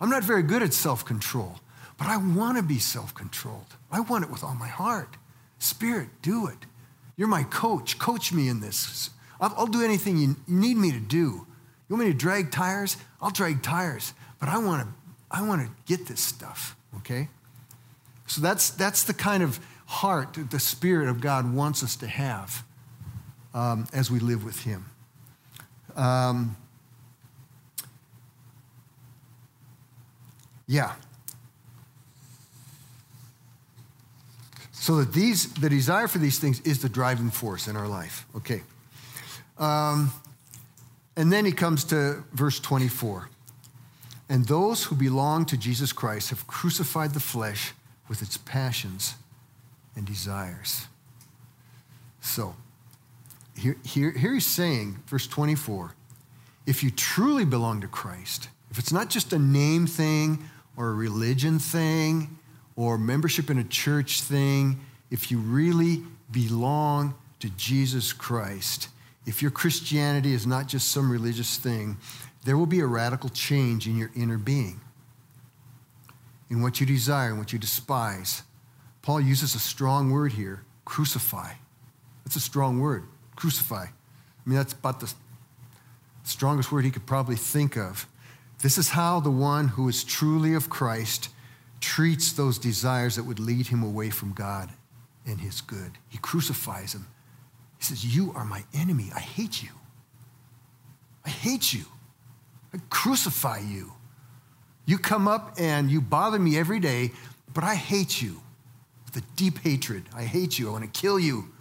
I'm 0.00 0.10
not 0.10 0.22
very 0.24 0.42
good 0.42 0.62
at 0.62 0.72
self 0.72 1.04
control, 1.04 1.56
but 1.98 2.06
I 2.06 2.16
want 2.16 2.56
to 2.56 2.62
be 2.62 2.78
self 2.78 3.14
controlled. 3.14 3.76
I 3.90 4.00
want 4.00 4.24
it 4.24 4.30
with 4.30 4.44
all 4.44 4.54
my 4.54 4.68
heart. 4.68 5.16
Spirit, 5.58 6.08
do 6.22 6.46
it. 6.46 6.58
You're 7.18 7.28
my 7.28 7.42
coach. 7.42 7.98
Coach 7.98 8.32
me 8.32 8.48
in 8.48 8.60
this. 8.60 9.10
I'll, 9.40 9.52
I'll 9.58 9.66
do 9.66 9.82
anything 9.82 10.16
you 10.16 10.36
need 10.46 10.76
me 10.76 10.92
to 10.92 11.00
do. 11.00 11.46
You 11.88 11.96
want 11.96 12.04
me 12.04 12.12
to 12.12 12.16
drag 12.16 12.50
tires? 12.50 12.96
I'll 13.20 13.30
drag 13.30 13.62
tires. 13.62 14.14
But 14.38 14.48
I 14.48 14.58
want 14.58 14.86
to, 14.86 14.94
I 15.30 15.46
want 15.46 15.62
to 15.62 15.70
get 15.84 16.06
this 16.06 16.20
stuff. 16.20 16.76
Okay. 16.98 17.28
So 18.26 18.40
that's 18.40 18.70
that's 18.70 19.02
the 19.02 19.14
kind 19.14 19.42
of 19.42 19.58
heart 19.86 20.34
that 20.34 20.50
the 20.50 20.60
Spirit 20.60 21.08
of 21.08 21.20
God 21.20 21.52
wants 21.52 21.82
us 21.82 21.96
to 21.96 22.06
have 22.06 22.62
um, 23.52 23.86
as 23.92 24.10
we 24.10 24.20
live 24.20 24.44
with 24.44 24.60
Him. 24.60 24.86
Um, 25.96 26.56
yeah. 30.66 30.92
So 34.88 34.96
that 34.96 35.12
these, 35.12 35.52
the 35.52 35.68
desire 35.68 36.08
for 36.08 36.16
these 36.16 36.38
things 36.38 36.62
is 36.62 36.80
the 36.80 36.88
driving 36.88 37.28
force 37.28 37.68
in 37.68 37.76
our 37.76 37.86
life. 37.86 38.24
Okay. 38.34 38.62
Um, 39.58 40.10
and 41.14 41.30
then 41.30 41.44
he 41.44 41.52
comes 41.52 41.84
to 41.84 42.24
verse 42.32 42.58
24. 42.58 43.28
And 44.30 44.46
those 44.46 44.84
who 44.84 44.96
belong 44.96 45.44
to 45.44 45.58
Jesus 45.58 45.92
Christ 45.92 46.30
have 46.30 46.46
crucified 46.46 47.12
the 47.12 47.20
flesh 47.20 47.74
with 48.08 48.22
its 48.22 48.38
passions 48.38 49.16
and 49.94 50.06
desires. 50.06 50.86
So, 52.22 52.56
here, 53.58 53.76
here, 53.84 54.12
here 54.12 54.32
he's 54.32 54.46
saying, 54.46 55.02
verse 55.06 55.26
24, 55.26 55.92
if 56.64 56.82
you 56.82 56.90
truly 56.90 57.44
belong 57.44 57.82
to 57.82 57.88
Christ, 57.88 58.48
if 58.70 58.78
it's 58.78 58.90
not 58.90 59.10
just 59.10 59.34
a 59.34 59.38
name 59.38 59.86
thing 59.86 60.48
or 60.78 60.88
a 60.88 60.94
religion 60.94 61.58
thing 61.58 62.37
or 62.78 62.96
membership 62.96 63.50
in 63.50 63.58
a 63.58 63.64
church 63.64 64.20
thing, 64.20 64.78
if 65.10 65.32
you 65.32 65.38
really 65.38 66.00
belong 66.30 67.12
to 67.40 67.50
Jesus 67.50 68.12
Christ, 68.12 68.88
if 69.26 69.42
your 69.42 69.50
Christianity 69.50 70.32
is 70.32 70.46
not 70.46 70.68
just 70.68 70.92
some 70.92 71.10
religious 71.10 71.56
thing, 71.56 71.96
there 72.44 72.56
will 72.56 72.66
be 72.66 72.78
a 72.78 72.86
radical 72.86 73.30
change 73.30 73.88
in 73.88 73.96
your 73.96 74.12
inner 74.14 74.38
being, 74.38 74.80
in 76.50 76.62
what 76.62 76.78
you 76.78 76.86
desire 76.86 77.30
and 77.30 77.38
what 77.38 77.52
you 77.52 77.58
despise. 77.58 78.44
Paul 79.02 79.20
uses 79.22 79.56
a 79.56 79.58
strong 79.58 80.12
word 80.12 80.32
here 80.32 80.62
crucify. 80.84 81.54
That's 82.24 82.36
a 82.36 82.40
strong 82.40 82.78
word, 82.78 83.02
crucify. 83.34 83.86
I 83.86 83.90
mean, 84.46 84.56
that's 84.56 84.72
about 84.72 85.00
the 85.00 85.12
strongest 86.22 86.70
word 86.70 86.84
he 86.84 86.92
could 86.92 87.06
probably 87.06 87.36
think 87.36 87.76
of. 87.76 88.06
This 88.62 88.78
is 88.78 88.90
how 88.90 89.18
the 89.18 89.32
one 89.32 89.66
who 89.66 89.88
is 89.88 90.04
truly 90.04 90.54
of 90.54 90.70
Christ 90.70 91.30
treats 91.80 92.32
those 92.32 92.58
desires 92.58 93.16
that 93.16 93.24
would 93.24 93.38
lead 93.38 93.68
him 93.68 93.82
away 93.82 94.10
from 94.10 94.32
God 94.32 94.70
and 95.26 95.40
his 95.40 95.60
good. 95.60 95.92
He 96.08 96.18
crucifies 96.18 96.94
him. 96.94 97.06
He 97.78 97.84
says, 97.84 98.04
You 98.04 98.32
are 98.34 98.44
my 98.44 98.64
enemy. 98.74 99.10
I 99.14 99.20
hate 99.20 99.62
you. 99.62 99.70
I 101.24 101.30
hate 101.30 101.72
you. 101.72 101.84
I 102.74 102.78
crucify 102.90 103.58
you. 103.58 103.92
You 104.86 104.98
come 104.98 105.28
up 105.28 105.54
and 105.58 105.90
you 105.90 106.00
bother 106.00 106.38
me 106.38 106.58
every 106.58 106.80
day, 106.80 107.12
but 107.52 107.62
I 107.64 107.74
hate 107.74 108.22
you 108.22 108.40
with 109.04 109.22
a 109.22 109.26
deep 109.36 109.58
hatred. 109.58 110.04
I 110.14 110.24
hate 110.24 110.58
you. 110.58 110.68
I 110.68 110.72
want 110.72 110.92
to 110.92 111.00
kill 111.00 111.18
you 111.18 111.52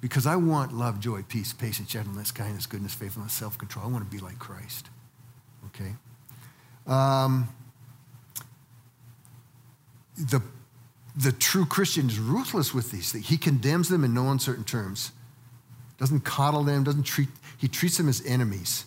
because 0.00 0.26
I 0.26 0.34
want 0.34 0.72
love, 0.72 0.98
joy, 0.98 1.22
peace, 1.22 1.52
patience, 1.52 1.88
gentleness, 1.88 2.32
kindness, 2.32 2.66
goodness, 2.66 2.92
faithfulness, 2.92 3.32
self 3.32 3.56
control. 3.56 3.86
I 3.86 3.88
want 3.88 4.04
to 4.04 4.10
be 4.10 4.22
like 4.22 4.38
Christ. 4.38 4.88
Okay? 5.66 5.94
Um, 6.86 7.48
the, 10.30 10.42
the 11.16 11.32
true 11.32 11.64
Christian 11.64 12.08
is 12.08 12.18
ruthless 12.18 12.72
with 12.72 12.90
these 12.90 13.12
things. 13.12 13.28
He 13.28 13.36
condemns 13.36 13.88
them 13.88 14.04
in 14.04 14.14
no 14.14 14.30
uncertain 14.30 14.64
terms, 14.64 15.12
doesn't 15.98 16.20
coddle 16.20 16.64
them, 16.64 16.84
doesn't 16.84 17.04
treat, 17.04 17.28
he 17.58 17.68
treats 17.68 17.96
them 17.96 18.08
as 18.08 18.24
enemies. 18.26 18.86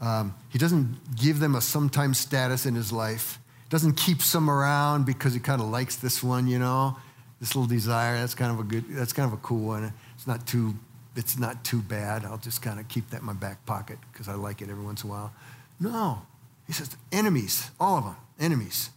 Um, 0.00 0.34
he 0.50 0.58
doesn't 0.58 1.16
give 1.16 1.40
them 1.40 1.54
a 1.54 1.60
sometime 1.60 2.14
status 2.14 2.66
in 2.66 2.74
his 2.74 2.92
life. 2.92 3.38
Doesn't 3.70 3.94
keep 3.94 4.20
some 4.20 4.50
around 4.50 5.06
because 5.06 5.32
he 5.32 5.40
kind 5.40 5.60
of 5.60 5.68
likes 5.68 5.96
this 5.96 6.22
one, 6.22 6.46
you 6.46 6.58
know, 6.58 6.96
this 7.40 7.56
little 7.56 7.66
desire. 7.68 8.18
That's 8.18 8.34
kind 8.34 8.52
of 8.52 8.60
a 8.60 8.62
good. 8.62 8.84
That's 8.90 9.12
kind 9.12 9.26
of 9.26 9.32
a 9.32 9.40
cool 9.42 9.66
one. 9.66 9.92
It's 10.14 10.26
not 10.26 10.46
too. 10.46 10.74
It's 11.16 11.38
not 11.38 11.64
too 11.64 11.80
bad. 11.80 12.24
I'll 12.24 12.38
just 12.38 12.60
kind 12.60 12.78
of 12.78 12.86
keep 12.88 13.10
that 13.10 13.20
in 13.20 13.26
my 13.26 13.32
back 13.32 13.64
pocket 13.66 13.98
because 14.12 14.28
I 14.28 14.34
like 14.34 14.60
it 14.60 14.68
every 14.68 14.84
once 14.84 15.02
in 15.02 15.10
a 15.10 15.12
while. 15.12 15.32
No, 15.80 16.22
he 16.66 16.72
says 16.72 16.96
enemies, 17.10 17.70
all 17.80 17.98
of 17.98 18.04
them, 18.04 18.16
enemies. 18.38 18.90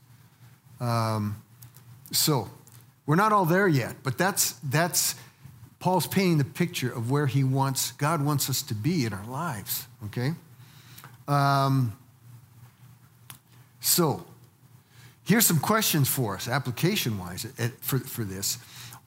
Um, 0.79 1.41
so 2.11 2.49
we're 3.05 3.15
not 3.15 3.33
all 3.33 3.45
there 3.45 3.67
yet, 3.67 3.95
but 4.03 4.17
that's 4.17 4.53
that's 4.63 5.15
Paul's 5.79 6.07
painting 6.07 6.37
the 6.37 6.45
picture 6.45 6.91
of 6.91 7.11
where 7.11 7.27
he 7.27 7.43
wants 7.43 7.91
God 7.93 8.23
wants 8.23 8.49
us 8.49 8.61
to 8.63 8.73
be 8.73 9.05
in 9.05 9.13
our 9.13 9.25
lives. 9.27 9.87
Okay. 10.05 10.33
Um, 11.27 11.97
so, 13.81 14.25
here's 15.25 15.45
some 15.45 15.59
questions 15.59 16.07
for 16.07 16.35
us, 16.35 16.47
application 16.47 17.17
wise, 17.19 17.45
for, 17.81 17.99
for 17.99 18.23
this. 18.23 18.57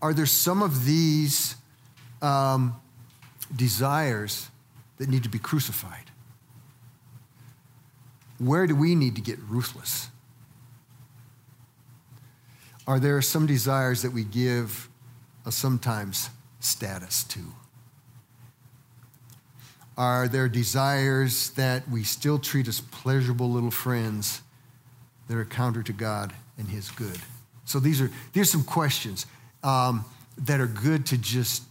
Are 0.03 0.13
there 0.13 0.27
some 0.27 0.63
of 0.63 0.85
these 0.85 1.57
um, 2.23 2.77
desires 3.55 4.49
that 4.99 5.09
need 5.09 5.23
to 5.23 5.29
be 5.29 5.39
crucified? 5.39 6.11
Where 8.39 8.67
do 8.67 8.75
we 8.75 8.95
need 8.95 9.17
to 9.17 9.23
get 9.23 9.39
ruthless? 9.49 10.09
Are 12.87 12.99
there 12.99 13.21
some 13.23 13.47
desires 13.47 14.03
that 14.03 14.13
we 14.13 14.25
give 14.25 14.89
a 15.47 15.53
sometimes 15.53 16.31
status 16.61 17.25
to? 17.25 17.41
Are 19.97 20.29
there 20.29 20.49
desires 20.49 21.51
that 21.51 21.89
we 21.89 22.05
still 22.05 22.39
treat 22.39 22.69
as 22.69 22.81
pleasurable 22.81 23.51
little 23.51 23.71
friends 23.71 24.43
that 25.29 25.37
are 25.37 25.45
counter 25.45 25.83
to 25.83 25.93
God 25.93 26.33
and 26.57 26.69
His 26.69 26.91
good? 26.91 27.19
So 27.65 27.79
these 27.79 28.01
are, 28.01 28.11
these 28.33 28.49
are 28.49 28.51
some 28.51 28.65
questions 28.65 29.27
um, 29.63 30.05
that 30.39 30.59
are 30.61 30.67
good 30.67 31.07
to 31.07 31.19
just, 31.19 31.65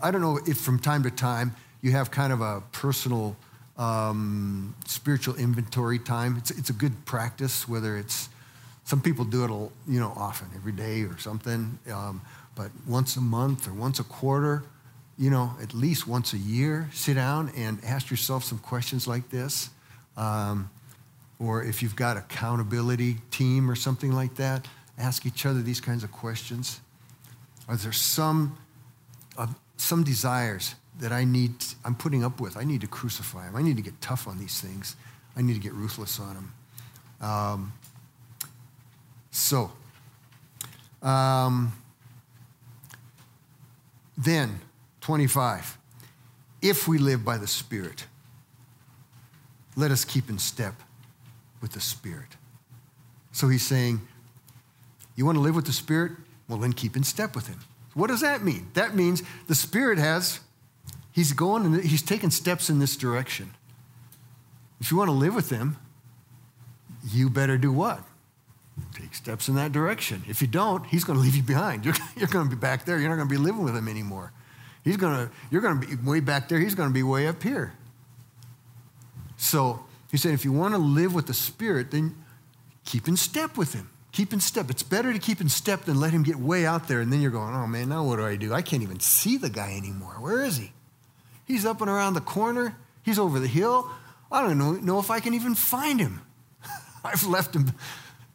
I 0.00 0.10
don't 0.10 0.20
know 0.20 0.38
if 0.46 0.58
from 0.58 0.78
time 0.78 1.02
to 1.02 1.10
time 1.10 1.54
you 1.82 1.90
have 1.92 2.10
kind 2.10 2.32
of 2.32 2.40
a 2.40 2.62
personal 2.72 3.36
um, 3.76 4.74
spiritual 4.86 5.34
inventory 5.36 5.98
time. 5.98 6.36
It's, 6.36 6.50
it's 6.52 6.70
a 6.70 6.72
good 6.72 7.04
practice, 7.04 7.68
whether 7.68 7.96
it's, 7.96 8.28
some 8.88 9.02
people 9.02 9.22
do 9.26 9.44
it, 9.44 9.50
you 9.92 10.00
know, 10.00 10.14
often, 10.16 10.48
every 10.56 10.72
day 10.72 11.02
or 11.02 11.18
something, 11.18 11.78
um, 11.92 12.22
but 12.54 12.70
once 12.86 13.16
a 13.16 13.20
month 13.20 13.68
or 13.68 13.74
once 13.74 14.00
a 14.00 14.04
quarter, 14.04 14.64
you 15.18 15.28
know, 15.28 15.52
at 15.60 15.74
least 15.74 16.08
once 16.08 16.32
a 16.32 16.38
year, 16.38 16.88
sit 16.94 17.12
down 17.12 17.52
and 17.54 17.84
ask 17.84 18.10
yourself 18.10 18.44
some 18.44 18.56
questions 18.56 19.06
like 19.06 19.28
this. 19.28 19.68
Um, 20.16 20.70
or 21.38 21.62
if 21.62 21.82
you've 21.82 21.96
got 21.96 22.16
accountability 22.16 23.18
team 23.30 23.70
or 23.70 23.74
something 23.74 24.10
like 24.10 24.36
that, 24.36 24.66
ask 24.96 25.26
each 25.26 25.44
other 25.44 25.60
these 25.60 25.82
kinds 25.82 26.02
of 26.02 26.10
questions. 26.10 26.80
Are 27.68 27.76
there 27.76 27.92
some, 27.92 28.56
uh, 29.36 29.48
some 29.76 30.02
desires 30.02 30.76
that 30.98 31.12
I 31.12 31.24
need, 31.24 31.52
I'm 31.84 31.94
putting 31.94 32.24
up 32.24 32.40
with? 32.40 32.56
I 32.56 32.64
need 32.64 32.80
to 32.80 32.88
crucify 32.88 33.44
them. 33.44 33.54
I 33.54 33.60
need 33.60 33.76
to 33.76 33.82
get 33.82 34.00
tough 34.00 34.26
on 34.26 34.38
these 34.38 34.62
things. 34.62 34.96
I 35.36 35.42
need 35.42 35.52
to 35.52 35.60
get 35.60 35.74
ruthless 35.74 36.18
on 36.18 36.34
them. 36.34 36.54
Um, 37.20 37.72
so, 39.38 39.72
um, 41.02 41.72
then, 44.16 44.60
25. 45.00 45.78
If 46.60 46.88
we 46.88 46.98
live 46.98 47.24
by 47.24 47.38
the 47.38 47.46
Spirit, 47.46 48.06
let 49.76 49.90
us 49.90 50.04
keep 50.04 50.28
in 50.28 50.38
step 50.38 50.74
with 51.62 51.72
the 51.72 51.80
Spirit. 51.80 52.36
So 53.30 53.48
he's 53.48 53.64
saying, 53.64 54.00
You 55.14 55.24
want 55.24 55.36
to 55.36 55.40
live 55.40 55.54
with 55.54 55.66
the 55.66 55.72
Spirit? 55.72 56.12
Well, 56.48 56.58
then 56.58 56.72
keep 56.72 56.96
in 56.96 57.04
step 57.04 57.36
with 57.36 57.46
Him. 57.46 57.60
What 57.94 58.08
does 58.08 58.20
that 58.22 58.42
mean? 58.42 58.68
That 58.74 58.96
means 58.96 59.22
the 59.46 59.54
Spirit 59.54 59.98
has, 59.98 60.40
He's 61.12 61.32
going 61.32 61.64
and 61.64 61.80
He's 61.82 62.02
taking 62.02 62.30
steps 62.30 62.68
in 62.68 62.80
this 62.80 62.96
direction. 62.96 63.54
If 64.80 64.90
you 64.90 64.96
want 64.96 65.08
to 65.08 65.12
live 65.12 65.34
with 65.34 65.50
Him, 65.50 65.76
you 67.08 67.30
better 67.30 67.56
do 67.56 67.70
what? 67.70 68.02
Take 68.94 69.14
steps 69.14 69.48
in 69.48 69.54
that 69.56 69.72
direction. 69.72 70.22
If 70.28 70.40
you 70.40 70.48
don't, 70.48 70.86
He's 70.86 71.04
going 71.04 71.18
to 71.18 71.22
leave 71.22 71.36
you 71.36 71.42
behind. 71.42 71.84
You're, 71.86 71.94
you're 72.16 72.28
going 72.28 72.48
to 72.48 72.54
be 72.54 72.60
back 72.60 72.84
there. 72.84 72.98
You're 72.98 73.08
not 73.08 73.16
going 73.16 73.28
to 73.28 73.34
be 73.34 73.40
living 73.40 73.62
with 73.62 73.76
Him 73.76 73.88
anymore. 73.88 74.32
He's 74.88 74.96
gonna, 74.96 75.30
you're 75.50 75.60
gonna 75.60 75.80
be 75.80 75.96
way 75.96 76.20
back 76.20 76.48
there, 76.48 76.58
he's 76.58 76.74
gonna 76.74 76.94
be 76.94 77.02
way 77.02 77.26
up 77.26 77.42
here. 77.42 77.74
So 79.36 79.84
he 80.10 80.16
said, 80.16 80.32
if 80.32 80.46
you 80.46 80.52
want 80.52 80.72
to 80.72 80.78
live 80.78 81.14
with 81.14 81.26
the 81.26 81.34
Spirit, 81.34 81.90
then 81.90 82.16
keep 82.86 83.06
in 83.06 83.16
step 83.16 83.58
with 83.58 83.74
him. 83.74 83.90
Keep 84.12 84.32
in 84.32 84.40
step. 84.40 84.70
It's 84.70 84.82
better 84.82 85.12
to 85.12 85.18
keep 85.18 85.42
in 85.42 85.50
step 85.50 85.82
than 85.82 86.00
let 86.00 86.12
him 86.12 86.22
get 86.22 86.36
way 86.36 86.64
out 86.64 86.88
there 86.88 87.00
and 87.00 87.12
then 87.12 87.20
you're 87.20 87.30
going, 87.30 87.54
oh 87.54 87.66
man, 87.66 87.90
now 87.90 88.02
what 88.02 88.16
do 88.16 88.24
I 88.24 88.36
do? 88.36 88.54
I 88.54 88.62
can't 88.62 88.82
even 88.82 88.98
see 88.98 89.36
the 89.36 89.50
guy 89.50 89.76
anymore. 89.76 90.14
Where 90.14 90.42
is 90.42 90.56
he? 90.56 90.72
He's 91.44 91.66
up 91.66 91.82
and 91.82 91.90
around 91.90 92.14
the 92.14 92.22
corner. 92.22 92.74
He's 93.02 93.18
over 93.18 93.38
the 93.38 93.46
hill. 93.46 93.90
I 94.32 94.40
don't 94.40 94.58
know, 94.58 94.72
know 94.72 94.98
if 94.98 95.10
I 95.10 95.20
can 95.20 95.34
even 95.34 95.54
find 95.54 96.00
him. 96.00 96.22
I've 97.04 97.26
left 97.26 97.54
him 97.54 97.72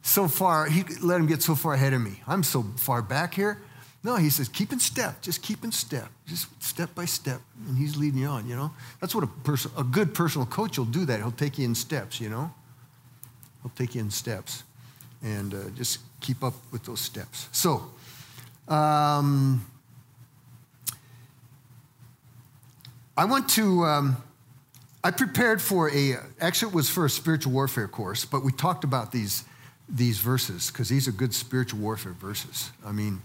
so 0.04 0.28
far, 0.28 0.66
he 0.68 0.84
let 1.01 1.20
him 1.20 1.26
get 1.26 1.41
so 1.41 1.56
far 1.56 1.74
ahead 1.74 1.93
of 1.93 2.01
me. 2.01 2.22
I'm 2.28 2.43
so 2.43 2.64
far 2.76 3.01
back 3.01 3.34
here. 3.34 3.60
No, 4.04 4.18
he 4.18 4.30
says, 4.30 4.49
keep 4.49 4.74
in 4.74 4.80
step. 4.80 5.22
Just 5.22 5.41
keep 5.41 5.64
in 5.64 5.72
step. 5.72 6.10
Just 6.28 6.62
step 6.62 6.93
by 6.93 7.06
step. 7.06 7.39
And 7.68 7.78
he's 7.78 7.95
leading 7.95 8.20
you 8.20 8.28
on, 8.28 8.47
you 8.47 8.56
know? 8.56 8.74
That's 8.99 9.16
what 9.16 9.24
a, 9.24 9.28
person, 9.28 9.72
a 9.78 9.84
good 9.84 10.14
personal 10.14 10.45
coach 10.45 10.78
will 10.78 10.86
do 10.86 11.06
that. 11.06 11.20
He'll 11.20 11.32
take 11.32 11.58
you 11.58 11.64
in 11.64 11.74
steps, 11.74 12.20
you 12.20 12.28
know? 12.28 12.54
He'll 13.62 13.72
take 13.78 13.95
you 13.95 14.01
in 14.01 14.12
steps. 14.12 14.64
And 15.24 15.54
uh, 15.54 15.70
just 15.74 15.99
keep 16.20 16.43
up 16.43 16.54
with 16.74 16.84
those 16.84 16.99
steps. 16.99 17.47
So, 17.54 17.89
um, 18.68 19.66
I 23.16 23.24
want 23.24 23.47
to, 23.51 23.86
um, 23.86 24.18
I 25.01 25.12
prepared 25.12 25.62
for 25.62 25.89
a, 25.89 26.16
actually 26.41 26.72
it 26.72 26.76
was 26.76 26.89
for 26.89 27.06
a 27.06 27.10
spiritual 27.10 27.54
warfare 27.54 27.88
course, 27.88 28.26
but 28.26 28.43
we 28.43 28.51
talked 28.51 28.84
about 28.84 29.14
these, 29.14 29.45
these 29.90 30.20
verses 30.20 30.72
because 30.72 30.90
these 30.90 31.08
are 31.08 31.12
good 31.12 31.34
spiritual 31.34 31.80
warfare 31.80 32.14
verses. 32.14 32.72
I 32.86 32.92
mean, 32.92 33.22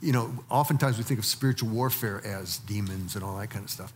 you 0.00 0.12
know, 0.12 0.32
oftentimes 0.50 0.98
we 0.98 1.04
think 1.04 1.18
of 1.18 1.24
spiritual 1.24 1.70
warfare 1.70 2.20
as 2.24 2.58
demons 2.58 3.14
and 3.14 3.24
all 3.24 3.36
that 3.38 3.48
kind 3.48 3.64
of 3.64 3.70
stuff. 3.70 3.92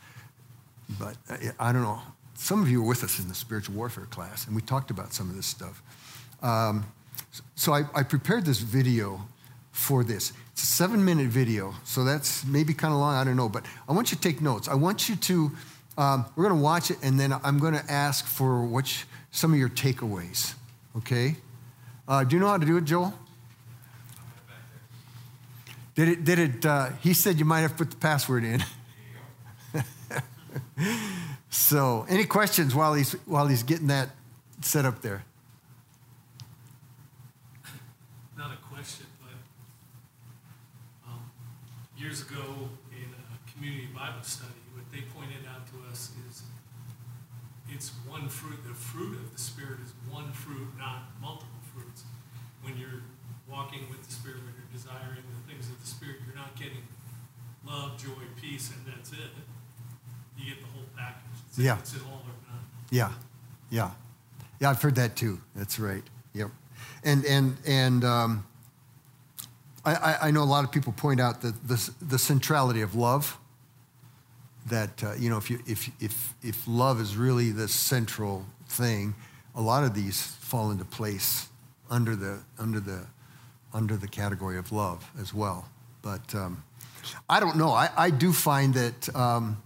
But 0.98 1.16
uh, 1.28 1.36
I 1.60 1.72
don't 1.72 1.82
know. 1.82 2.00
Some 2.34 2.62
of 2.62 2.70
you 2.70 2.80
were 2.82 2.88
with 2.88 3.04
us 3.04 3.18
in 3.18 3.28
the 3.28 3.34
spiritual 3.34 3.74
warfare 3.74 4.06
class, 4.06 4.46
and 4.46 4.54
we 4.54 4.62
talked 4.62 4.90
about 4.90 5.12
some 5.12 5.28
of 5.28 5.36
this 5.36 5.46
stuff. 5.46 5.82
Um, 6.42 6.86
so 7.56 7.72
I, 7.74 7.82
I, 7.94 8.04
prepared 8.04 8.44
this 8.44 8.60
video 8.60 9.20
for 9.72 10.04
this. 10.04 10.32
It's 10.52 10.62
a 10.62 10.66
seven 10.66 11.04
minute 11.04 11.26
video, 11.26 11.74
so 11.84 12.04
that's 12.04 12.44
maybe 12.46 12.72
kind 12.72 12.94
of 12.94 13.00
long, 13.00 13.16
I 13.16 13.24
don't 13.24 13.36
know. 13.36 13.48
But 13.48 13.66
I 13.88 13.92
want 13.92 14.12
you 14.12 14.16
to 14.16 14.22
take 14.22 14.40
notes. 14.40 14.68
I 14.68 14.74
want 14.74 15.08
you 15.08 15.16
to, 15.16 15.50
um, 15.98 16.26
we're 16.36 16.44
going 16.48 16.56
to 16.56 16.62
watch 16.62 16.92
it, 16.92 16.98
and 17.02 17.18
then 17.18 17.34
I'm 17.42 17.58
going 17.58 17.74
to 17.74 17.90
ask 17.90 18.24
for 18.24 18.64
what 18.64 19.04
some 19.32 19.52
of 19.52 19.58
your 19.58 19.68
takeaways, 19.68 20.54
okay? 20.96 21.36
Uh, 22.08 22.24
do 22.24 22.36
you 22.36 22.40
know 22.40 22.48
how 22.48 22.56
to 22.56 22.64
do 22.64 22.78
it, 22.78 22.84
Joel? 22.84 23.12
Did 25.94 26.08
it? 26.08 26.24
Did 26.24 26.38
it? 26.38 26.64
Uh, 26.64 26.90
he 27.02 27.12
said 27.12 27.38
you 27.38 27.44
might 27.44 27.60
have 27.60 27.76
put 27.76 27.90
the 27.90 27.96
password 27.96 28.44
in. 28.44 28.64
so, 31.50 32.06
any 32.08 32.24
questions 32.24 32.74
while 32.74 32.94
he's 32.94 33.12
while 33.26 33.46
he's 33.46 33.62
getting 33.62 33.88
that 33.88 34.08
set 34.62 34.86
up 34.86 35.02
there? 35.02 35.24
not 38.38 38.52
a 38.52 38.56
question, 38.72 39.04
but 39.20 39.34
um, 41.10 41.30
years 41.98 42.22
ago 42.22 42.70
in 42.92 43.10
a 43.12 43.52
community 43.52 43.88
Bible 43.94 44.22
study, 44.22 44.52
what 44.72 44.90
they 44.92 45.02
pointed 45.14 45.44
out 45.50 45.66
to 45.66 45.90
us 45.90 46.12
is 46.30 46.42
it's 47.68 47.90
one 48.08 48.28
fruit. 48.28 48.60
The 48.66 48.72
fruit 48.72 49.16
of 49.18 49.32
the 49.32 49.38
Spirit 49.38 49.80
is 49.84 49.92
one 50.10 50.32
fruit, 50.32 50.68
not. 50.78 51.07
When 52.68 52.76
you're 52.78 53.00
walking 53.50 53.88
with 53.88 54.06
the 54.06 54.12
Spirit, 54.12 54.36
when 54.44 54.52
you're 54.52 54.72
desiring 54.72 55.22
the 55.24 55.50
things 55.52 55.70
of 55.70 55.80
the 55.80 55.86
Spirit, 55.86 56.16
you're 56.26 56.36
not 56.36 56.54
getting 56.54 56.82
love, 57.66 57.96
joy, 57.96 58.10
peace, 58.40 58.70
and 58.70 58.94
that's 58.94 59.10
it. 59.12 59.30
You 60.36 60.54
get 60.54 60.60
the 60.60 60.68
whole 60.68 60.84
package. 60.94 61.22
It's, 61.48 61.58
Yeah. 61.58 61.78
it's 61.78 61.94
all 61.94 62.22
or 62.26 62.52
none. 62.52 62.60
Yeah, 62.90 63.12
yeah, 63.70 63.92
yeah. 64.60 64.68
I've 64.68 64.82
heard 64.82 64.96
that 64.96 65.16
too. 65.16 65.40
That's 65.56 65.78
right. 65.80 66.02
Yep. 66.34 66.50
And 67.04 67.24
and 67.24 67.56
and 67.66 68.04
um, 68.04 68.46
I, 69.86 70.16
I 70.22 70.30
know 70.30 70.42
a 70.42 70.44
lot 70.44 70.64
of 70.64 70.70
people 70.70 70.92
point 70.92 71.20
out 71.20 71.40
that 71.40 71.66
the 71.66 71.90
the 72.02 72.18
centrality 72.18 72.82
of 72.82 72.94
love. 72.94 73.38
That 74.66 75.02
uh, 75.02 75.14
you 75.14 75.30
know, 75.30 75.38
if 75.38 75.48
you 75.48 75.60
if 75.66 75.90
if 76.00 76.34
if 76.42 76.68
love 76.68 77.00
is 77.00 77.16
really 77.16 77.50
the 77.50 77.66
central 77.68 78.44
thing, 78.68 79.14
a 79.54 79.62
lot 79.62 79.84
of 79.84 79.94
these 79.94 80.20
fall 80.22 80.70
into 80.70 80.84
place 80.84 81.47
under 81.90 82.16
the 82.16 82.40
under 82.58 82.80
the 82.80 83.06
under 83.72 83.96
the 83.96 84.08
category 84.08 84.58
of 84.58 84.72
love 84.72 85.10
as 85.20 85.34
well. 85.34 85.68
But 86.02 86.34
um, 86.34 86.62
I 87.28 87.40
don't 87.40 87.56
know. 87.56 87.70
I, 87.70 87.90
I 87.96 88.10
do 88.10 88.32
find 88.32 88.74
that 88.74 89.14
um, 89.14 89.62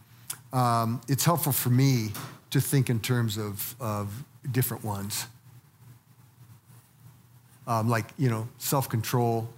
um, 0.52 1.00
it's 1.08 1.24
helpful 1.24 1.52
for 1.52 1.70
me 1.70 2.10
to 2.50 2.60
think 2.60 2.90
in 2.90 3.00
terms 3.00 3.36
of, 3.38 3.74
of 3.80 4.24
different 4.50 4.84
ones. 4.84 5.26
Um, 7.66 7.88
like, 7.88 8.06
you 8.18 8.28
know, 8.28 8.48
self 8.58 8.88
control, 8.88 9.48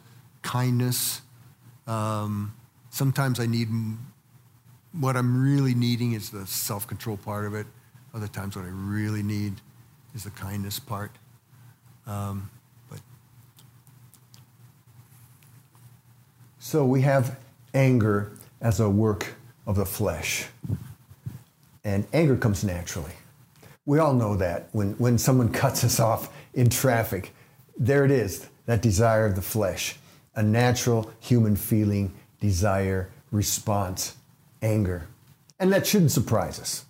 kindness. 0.42 1.22
Um, 1.86 2.54
sometimes 2.90 3.40
I 3.40 3.46
need, 3.46 3.68
what 4.92 5.16
I'm 5.16 5.42
really 5.42 5.74
needing 5.74 6.12
is 6.12 6.30
the 6.30 6.46
self 6.46 6.86
control 6.86 7.16
part 7.16 7.46
of 7.46 7.54
it. 7.54 7.66
Other 8.14 8.28
times, 8.28 8.54
what 8.54 8.64
I 8.64 8.68
really 8.68 9.22
need 9.22 9.54
is 10.14 10.22
the 10.22 10.30
kindness 10.30 10.78
part. 10.78 11.10
Um, 12.06 12.50
but 12.88 13.00
So 16.64 16.82
we 16.82 17.02
have 17.02 17.38
anger 17.74 18.32
as 18.62 18.80
a 18.80 18.88
work 18.88 19.34
of 19.66 19.76
the 19.76 19.84
flesh. 19.84 20.46
And 21.84 22.06
anger 22.14 22.38
comes 22.38 22.64
naturally. 22.64 23.12
We 23.84 23.98
all 23.98 24.14
know 24.14 24.34
that 24.36 24.70
when, 24.72 24.92
when 24.94 25.18
someone 25.18 25.52
cuts 25.52 25.84
us 25.84 26.00
off 26.00 26.32
in 26.54 26.70
traffic, 26.70 27.34
there 27.76 28.06
it 28.06 28.10
is, 28.10 28.48
that 28.64 28.80
desire 28.80 29.26
of 29.26 29.34
the 29.36 29.42
flesh, 29.42 29.96
a 30.36 30.42
natural 30.42 31.12
human 31.20 31.54
feeling, 31.54 32.14
desire, 32.40 33.10
response, 33.30 34.16
anger. 34.62 35.06
And 35.60 35.70
that 35.70 35.86
shouldn't 35.86 36.12
surprise 36.12 36.58
us. 36.58 36.86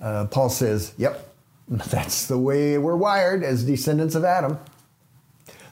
Uh, 0.00 0.24
Paul 0.24 0.48
says, 0.48 0.94
yep, 0.96 1.34
that's 1.68 2.28
the 2.28 2.38
way 2.38 2.78
we're 2.78 2.96
wired 2.96 3.44
as 3.44 3.62
descendants 3.62 4.14
of 4.14 4.24
Adam. 4.24 4.58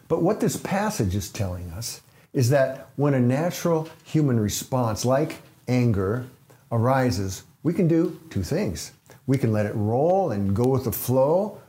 But 0.08 0.20
what 0.20 0.40
this 0.40 0.58
passage 0.58 1.14
is 1.14 1.30
telling 1.30 1.70
us 1.70 2.02
is 2.32 2.50
that 2.50 2.88
when 2.96 3.14
a 3.14 3.20
natural 3.20 3.88
human 4.04 4.40
response 4.40 5.04
like 5.04 5.42
anger 5.68 6.26
arises, 6.70 7.44
we 7.62 7.72
can 7.72 7.86
do 7.86 8.18
two 8.30 8.42
things. 8.42 8.92
We 9.26 9.38
can 9.38 9.52
let 9.52 9.66
it 9.66 9.74
roll 9.74 10.30
and 10.30 10.56
go 10.56 10.64
with 10.64 10.84
the 10.84 10.92
flow. 10.92 11.60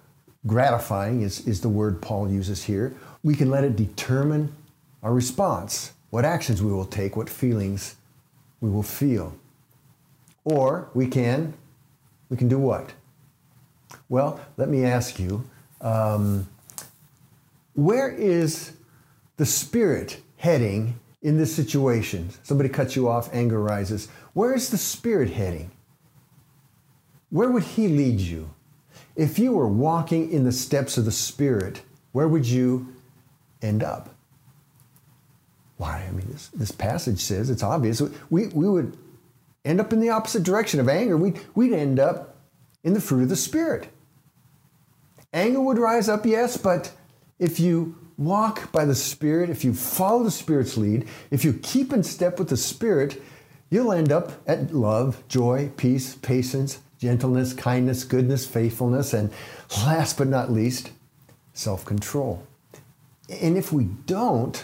Gratifying 0.48 1.22
is, 1.22 1.46
is 1.48 1.62
the 1.62 1.70
word 1.70 2.02
Paul 2.02 2.30
uses 2.30 2.64
here. 2.64 2.96
We 3.24 3.36
can 3.36 3.50
let 3.50 3.64
it 3.64 3.76
determine 3.76 4.54
our 5.02 5.14
response, 5.14 5.94
what 6.10 6.26
actions 6.26 6.62
we 6.62 6.72
will 6.72 6.86
take, 6.86 7.16
what 7.16 7.30
feelings 7.30 7.96
we 8.62 8.70
will 8.70 8.84
feel. 8.84 9.36
Or 10.46 10.90
we 10.94 11.08
can, 11.08 11.54
we 12.30 12.38
can 12.38 12.48
do 12.48 12.58
what? 12.58 12.92
Well, 14.10 14.40
let 14.58 14.70
me 14.70 14.84
ask 14.86 15.20
you, 15.20 15.44
um, 15.82 16.48
where 17.76 18.10
is 18.10 18.74
the 19.38 19.46
spirit 19.46 20.22
heading 20.44 21.00
in 21.22 21.38
this 21.38 21.56
situation? 21.56 22.30
Somebody 22.44 22.68
cuts 22.68 22.98
you 22.98 23.08
off, 23.08 23.34
anger 23.34 23.62
rises. 23.62 24.10
Where 24.34 24.54
is 24.54 24.70
the 24.70 24.78
spirit 24.78 25.30
heading? 25.30 25.72
Where 27.30 27.50
would 27.50 27.64
he 27.64 27.88
lead 27.88 28.20
you? 28.20 28.50
If 29.16 29.40
you 29.40 29.54
were 29.54 29.70
walking 29.70 30.30
in 30.30 30.44
the 30.44 30.52
steps 30.52 30.98
of 30.98 31.06
the 31.06 31.14
spirit, 31.14 31.82
where 32.12 32.28
would 32.28 32.46
you 32.46 32.94
end 33.62 33.84
up? 33.84 34.14
Why? 35.78 36.06
I 36.08 36.12
mean, 36.12 36.28
this, 36.30 36.50
this 36.50 36.72
passage 36.74 37.22
says 37.22 37.50
it's 37.50 37.64
obvious. 37.64 38.02
We, 38.30 38.48
we 38.48 38.68
would 38.68 38.98
end 39.64 39.80
up 39.80 39.94
in 39.94 40.02
the 40.02 40.10
opposite 40.10 40.44
direction 40.44 40.82
of 40.82 40.90
anger. 40.90 41.16
We'd, 41.16 41.40
we'd 41.56 41.72
end 41.72 42.02
up 42.02 42.36
in 42.84 42.94
the 42.94 43.02
fruit 43.02 43.24
of 43.24 43.30
the 43.30 43.38
Spirit. 43.38 43.88
Anger 45.32 45.62
would 45.62 45.78
rise 45.78 46.10
up, 46.10 46.26
yes, 46.26 46.58
but 46.58 46.92
if 47.40 47.62
you 47.62 47.96
walk 48.24 48.72
by 48.72 48.86
the 48.86 48.96
Spirit, 48.96 49.50
if 49.50 49.64
you 49.64 49.74
follow 49.74 50.24
the 50.24 50.32
Spirit's 50.32 50.78
lead, 50.78 51.08
if 51.32 51.44
you 51.44 51.54
keep 51.54 51.92
in 51.94 52.04
step 52.04 52.40
with 52.40 52.50
the 52.50 52.58
Spirit, 52.58 53.22
you'll 53.70 53.92
end 53.92 54.12
up 54.12 54.32
at 54.48 54.74
love, 54.74 55.24
joy, 55.28 55.72
peace, 55.78 56.16
patience, 56.16 56.80
gentleness, 57.00 57.54
kindness, 57.54 58.04
goodness, 58.04 58.46
faithfulness, 58.46 59.14
and 59.14 59.32
last 59.78 60.18
but 60.18 60.28
not 60.28 60.52
least, 60.52 60.92
self 61.54 61.84
control. 61.84 62.46
And 63.30 63.58
if 63.58 63.72
we 63.72 63.86
don't 64.06 64.64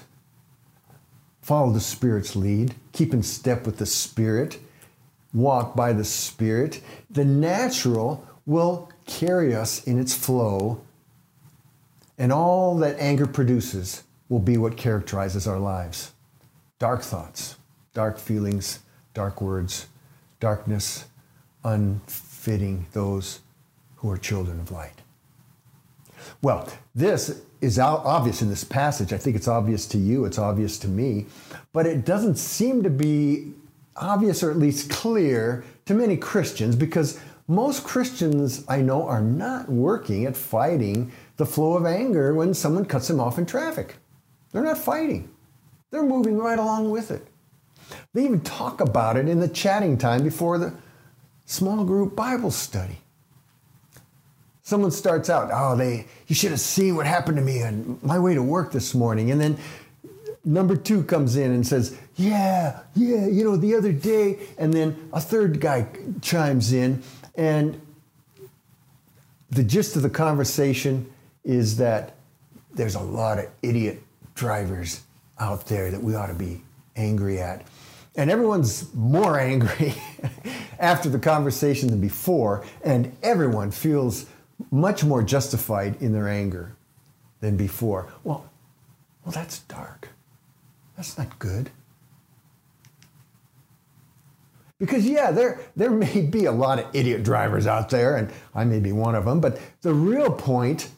follow 1.41 1.71
the 1.71 1.79
Spirit's 1.79 2.35
lead, 2.35 2.75
keep 2.91 3.13
in 3.13 3.23
step 3.23 3.65
with 3.65 3.77
the 3.77 3.85
Spirit, 3.85 4.59
walk 5.33 5.75
by 5.75 5.93
the 5.93 6.05
Spirit, 6.05 6.81
the 7.09 7.25
natural 7.25 8.25
will 8.45 8.91
carry 9.05 9.53
us 9.53 9.83
in 9.83 9.99
its 9.99 10.13
flow, 10.13 10.81
and 12.19 12.31
all 12.33 12.77
that 12.77 12.99
anger 12.99 13.25
produces 13.25 14.03
will 14.27 14.39
be 14.39 14.57
what 14.57 14.77
characterizes 14.77 15.47
our 15.47 15.57
lives 15.57 16.13
dark 16.77 17.01
thoughts, 17.01 17.57
dark 17.93 18.17
feelings, 18.17 18.79
dark 19.13 19.41
words, 19.41 19.87
darkness, 20.39 21.05
unfitting 21.63 22.85
those 22.93 23.39
who 23.97 24.09
are 24.09 24.17
children 24.17 24.59
of 24.61 24.71
light. 24.71 25.01
Well, 26.41 26.69
this 26.95 27.41
is 27.59 27.77
obvious 27.79 28.41
in 28.41 28.49
this 28.49 28.63
passage. 28.63 29.11
I 29.11 29.17
think 29.17 29.35
it's 29.35 29.47
obvious 29.47 29.85
to 29.87 29.97
you, 29.97 30.23
it's 30.23 30.39
obvious 30.39 30.77
to 30.79 30.87
me, 30.87 31.25
but 31.73 31.85
it 31.85 32.05
doesn't 32.05 32.37
seem 32.37 32.83
to 32.83 32.89
be 32.89 33.51
obvious 33.97 34.41
or 34.41 34.51
at 34.51 34.57
least 34.57 34.89
clear 34.89 35.65
to 35.85 35.93
many 35.93 36.15
Christians 36.15 36.75
because 36.77 37.19
most 37.49 37.83
Christians 37.83 38.63
I 38.69 38.81
know 38.81 39.05
are 39.05 39.21
not 39.21 39.67
working 39.67 40.25
at 40.25 40.37
fighting 40.37 41.11
the 41.39 41.45
flow 41.45 41.77
of 41.77 41.85
anger 41.85 42.33
when 42.33 42.53
someone 42.53 42.83
cuts 42.83 43.07
them 43.07 43.21
off 43.21 43.37
in 43.37 43.45
traffic. 43.45 43.95
They're 44.51 44.61
not 44.61 44.77
fighting, 44.77 45.33
they're 45.89 46.03
moving 46.03 46.37
right 46.37 46.59
along 46.59 46.91
with 46.91 47.11
it. 47.11 47.25
They 48.13 48.25
even 48.25 48.41
talk 48.41 48.81
about 48.81 49.15
it 49.15 49.29
in 49.29 49.39
the 49.39 49.47
chatting 49.47 49.97
time 49.97 50.21
before 50.21 50.57
the 50.57 50.73
small 51.45 51.85
group 51.85 52.13
Bible 52.13 52.51
study. 52.51 52.97
Someone 54.63 54.91
starts 54.91 55.29
out, 55.29 55.49
oh, 55.51 55.77
they, 55.77 56.07
you 56.27 56.35
should 56.35 56.51
have 56.51 56.59
seen 56.59 56.97
what 56.97 57.07
happened 57.07 57.37
to 57.37 57.43
me 57.43 57.63
on 57.63 57.97
my 58.03 58.19
way 58.19 58.35
to 58.35 58.43
work 58.43 58.73
this 58.73 58.93
morning. 58.93 59.31
And 59.31 59.39
then 59.39 59.57
number 60.43 60.75
two 60.75 61.03
comes 61.03 61.37
in 61.37 61.51
and 61.51 61.65
says, 61.65 61.97
yeah, 62.17 62.81
yeah, 62.95 63.27
you 63.27 63.45
know, 63.45 63.55
the 63.55 63.75
other 63.75 63.93
day. 63.93 64.39
And 64.57 64.73
then 64.73 65.09
a 65.13 65.21
third 65.21 65.61
guy 65.61 65.87
chimes 66.21 66.73
in. 66.73 67.01
And 67.35 67.81
the 69.49 69.63
gist 69.63 69.95
of 69.95 70.01
the 70.01 70.09
conversation 70.09 71.11
is 71.49 71.77
that 71.77 72.13
there's 72.75 72.93
a 72.93 73.01
lot 73.01 73.39
of 73.39 73.47
idiot 73.63 74.03
drivers 74.35 75.01
out 75.39 75.65
there 75.65 75.89
that 75.89 76.03
we 76.03 76.13
ought 76.13 76.27
to 76.27 76.35
be 76.35 76.61
angry 76.95 77.39
at. 77.39 77.65
And 78.15 78.29
everyone's 78.29 78.93
more 78.93 79.39
angry 79.53 79.95
after 80.77 81.09
the 81.09 81.17
conversation 81.17 81.89
than 81.89 81.99
before, 81.99 82.63
and 82.83 83.17
everyone 83.23 83.71
feels 83.71 84.27
much 84.69 85.03
more 85.03 85.23
justified 85.23 85.99
in 86.03 86.13
their 86.13 86.27
anger 86.27 86.75
than 87.39 87.57
before. 87.57 88.13
Well, 88.23 88.47
well, 89.25 89.31
that's 89.31 89.59
dark. 89.61 90.09
That's 90.97 91.17
not 91.17 91.39
good. 91.39 91.71
Because, 94.77 95.03
yeah, 95.03 95.31
there, 95.31 95.59
there 95.75 95.89
may 95.89 96.21
be 96.21 96.45
a 96.45 96.51
lot 96.51 96.77
of 96.77 96.85
idiot 96.93 97.23
drivers 97.23 97.65
out 97.65 97.89
there, 97.89 98.17
and 98.17 98.29
I 98.53 98.65
may 98.65 98.79
be 98.79 98.91
one 98.91 99.15
of 99.15 99.25
them, 99.25 99.39
but 99.39 99.59
the 99.81 99.95
real 99.95 100.31
point 100.31 100.89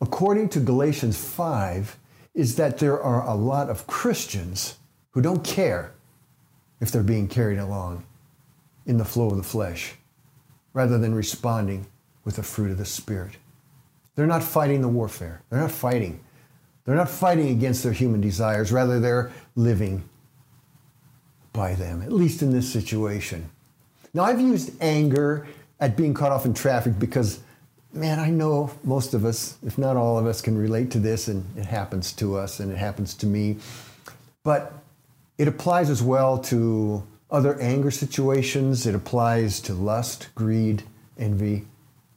according 0.00 0.48
to 0.50 0.60
Galatians 0.60 1.18
5, 1.18 1.98
is 2.34 2.56
that 2.56 2.78
there 2.78 3.00
are 3.00 3.26
a 3.26 3.34
lot 3.34 3.68
of 3.68 3.86
Christians 3.86 4.76
who 5.10 5.20
don't 5.20 5.42
care 5.42 5.92
if 6.80 6.90
they're 6.90 7.02
being 7.02 7.26
carried 7.26 7.58
along 7.58 8.04
in 8.86 8.98
the 8.98 9.04
flow 9.04 9.30
of 9.30 9.36
the 9.36 9.42
flesh 9.42 9.94
rather 10.72 10.98
than 10.98 11.14
responding 11.14 11.86
with 12.24 12.36
the 12.36 12.42
fruit 12.42 12.70
of 12.70 12.78
the 12.78 12.84
Spirit. 12.84 13.36
They're 14.14 14.26
not 14.26 14.42
fighting 14.42 14.82
the 14.82 14.88
warfare. 14.88 15.42
They're 15.50 15.60
not 15.60 15.70
fighting. 15.70 16.20
They're 16.84 16.96
not 16.96 17.10
fighting 17.10 17.50
against 17.50 17.82
their 17.82 17.92
human 17.92 18.20
desires. 18.20 18.72
Rather, 18.72 18.98
they're 19.00 19.32
living 19.56 20.08
by 21.52 21.74
them, 21.74 22.02
at 22.02 22.12
least 22.12 22.42
in 22.42 22.52
this 22.52 22.72
situation. 22.72 23.50
Now, 24.14 24.24
I've 24.24 24.40
used 24.40 24.72
anger 24.80 25.46
at 25.80 25.96
being 25.96 26.14
caught 26.14 26.32
off 26.32 26.46
in 26.46 26.54
traffic 26.54 26.98
because, 26.98 27.40
man, 27.92 28.18
I 28.18 28.30
know 28.30 28.70
most 28.84 29.14
of 29.14 29.24
us, 29.24 29.56
if 29.64 29.78
not 29.78 29.96
all 29.96 30.18
of 30.18 30.26
us, 30.26 30.40
can 30.40 30.56
relate 30.56 30.90
to 30.92 30.98
this, 30.98 31.28
and 31.28 31.44
it 31.56 31.64
happens 31.64 32.12
to 32.14 32.36
us 32.36 32.60
and 32.60 32.70
it 32.70 32.78
happens 32.78 33.14
to 33.14 33.26
me. 33.26 33.56
But 34.42 34.72
it 35.36 35.48
applies 35.48 35.90
as 35.90 36.02
well 36.02 36.38
to 36.38 37.02
other 37.30 37.60
anger 37.60 37.90
situations, 37.90 38.86
it 38.86 38.94
applies 38.94 39.60
to 39.60 39.74
lust, 39.74 40.28
greed, 40.34 40.82
envy, 41.18 41.66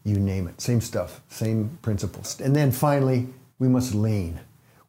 you 0.03 0.17
name 0.17 0.47
it. 0.47 0.61
Same 0.61 0.81
stuff, 0.81 1.21
same 1.29 1.77
principles. 1.81 2.39
And 2.39 2.55
then 2.55 2.71
finally, 2.71 3.27
we 3.59 3.67
must 3.67 3.93
lean. 3.93 4.39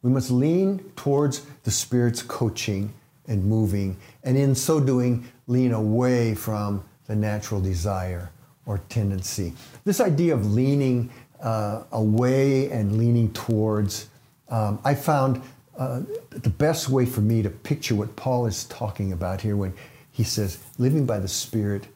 We 0.01 0.09
must 0.09 0.31
lean 0.31 0.79
towards 0.95 1.45
the 1.63 1.71
Spirit's 1.71 2.21
coaching 2.21 2.93
and 3.27 3.45
moving, 3.45 3.97
and 4.23 4.37
in 4.37 4.55
so 4.55 4.79
doing, 4.79 5.27
lean 5.47 5.71
away 5.71 6.35
from 6.35 6.83
the 7.05 7.15
natural 7.15 7.61
desire 7.61 8.31
or 8.65 8.79
tendency. 8.89 9.53
This 9.83 9.99
idea 9.99 10.33
of 10.33 10.53
leaning 10.53 11.09
uh, 11.41 11.83
away 11.91 12.71
and 12.71 12.97
leaning 12.97 13.31
towards, 13.33 14.07
um, 14.49 14.79
I 14.85 14.95
found 14.95 15.41
uh, 15.77 16.01
the 16.29 16.49
best 16.49 16.89
way 16.89 17.05
for 17.05 17.21
me 17.21 17.41
to 17.41 17.49
picture 17.49 17.95
what 17.95 18.15
Paul 18.15 18.45
is 18.45 18.65
talking 18.65 19.11
about 19.11 19.41
here 19.41 19.57
when 19.57 19.73
he 20.11 20.23
says, 20.23 20.59
living 20.77 21.05
by 21.05 21.19
the 21.19 21.27
Spirit, 21.27 21.87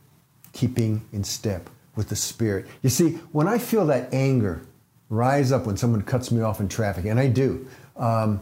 keeping 0.52 1.08
in 1.14 1.24
step 1.24 1.70
with 1.96 2.10
the 2.10 2.16
Spirit. 2.16 2.66
You 2.82 2.90
see, 2.90 3.12
when 3.32 3.48
I 3.48 3.58
feel 3.58 3.86
that 3.88 4.14
anger 4.14 4.62
rise 5.10 5.52
up 5.52 5.66
when 5.66 5.78
someone 5.78 6.02
cuts 6.02 6.32
me 6.32 6.42
off 6.42 6.60
in 6.60 6.68
traffic, 6.68 7.06
and 7.06 7.20
I 7.20 7.28
do, 7.28 7.68
um, 7.96 8.42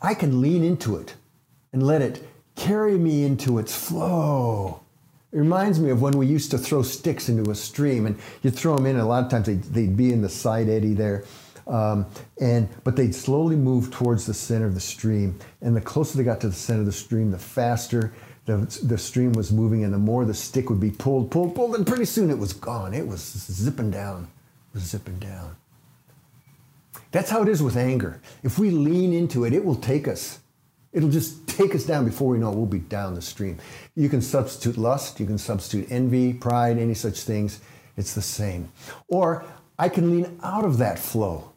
I 0.00 0.14
can 0.14 0.40
lean 0.40 0.62
into 0.62 0.96
it 0.96 1.14
and 1.72 1.82
let 1.82 2.02
it 2.02 2.22
carry 2.54 2.98
me 2.98 3.24
into 3.24 3.58
its 3.58 3.74
flow. 3.74 4.82
It 5.32 5.38
reminds 5.38 5.78
me 5.78 5.90
of 5.90 6.02
when 6.02 6.18
we 6.18 6.26
used 6.26 6.50
to 6.50 6.58
throw 6.58 6.82
sticks 6.82 7.28
into 7.28 7.50
a 7.50 7.54
stream, 7.54 8.06
and 8.06 8.18
you'd 8.42 8.56
throw 8.56 8.76
them 8.76 8.86
in, 8.86 8.96
and 8.96 9.02
a 9.02 9.06
lot 9.06 9.24
of 9.24 9.30
times 9.30 9.46
they'd, 9.46 9.62
they'd 9.62 9.96
be 9.96 10.12
in 10.12 10.22
the 10.22 10.28
side 10.28 10.68
eddy 10.68 10.94
there. 10.94 11.24
Um, 11.66 12.06
and 12.40 12.68
but 12.82 12.96
they'd 12.96 13.14
slowly 13.14 13.54
move 13.54 13.92
towards 13.92 14.26
the 14.26 14.34
center 14.34 14.66
of 14.66 14.74
the 14.74 14.80
stream, 14.80 15.38
and 15.60 15.76
the 15.76 15.80
closer 15.80 16.18
they 16.18 16.24
got 16.24 16.40
to 16.40 16.48
the 16.48 16.54
center 16.54 16.80
of 16.80 16.86
the 16.86 16.92
stream, 16.92 17.30
the 17.30 17.38
faster 17.38 18.12
the, 18.46 18.56
the 18.82 18.98
stream 18.98 19.32
was 19.32 19.52
moving, 19.52 19.84
and 19.84 19.94
the 19.94 19.98
more 19.98 20.24
the 20.24 20.34
stick 20.34 20.68
would 20.70 20.80
be 20.80 20.90
pulled, 20.90 21.30
pulled, 21.30 21.54
pulled, 21.54 21.76
and 21.76 21.86
pretty 21.86 22.04
soon 22.04 22.30
it 22.30 22.38
was 22.38 22.52
gone. 22.52 22.94
It 22.94 23.06
was 23.06 23.20
zipping 23.20 23.90
down, 23.90 24.28
it 24.72 24.74
was 24.74 24.82
zipping 24.84 25.18
down. 25.18 25.56
That's 27.12 27.30
how 27.30 27.42
it 27.42 27.48
is 27.48 27.62
with 27.62 27.76
anger. 27.76 28.20
If 28.42 28.58
we 28.58 28.70
lean 28.70 29.12
into 29.12 29.44
it, 29.44 29.52
it 29.52 29.64
will 29.64 29.76
take 29.76 30.08
us. 30.08 30.39
It'll 30.92 31.10
just 31.10 31.46
take 31.46 31.74
us 31.74 31.84
down 31.84 32.04
before 32.04 32.28
we 32.28 32.38
know 32.38 32.50
it, 32.50 32.56
we'll 32.56 32.66
be 32.66 32.80
down 32.80 33.14
the 33.14 33.22
stream. 33.22 33.58
You 33.94 34.08
can 34.08 34.20
substitute 34.20 34.76
lust, 34.76 35.20
you 35.20 35.26
can 35.26 35.38
substitute 35.38 35.90
envy, 35.90 36.32
pride, 36.32 36.78
any 36.78 36.94
such 36.94 37.20
things. 37.20 37.60
It's 37.96 38.14
the 38.14 38.22
same. 38.22 38.72
Or 39.08 39.44
I 39.78 39.88
can 39.88 40.10
lean 40.10 40.38
out 40.42 40.64
of 40.64 40.78
that 40.78 40.98
flow 40.98 41.52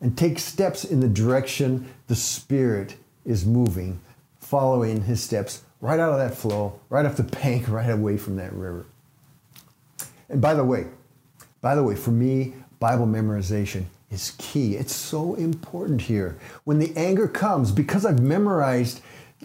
and 0.00 0.18
take 0.18 0.38
steps 0.38 0.84
in 0.84 1.00
the 1.00 1.08
direction 1.08 1.92
the 2.08 2.16
Spirit 2.16 2.96
is 3.24 3.46
moving, 3.46 4.00
following 4.40 5.02
his 5.02 5.22
steps 5.22 5.62
right 5.80 6.00
out 6.00 6.12
of 6.12 6.18
that 6.18 6.34
flow, 6.34 6.80
right 6.88 7.06
off 7.06 7.16
the 7.16 7.22
bank, 7.42 7.68
right 7.68 7.90
away 7.90 8.16
from 8.16 8.36
that 8.36 8.52
river. 8.52 8.86
And 10.28 10.40
by 10.40 10.54
the 10.54 10.64
way, 10.64 10.86
by 11.60 11.76
the 11.76 11.82
way, 11.82 11.94
for 11.94 12.10
me, 12.10 12.54
Bible 12.80 13.06
memorization 13.06 13.84
is 14.12 14.34
key. 14.38 14.76
It's 14.76 14.94
so 14.94 15.34
important 15.34 16.02
here. 16.02 16.38
When 16.64 16.78
the 16.78 16.92
anger 16.96 17.26
comes, 17.26 17.72
because 17.72 18.04
I've 18.04 18.20
memorized 18.20 19.00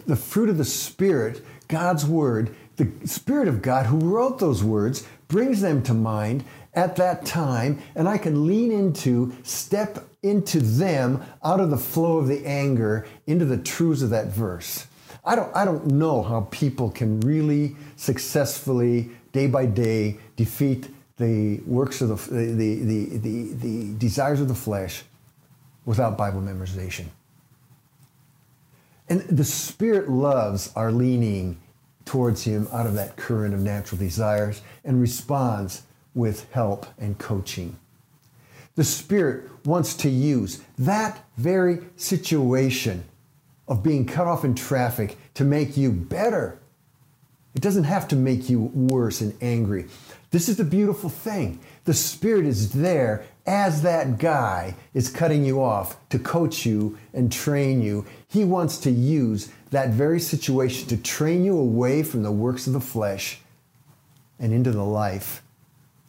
the 0.06 0.16
fruit 0.16 0.48
of 0.48 0.58
the 0.58 0.64
Spirit, 0.64 1.44
God's 1.66 2.06
Word, 2.06 2.54
the 2.76 2.90
Spirit 3.06 3.48
of 3.48 3.62
God 3.62 3.86
who 3.86 3.98
wrote 3.98 4.38
those 4.38 4.62
words 4.62 5.06
brings 5.26 5.60
them 5.60 5.82
to 5.82 5.94
mind 5.94 6.44
at 6.74 6.96
that 6.96 7.26
time, 7.26 7.82
and 7.94 8.08
I 8.08 8.18
can 8.18 8.46
lean 8.46 8.70
into, 8.70 9.34
step 9.42 10.04
into 10.22 10.60
them 10.60 11.24
out 11.42 11.60
of 11.60 11.70
the 11.70 11.76
flow 11.76 12.18
of 12.18 12.28
the 12.28 12.46
anger 12.46 13.06
into 13.26 13.44
the 13.44 13.58
truths 13.58 14.02
of 14.02 14.10
that 14.10 14.28
verse. 14.28 14.86
I 15.24 15.34
don't, 15.34 15.54
I 15.56 15.64
don't 15.64 15.86
know 15.86 16.22
how 16.22 16.48
people 16.50 16.90
can 16.90 17.20
really 17.20 17.76
successfully, 17.96 19.10
day 19.32 19.46
by 19.46 19.66
day, 19.66 20.18
defeat 20.36 20.88
the 21.18 21.60
works 21.66 22.00
of 22.00 22.08
the, 22.28 22.46
the, 22.46 22.74
the, 22.84 23.18
the, 23.18 23.52
the 23.54 23.94
desires 23.94 24.40
of 24.40 24.48
the 24.48 24.54
flesh 24.54 25.02
without 25.84 26.16
Bible 26.16 26.40
memorization. 26.40 27.06
And 29.08 29.22
the 29.22 29.44
Spirit 29.44 30.10
loves 30.10 30.72
our 30.76 30.92
leaning 30.92 31.58
towards 32.04 32.44
Him 32.44 32.68
out 32.72 32.86
of 32.86 32.94
that 32.94 33.16
current 33.16 33.54
of 33.54 33.60
natural 33.60 33.98
desires 33.98 34.60
and 34.84 35.00
responds 35.00 35.82
with 36.14 36.50
help 36.52 36.86
and 36.98 37.18
coaching. 37.18 37.76
The 38.76 38.84
Spirit 38.84 39.50
wants 39.66 39.94
to 39.94 40.08
use 40.08 40.62
that 40.78 41.24
very 41.36 41.80
situation 41.96 43.04
of 43.66 43.82
being 43.82 44.06
cut 44.06 44.26
off 44.26 44.44
in 44.44 44.54
traffic 44.54 45.16
to 45.34 45.44
make 45.44 45.76
you 45.76 45.90
better. 45.90 46.58
It 47.54 47.62
doesn't 47.62 47.84
have 47.84 48.08
to 48.08 48.16
make 48.16 48.48
you 48.48 48.60
worse 48.60 49.20
and 49.20 49.36
angry. 49.42 49.86
This 50.30 50.48
is 50.48 50.58
the 50.58 50.64
beautiful 50.64 51.08
thing. 51.08 51.60
The 51.84 51.94
Spirit 51.94 52.44
is 52.44 52.72
there 52.72 53.24
as 53.46 53.80
that 53.82 54.18
guy 54.18 54.74
is 54.92 55.08
cutting 55.08 55.44
you 55.44 55.62
off 55.62 55.96
to 56.10 56.18
coach 56.18 56.66
you 56.66 56.98
and 57.14 57.32
train 57.32 57.80
you. 57.80 58.04
He 58.28 58.44
wants 58.44 58.76
to 58.80 58.90
use 58.90 59.50
that 59.70 59.90
very 59.90 60.20
situation 60.20 60.86
to 60.88 60.98
train 60.98 61.44
you 61.44 61.56
away 61.56 62.02
from 62.02 62.22
the 62.22 62.32
works 62.32 62.66
of 62.66 62.74
the 62.74 62.80
flesh 62.80 63.40
and 64.38 64.52
into 64.52 64.70
the 64.70 64.84
life 64.84 65.42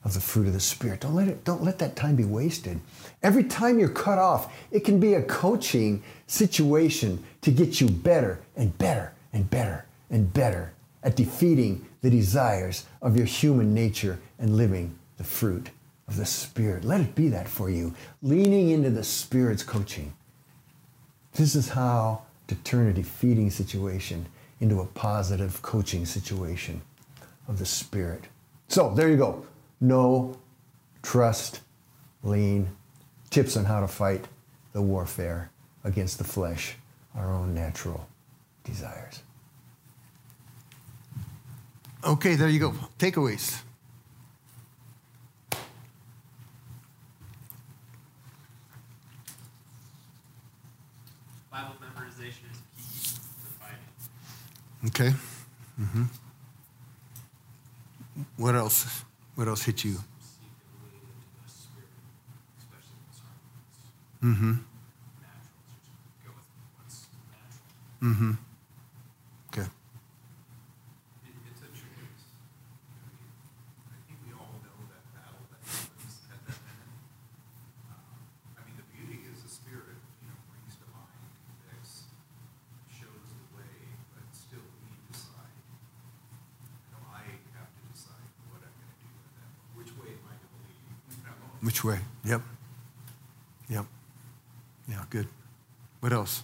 of 0.03 0.13
the 0.13 0.20
fruit 0.20 0.47
of 0.47 0.53
the 0.53 0.59
Spirit. 0.59 0.99
Don't 0.99 1.15
let, 1.15 1.30
it, 1.30 1.43
don't 1.45 1.63
let 1.63 1.80
that 1.80 1.95
time 1.95 2.15
be 2.15 2.26
wasted. 2.26 2.80
Every 3.24 3.43
time 3.43 3.80
you're 3.80 3.89
cut 3.89 4.17
off, 4.17 4.53
it 4.72 4.82
can 4.82 4.99
be 4.99 5.13
a 5.13 5.24
coaching 5.24 6.03
situation 6.28 7.24
to 7.41 7.51
get 7.51 7.80
you 7.80 7.89
better 7.89 8.39
and 8.55 8.78
better 8.78 9.13
and 9.32 9.49
better 9.49 9.86
and 10.09 10.34
better 10.34 10.74
at 11.03 11.15
defeating 11.15 11.86
the 12.02 12.10
desires 12.10 12.86
of 13.02 13.18
your 13.18 13.26
human 13.26 13.74
nature 13.74 14.20
and 14.38 14.56
living 14.56 14.97
the 15.18 15.24
fruit 15.24 15.70
of 16.08 16.18
the 16.18 16.26
Spirit. 16.26 16.84
Let 16.84 17.02
it 17.02 17.16
be 17.16 17.30
that 17.30 17.47
for 17.47 17.70
you. 17.70 17.93
Leaning 18.22 18.70
into 18.70 18.89
the 18.89 19.04
Spirit's 19.04 19.64
coaching. 19.64 20.14
This 21.34 21.56
is 21.56 21.70
how 21.70 22.24
to 22.47 22.56
turn 22.56 22.88
a 22.88 22.93
defeating 22.93 23.50
situation 23.50 24.26
into 24.60 24.82
a 24.82 24.86
positive 24.86 25.62
coaching 25.62 26.06
situation 26.06 26.82
of 27.47 27.60
the 27.60 27.66
Spirit. 27.66 28.26
So 28.68 28.93
there 28.93 29.10
you 29.10 29.18
go. 29.18 29.45
Know, 29.82 30.38
trust, 31.02 31.62
lean, 32.24 32.70
tips 33.30 33.56
on 33.56 33.66
how 33.66 33.82
to 33.82 33.88
fight 33.88 34.26
the 34.74 34.82
warfare 34.82 35.52
against 35.84 36.18
the 36.18 36.24
flesh, 36.24 36.76
our 37.16 37.32
own 37.32 37.54
natural 37.54 38.08
desires. 38.64 39.22
Okay, 42.04 42.36
there 42.36 42.47
you 42.47 42.60
go. 42.60 42.72
Takeaways. 42.97 43.62
Bible 51.52 51.76
memorization 51.82 52.47
is 52.52 52.62
key 52.78 53.16
to 53.16 53.22
fighting. 53.60 53.80
Okay. 54.88 55.14
Mm 55.80 55.88
hmm 55.91 56.04
What 58.38 58.56
else? 58.56 59.04
What 59.36 59.47
else 59.50 59.64
hit 59.64 59.84
you? 59.84 59.97
seek 64.22 64.39
and 68.02 68.49
Which 91.70 91.84
way? 91.84 91.99
Yep. 92.26 92.41
Yep. 93.70 93.86
Yeah, 94.89 95.03
good. 95.11 95.28
What 95.99 96.11
else? 96.11 96.41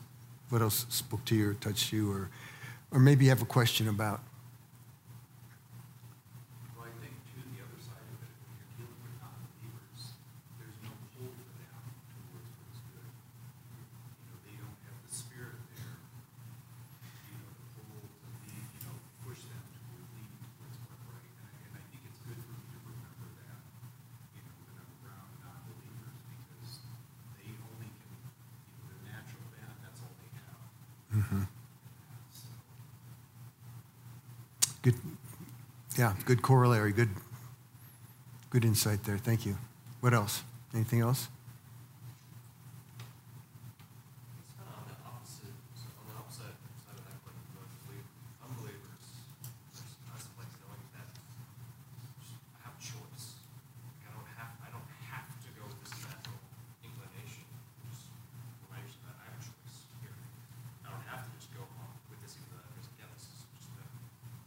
What 0.50 0.62
else 0.62 0.86
spoke 0.90 1.26
to 1.26 1.36
you 1.36 1.50
or 1.50 1.54
touched 1.56 1.92
you 1.92 2.12
or 2.12 2.30
or 2.92 3.00
maybe 3.00 3.26
you 3.26 3.32
have 3.32 3.42
a 3.42 3.46
question 3.46 3.90
about? 3.90 4.20
Good 36.26 36.42
corollary, 36.42 36.92
good, 36.92 37.10
good 38.50 38.66
insight 38.66 39.04
there. 39.04 39.18
Thank 39.18 39.46
you. 39.46 39.58
What 40.02 40.14
else? 40.14 40.44
Anything 40.74 41.02
else? 41.02 41.28
It's 44.42 44.54
kind 44.58 44.70
of 44.70 44.76
on 44.82 44.86
the 44.90 44.98
opposite, 45.06 45.56
so 45.78 45.88
on 46.02 46.06
the 46.10 46.16
opposite 46.20 46.58
side 46.84 46.98
of 47.00 47.06
that 47.06 47.18
coin, 47.24 47.38
with 47.56 47.64
unbelie- 47.64 48.10
unbelievers, 48.44 49.06
there's 49.74 49.96
us 50.14 50.26
like 50.38 50.52
knowing 50.62 50.84
that 50.98 51.08
just- 52.20 52.36
I 52.60 52.68
have 52.70 52.76
a 52.76 52.82
choice. 52.84 53.40
Like 53.86 54.04
I 54.10 54.12
don't 54.14 54.30
have, 54.36 54.52
I 54.66 54.70
don't 54.74 54.90
have 55.14 55.26
to 55.30 55.50
go 55.56 55.64
with 55.70 55.80
this 55.86 55.94
natural 56.06 56.38
inclination. 56.84 57.46
Just 57.90 58.10
when 58.68 58.78
I 58.78 58.82
use 58.84 58.98
that, 59.06 59.16
I 59.22 59.24
have 59.32 59.38
a 59.40 59.44
choice 59.46 59.78
here. 60.04 60.18
I 60.84 60.88
don't 60.92 61.06
have 61.08 61.24
to 61.24 61.30
just 61.40 61.50
go 61.56 61.64
along 61.64 61.94
with 62.12 62.20
this 62.26 62.36
even 62.36 62.52
though 62.52 62.68
there's, 62.76 62.90
yeah, 63.00 63.08
this 63.16 63.26
is 63.32 63.40
just 63.58 63.70
the, 63.80 63.86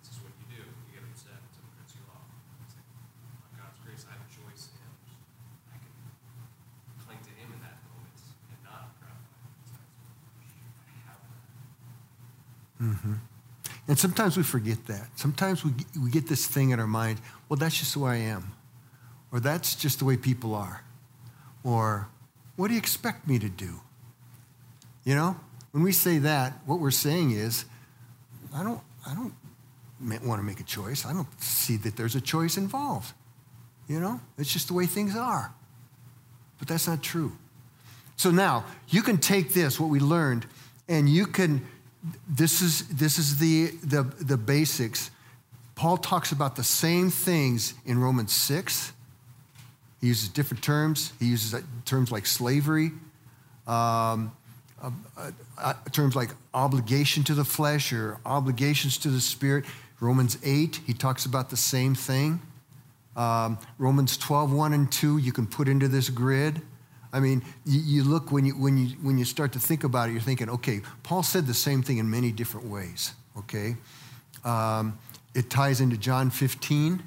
this 0.05 0.11
is 0.13 0.19
what 0.23 0.35
you 0.39 0.45
do. 0.53 0.61
You 0.61 0.93
get 0.93 1.03
upset, 1.09 1.41
someone 1.57 1.73
cuts 1.81 1.97
you 1.97 2.05
off. 2.13 2.29
It's 2.69 2.77
like, 2.77 2.85
by 3.49 3.65
God's 3.65 3.79
grace, 3.83 4.05
I 4.07 4.13
have 4.15 4.23
a 4.23 4.31
choice 4.31 4.71
and 4.77 4.93
I 5.73 5.77
can 5.81 5.95
cling 7.03 7.21
to 7.25 7.33
Him 7.35 7.49
in 7.57 7.61
that 7.65 7.81
moment 7.89 8.19
and 8.53 8.61
not 8.67 8.93
gratify 9.01 9.41
my 9.41 9.51
desires. 9.65 10.05
I 10.85 10.93
have 11.09 11.21
that. 11.25 11.41
And 13.99 14.01
sometimes 14.01 14.37
we 14.37 14.45
forget 14.45 14.87
that. 14.87 15.09
Sometimes 15.17 15.65
we, 15.65 15.73
we 16.01 16.09
get 16.09 16.29
this 16.29 16.47
thing 16.47 16.71
in 16.71 16.79
our 16.79 16.87
mind, 16.87 17.21
well, 17.49 17.57
that's 17.57 17.77
just 17.77 17.95
who 17.95 18.05
I 18.05 18.15
am. 18.15 18.53
Or 19.33 19.41
that's 19.41 19.75
just 19.75 19.99
the 19.99 20.05
way 20.05 20.17
people 20.17 20.55
are. 20.55 20.85
Or 21.65 22.07
what 22.55 22.69
do 22.69 22.75
you 22.75 22.79
expect 22.79 23.27
me 23.27 23.41
to 23.41 23.49
do? 23.49 23.81
You 25.03 25.17
know, 25.17 25.37
when 25.73 25.83
we 25.83 25.91
say 25.91 26.19
that, 26.19 26.61
what 26.65 26.79
we're 26.79 26.93
saying 26.93 27.33
is, 27.33 27.65
I 28.55 28.63
don't, 28.63 28.81
I 29.05 29.15
don't 29.15 29.35
want 30.25 30.39
to 30.39 30.45
make 30.45 30.61
a 30.61 30.63
choice. 30.63 31.05
I 31.05 31.13
don't 31.13 31.27
see 31.43 31.77
that 31.79 31.97
there's 31.97 32.15
a 32.15 32.21
choice 32.21 32.57
involved. 32.57 33.13
You 33.89 33.99
know, 33.99 34.21
it's 34.39 34.53
just 34.53 34.69
the 34.69 34.75
way 34.75 34.87
things 34.87 35.17
are. 35.17 35.53
But 36.61 36.69
that's 36.69 36.87
not 36.87 37.03
true. 37.03 37.33
So 38.15 38.31
now 38.31 38.65
you 38.91 39.03
can 39.03 39.19
take 39.19 39.55
this, 39.55 39.81
what 39.81 39.91
we 39.91 39.99
learned, 39.99 40.47
and 40.89 41.09
you 41.09 41.27
can, 41.27 41.67
this 42.29 42.63
is, 42.63 42.87
this 42.89 43.19
is 43.19 43.39
the, 43.39 43.67
the, 43.83 44.03
the 44.21 44.37
basics. 44.37 45.11
Paul 45.75 45.97
talks 45.97 46.33
about 46.33 46.57
the 46.57 46.65
same 46.65 47.11
things 47.11 47.75
in 47.87 47.99
Romans 47.99 48.33
6. 48.33 48.93
He 50.01 50.07
uses 50.07 50.29
different 50.29 50.63
terms. 50.63 51.13
He 51.19 51.27
uses 51.27 51.55
uh, 51.55 51.61
terms 51.85 52.13
like 52.13 52.27
slavery, 52.27 52.93
um, 53.67 54.33
uh, 54.81 54.91
uh, 55.17 55.31
uh, 55.57 55.75
terms 55.93 56.15
like 56.15 56.31
obligation 56.55 57.25
to 57.25 57.35
the 57.35 57.45
flesh 57.45 57.93
or 57.93 58.19
obligations 58.25 58.99
to 58.99 59.09
the 59.09 59.21
spirit. 59.21 59.65
Romans 60.01 60.39
8, 60.45 60.81
he 60.87 60.95
talks 60.95 61.27
about 61.27 61.51
the 61.51 61.57
same 61.57 61.95
thing. 61.95 62.41
Um, 63.17 63.59
Romans 63.79 64.17
12, 64.17 64.53
1 64.53 64.73
and 64.73 64.91
2, 64.93 65.19
you 65.19 65.33
can 65.33 65.47
put 65.47 65.67
into 65.67 65.89
this 65.89 66.09
grid. 66.09 66.63
I 67.13 67.21
mean, 67.21 67.43
you, 67.65 67.81
you 67.81 68.05
look 68.05 68.31
when 68.31 68.45
you, 68.45 68.53
when, 68.53 68.77
you, 68.77 68.97
when 69.03 69.19
you 69.19 69.25
start 69.25 69.53
to 69.53 69.59
think 69.59 69.85
about 69.85 70.09
it, 70.09 70.13
you're 70.13 70.21
thinking, 70.21 70.51
okay, 70.51 70.83
Paul 71.03 71.23
said 71.23 71.47
the 71.47 71.55
same 71.55 71.83
thing 71.83 71.99
in 71.99 72.11
many 72.11 72.33
different 72.33 72.69
ways, 72.69 73.13
okay? 73.37 73.77
Um, 74.45 74.99
it 75.35 75.51
ties 75.51 75.81
into 75.81 75.97
John 75.97 76.31
15 76.31 77.03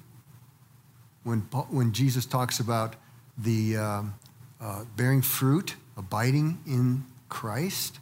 when, 1.24 1.41
Paul, 1.41 1.68
when 1.70 1.91
Jesus 1.91 2.26
talks 2.26 2.60
about 2.60 2.95
the 3.38 3.78
um, 3.78 4.14
uh, 4.60 4.86
bearing 4.95 5.22
fruit, 5.22 5.76
abiding 5.97 6.60
in 6.66 7.06
Christ. 7.30 7.99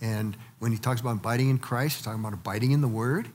And 0.00 0.36
when 0.58 0.72
he 0.72 0.78
talks 0.78 1.00
about 1.00 1.16
abiding 1.16 1.50
in 1.50 1.58
Christ, 1.58 1.96
he's 1.96 2.04
talking 2.04 2.20
about 2.20 2.34
abiding 2.34 2.72
in 2.72 2.80
the 2.80 2.88
Word. 2.88 3.28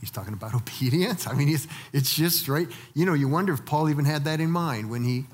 He's 0.00 0.10
talking 0.10 0.34
about 0.34 0.54
obedience. 0.62 1.26
I 1.26 1.34
mean, 1.34 1.48
it's, 1.48 1.66
it's 1.92 2.14
just 2.14 2.48
right. 2.48 2.68
You 2.94 3.06
know, 3.06 3.14
you 3.14 3.28
wonder 3.28 3.52
if 3.52 3.64
Paul 3.64 3.88
even 3.90 4.04
had 4.04 4.24
that 4.24 4.40
in 4.40 4.50
mind 4.50 4.90
when 4.90 5.04
he, 5.04 5.26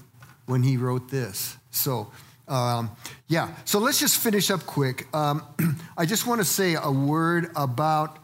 when 0.46 0.62
he 0.62 0.76
wrote 0.76 1.10
this. 1.10 1.56
So, 1.72 2.12
um, 2.46 2.90
yeah. 3.26 3.54
So 3.64 3.80
let's 3.80 3.98
just 3.98 4.18
finish 4.18 4.50
up 4.50 4.64
quick. 4.64 5.12
Um, 5.14 5.42
I 5.96 6.06
just 6.06 6.26
want 6.26 6.40
to 6.40 6.44
say 6.44 6.76
a 6.80 6.90
word 6.90 7.50
about 7.56 8.18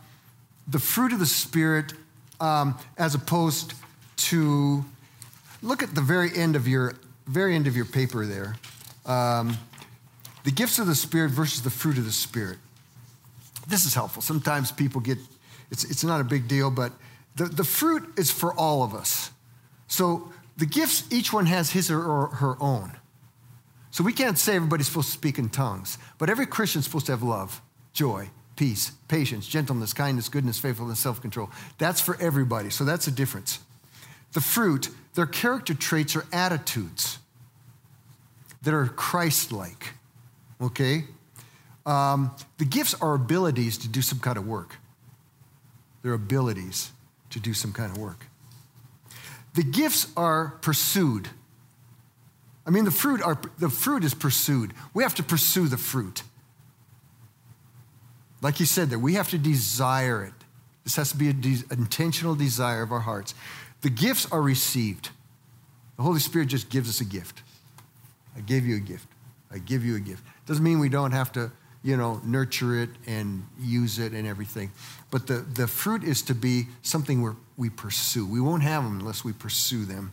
the 0.69 0.79
fruit 0.79 1.13
of 1.13 1.19
the 1.19 1.27
Spirit 1.27 1.93
um, 2.41 2.79
as 2.97 3.15
opposed 3.15 3.75
to 4.17 4.85
look 5.63 5.83
at 5.83 5.95
the 5.95 6.01
very 6.01 6.31
end 6.37 6.55
of 6.55 6.69
your 6.69 6.95
very 7.27 7.55
end 7.55 7.67
of 7.67 7.77
your 7.77 7.85
paper 7.85 8.25
there. 8.25 8.57
Um, 9.05 9.59
the 10.45 10.51
gifts 10.51 10.79
of 10.79 10.87
the 10.87 10.95
Spirit 10.95 11.31
versus 11.31 11.63
the 11.63 11.71
fruit 11.71 11.99
of 11.99 12.05
the 12.05 12.13
Spirit. 12.13 12.59
This 13.67 13.85
is 13.85 13.95
helpful. 13.95 14.23
Sometimes 14.23 14.73
people 14.73 15.01
get 15.01 15.19
it's, 15.71 15.85
it's 15.85 16.05
not 16.05 16.21
a 16.21 16.25
big 16.25 16.49
deal, 16.49 16.71
but 16.71 16.93
the, 17.37 17.45
the 17.45 17.65
fruit 17.65 18.05
is 18.17 18.31
for 18.31 18.53
all 18.55 18.83
of 18.83 18.95
us. 18.95 19.31
So 19.87 20.33
the 20.57 20.67
gifts, 20.67 21.05
each 21.11 21.33
one 21.33 21.47
has 21.47 21.71
his 21.71 21.91
or, 21.91 22.03
or 22.03 22.27
her 22.29 22.57
own. 22.61 22.93
So 23.91 24.05
we 24.05 24.13
can't 24.13 24.39
say 24.39 24.57
everybody's 24.57 24.87
supposed 24.87 25.09
to 25.09 25.15
speak 25.15 25.39
in 25.39 25.49
tongues, 25.49 25.99
but 26.19 26.29
every 26.31 26.47
Christian's 26.47 26.85
supposed 26.85 27.07
to 27.07 27.13
have 27.13 27.23
love, 27.23 27.61
joy, 27.93 28.31
peace, 28.57 28.93
patience, 29.09 29.47
gentleness, 29.47 29.93
kindness, 29.93 30.29
goodness, 30.29 30.59
faithfulness, 30.59 30.99
self 30.99 31.21
control. 31.23 31.51
That's 31.79 32.01
for 32.01 32.17
everybody. 32.21 32.71
So 32.71 32.85
that's 32.85 33.07
a 33.07 33.11
difference. 33.11 33.61
The 34.33 34.41
fruit, 34.41 34.91
their 35.15 35.27
character 35.27 35.75
traits 35.75 36.15
are 36.17 36.27
attitudes 36.33 37.19
that 38.63 38.75
are 38.75 38.87
Christ 38.87 39.53
like. 39.53 39.95
Okay? 40.61 41.05
Um, 41.87 42.33
the 42.59 42.65
gifts 42.65 42.95
are 43.01 43.15
abilities 43.15 43.79
to 43.79 43.89
do 43.89 44.03
some 44.03 44.19
kind 44.19 44.37
of 44.37 44.47
work. 44.47 44.77
They're 46.03 46.13
abilities 46.13 46.91
to 47.31 47.41
do 47.41 47.55
some 47.55 47.73
kind 47.73 47.91
of 47.91 47.99
work. 47.99 48.27
The 49.55 49.63
gifts 49.63 50.09
are 50.17 50.59
pursued. 50.61 51.31
I 52.69 52.71
mean, 52.71 52.85
the 52.85 52.91
fruit, 52.91 53.23
are, 53.23 53.41
the 53.59 53.71
fruit 53.71 54.05
is 54.05 54.13
pursued. 54.13 54.75
We 54.93 55.03
have 55.03 55.15
to 55.15 55.23
pursue 55.23 55.69
the 55.69 55.79
fruit. 55.79 56.23
Like 58.43 58.61
you 58.61 58.67
said 58.67 58.91
there, 58.91 58.99
we 58.99 59.15
have 59.15 59.31
to 59.31 59.39
desire 59.39 60.23
it. 60.23 60.35
This 60.85 60.97
has 60.97 61.11
to 61.13 61.17
be 61.17 61.31
an 61.31 61.41
de- 61.41 61.65
intentional 61.71 62.35
desire 62.35 62.83
of 62.83 62.93
our 62.93 63.01
hearts. 63.01 63.35
The 63.81 63.89
gifts 63.89 64.31
are 64.31 64.43
received. 64.43 65.09
The 65.97 66.03
Holy 66.03 66.21
Spirit 66.21 66.49
just 66.49 66.69
gives 66.69 66.91
us 66.91 67.01
a 67.01 67.07
gift. 67.07 67.41
I 68.37 68.41
gave 68.41 68.67
you 68.67 68.77
a 68.77 68.81
gift. 68.81 69.09
I 69.51 69.59
give 69.59 69.83
you 69.83 69.97
a 69.97 70.01
gift. 70.01 70.23
Doesn't 70.45 70.63
mean 70.63 70.79
we 70.79 70.91
don't 70.91 71.13
have 71.13 71.33
to, 71.33 71.51
you 71.83 71.97
know, 71.97 72.21
nurture 72.23 72.83
it 72.83 72.91
and 73.07 73.47
use 73.59 73.99
it 73.99 74.13
and 74.13 74.27
everything. 74.27 74.73
But 75.11 75.27
the, 75.27 75.39
the 75.39 75.67
fruit 75.67 76.05
is 76.05 76.21
to 76.25 76.35
be 76.35 76.67
something 76.83 77.23
we 77.23 77.31
we 77.57 77.71
pursue. 77.71 78.25
We 78.25 78.41
won't 78.41 78.63
have 78.63 78.85
them 78.85 79.01
unless 79.01 79.25
we 79.25 79.33
pursue 79.33 79.85
them. 79.85 80.13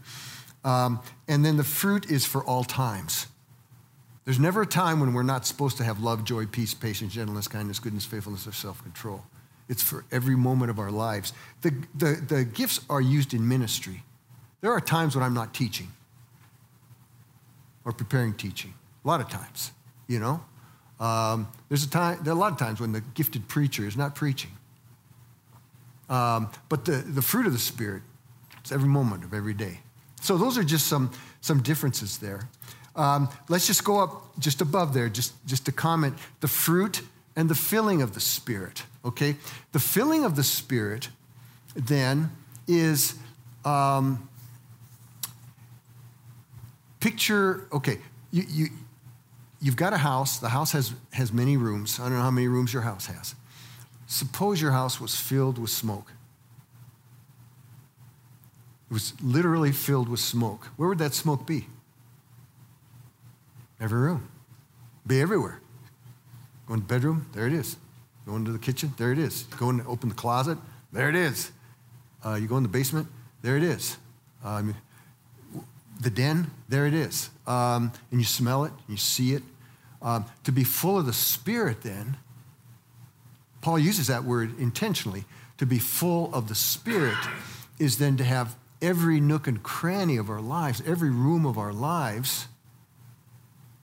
Um, 0.66 1.00
and 1.28 1.46
then 1.46 1.56
the 1.56 1.64
fruit 1.64 2.10
is 2.12 2.26
for 2.26 2.44
all 2.44 2.64
times. 2.66 3.28
There's 4.26 4.40
never 4.40 4.64
a 4.64 4.66
time 4.66 5.00
when 5.00 5.14
we're 5.14 5.24
not 5.24 5.46
supposed 5.46 5.78
to 5.78 5.84
have 5.84 6.02
love, 6.02 6.24
joy, 6.24 6.48
peace, 6.48 6.74
patience, 6.74 7.14
gentleness, 7.14 7.48
kindness, 7.48 7.78
goodness, 7.80 8.04
faithfulness, 8.04 8.48
or 8.48 8.52
self 8.52 8.82
control. 8.82 9.24
It's 9.70 9.84
for 9.84 10.04
every 10.12 10.36
moment 10.36 10.72
of 10.72 10.80
our 10.80 10.92
lives. 10.92 11.32
The, 11.62 11.72
the, 11.94 12.22
the 12.28 12.44
gifts 12.44 12.82
are 12.90 13.00
used 13.00 13.34
in 13.34 13.48
ministry. 13.48 14.04
There 14.62 14.72
are 14.72 14.82
times 14.82 15.16
when 15.16 15.24
I'm 15.24 15.36
not 15.36 15.54
teaching 15.54 15.92
or 17.84 17.92
preparing 17.92 18.34
teaching. 18.34 18.74
A 19.04 19.08
lot 19.08 19.22
of 19.22 19.30
times, 19.30 19.72
you 20.08 20.20
know. 20.20 20.44
Um, 21.00 21.48
there's 21.70 21.84
a 21.84 21.90
time, 21.90 22.20
there 22.24 22.34
are 22.34 22.36
a 22.36 22.40
lot 22.40 22.52
of 22.52 22.58
times 22.58 22.80
when 22.80 22.92
the 22.92 23.02
gifted 23.02 23.48
preacher 23.48 23.86
is 23.86 23.96
not 23.96 24.16
preaching. 24.16 24.52
Um, 26.10 26.50
but 26.70 26.86
the, 26.86 26.98
the 26.98 27.22
fruit 27.22 27.46
of 27.46 27.54
the 27.54 27.60
Spirit, 27.60 28.02
it's 28.60 28.72
every 28.72 28.90
moment 28.90 29.24
of 29.24 29.34
every 29.34 29.54
day. 29.54 29.82
So 30.26 30.40
those 30.40 30.58
are 30.58 30.64
just 30.64 30.88
some, 30.88 31.12
some 31.42 31.62
differences 31.62 32.18
there. 32.18 32.50
Um, 32.96 33.30
let's 33.48 33.68
just 33.68 33.84
go 33.84 34.00
up 34.00 34.40
just 34.40 34.60
above 34.60 34.92
there, 34.92 35.08
just, 35.08 35.34
just 35.46 35.68
to 35.68 35.72
comment 35.72 36.16
the 36.40 36.48
fruit 36.48 37.04
and 37.36 37.48
the 37.48 37.54
filling 37.54 38.02
of 38.02 38.16
the 38.16 38.20
Spirit, 38.20 38.86
okay? 39.04 39.36
The 39.72 39.80
filling 39.80 40.26
of 40.26 40.36
the 40.36 40.42
Spirit 40.44 41.10
then 41.76 42.32
is 42.68 43.14
um, 43.66 44.28
picture, 47.00 47.68
okay, 47.72 48.00
you, 48.32 48.46
you, 48.50 48.68
you've 49.62 49.76
got 49.76 49.94
a 49.94 49.98
house. 49.98 50.40
The 50.40 50.50
house 50.50 50.72
has, 50.72 50.92
has 51.14 51.32
many 51.32 51.56
rooms. 51.56 52.00
I 52.00 52.06
don't 52.06 52.14
know 52.14 52.24
how 52.24 52.32
many 52.32 52.48
rooms 52.48 52.74
your 52.74 52.82
house 52.82 53.06
has. 53.06 53.36
Suppose 54.08 54.60
your 54.60 54.72
house 54.72 55.00
was 55.00 55.16
filled 55.16 55.60
with 55.60 55.70
smoke. 55.70 56.15
It 58.90 58.94
was 58.94 59.14
literally 59.22 59.72
filled 59.72 60.10
with 60.10 60.20
smoke. 60.20 60.68
Where 60.76 60.88
would 60.90 61.00
that 61.00 61.14
smoke 61.14 61.46
be? 61.46 61.68
Every 63.80 64.00
room. 64.00 64.28
Be 65.06 65.22
everywhere. 65.22 65.60
Go 66.68 66.76
in 66.76 66.80
the 66.82 66.86
bedroom, 66.86 67.28
there 67.34 67.48
it 67.48 67.54
is. 67.54 67.78
Go 68.26 68.36
into 68.36 68.52
the 68.52 68.60
kitchen, 68.60 68.94
there 68.98 69.12
it 69.12 69.20
is. 69.20 69.44
Go 69.58 69.70
and 69.70 69.86
open 69.88 70.10
the 70.10 70.16
closet, 70.16 70.58
there 70.92 71.10
it 71.10 71.16
is. 71.16 71.52
Uh, 72.26 72.36
you 72.36 72.48
go 72.48 72.58
in 72.58 72.64
the 72.64 72.70
basement, 72.70 73.08
there 73.42 73.58
it 73.58 73.64
is. 73.64 73.98
Um, 74.44 74.76
the 76.02 76.10
den, 76.10 76.50
there 76.68 76.88
it 76.88 76.94
is. 76.94 77.30
Um, 77.46 77.92
and 78.12 78.20
you 78.20 78.26
smell 78.26 78.66
it, 78.66 78.72
you 78.88 78.98
see 78.98 79.34
it. 79.34 79.44
Um, 80.02 80.26
to 80.44 80.52
be 80.52 80.64
full 80.64 80.98
of 80.98 81.06
the 81.06 81.14
Spirit, 81.14 81.82
then, 81.82 82.18
Paul 83.62 83.80
uses 83.80 84.08
that 84.08 84.24
word 84.24 84.60
intentionally. 84.60 85.26
To 85.58 85.66
be 85.66 85.80
full 85.80 86.34
of 86.34 86.48
the 86.48 86.56
Spirit 86.56 87.18
is 87.80 87.98
then 87.98 88.18
to 88.18 88.24
have 88.24 88.56
every 88.86 89.20
nook 89.20 89.48
and 89.48 89.64
cranny 89.64 90.16
of 90.18 90.30
our 90.30 90.42
lives, 90.42 90.82
every 90.86 91.10
room 91.10 91.46
of 91.46 91.58
our 91.58 91.74
lives 91.74 92.48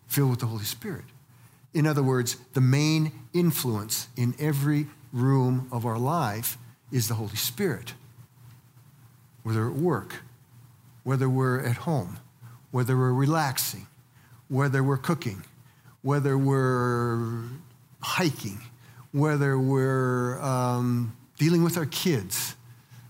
filled 0.06 0.30
with 0.30 0.40
the 0.40 0.46
Holy 0.46 0.64
Spirit. 0.64 1.04
In 1.74 1.86
other 1.86 2.02
words, 2.02 2.36
the 2.52 2.60
main 2.60 3.10
influence 3.32 4.08
in 4.16 4.34
every 4.38 4.86
room 5.12 5.68
of 5.72 5.84
our 5.84 5.98
life 5.98 6.56
is 6.92 7.08
the 7.08 7.14
Holy 7.14 7.34
Spirit. 7.34 7.94
Whether 9.42 9.66
at 9.66 9.74
work, 9.74 10.22
whether 11.02 11.28
we're 11.28 11.60
at 11.60 11.78
home, 11.78 12.18
whether 12.70 12.96
we're 12.96 13.12
relaxing, 13.12 13.88
whether 14.48 14.84
we're 14.84 14.98
cooking, 14.98 15.42
whether 16.02 16.38
we're 16.38 17.42
hiking, 18.00 18.60
whether 19.10 19.58
we're 19.58 20.40
um, 20.40 21.16
dealing 21.38 21.64
with 21.64 21.76
our 21.76 21.86
kids, 21.86 22.54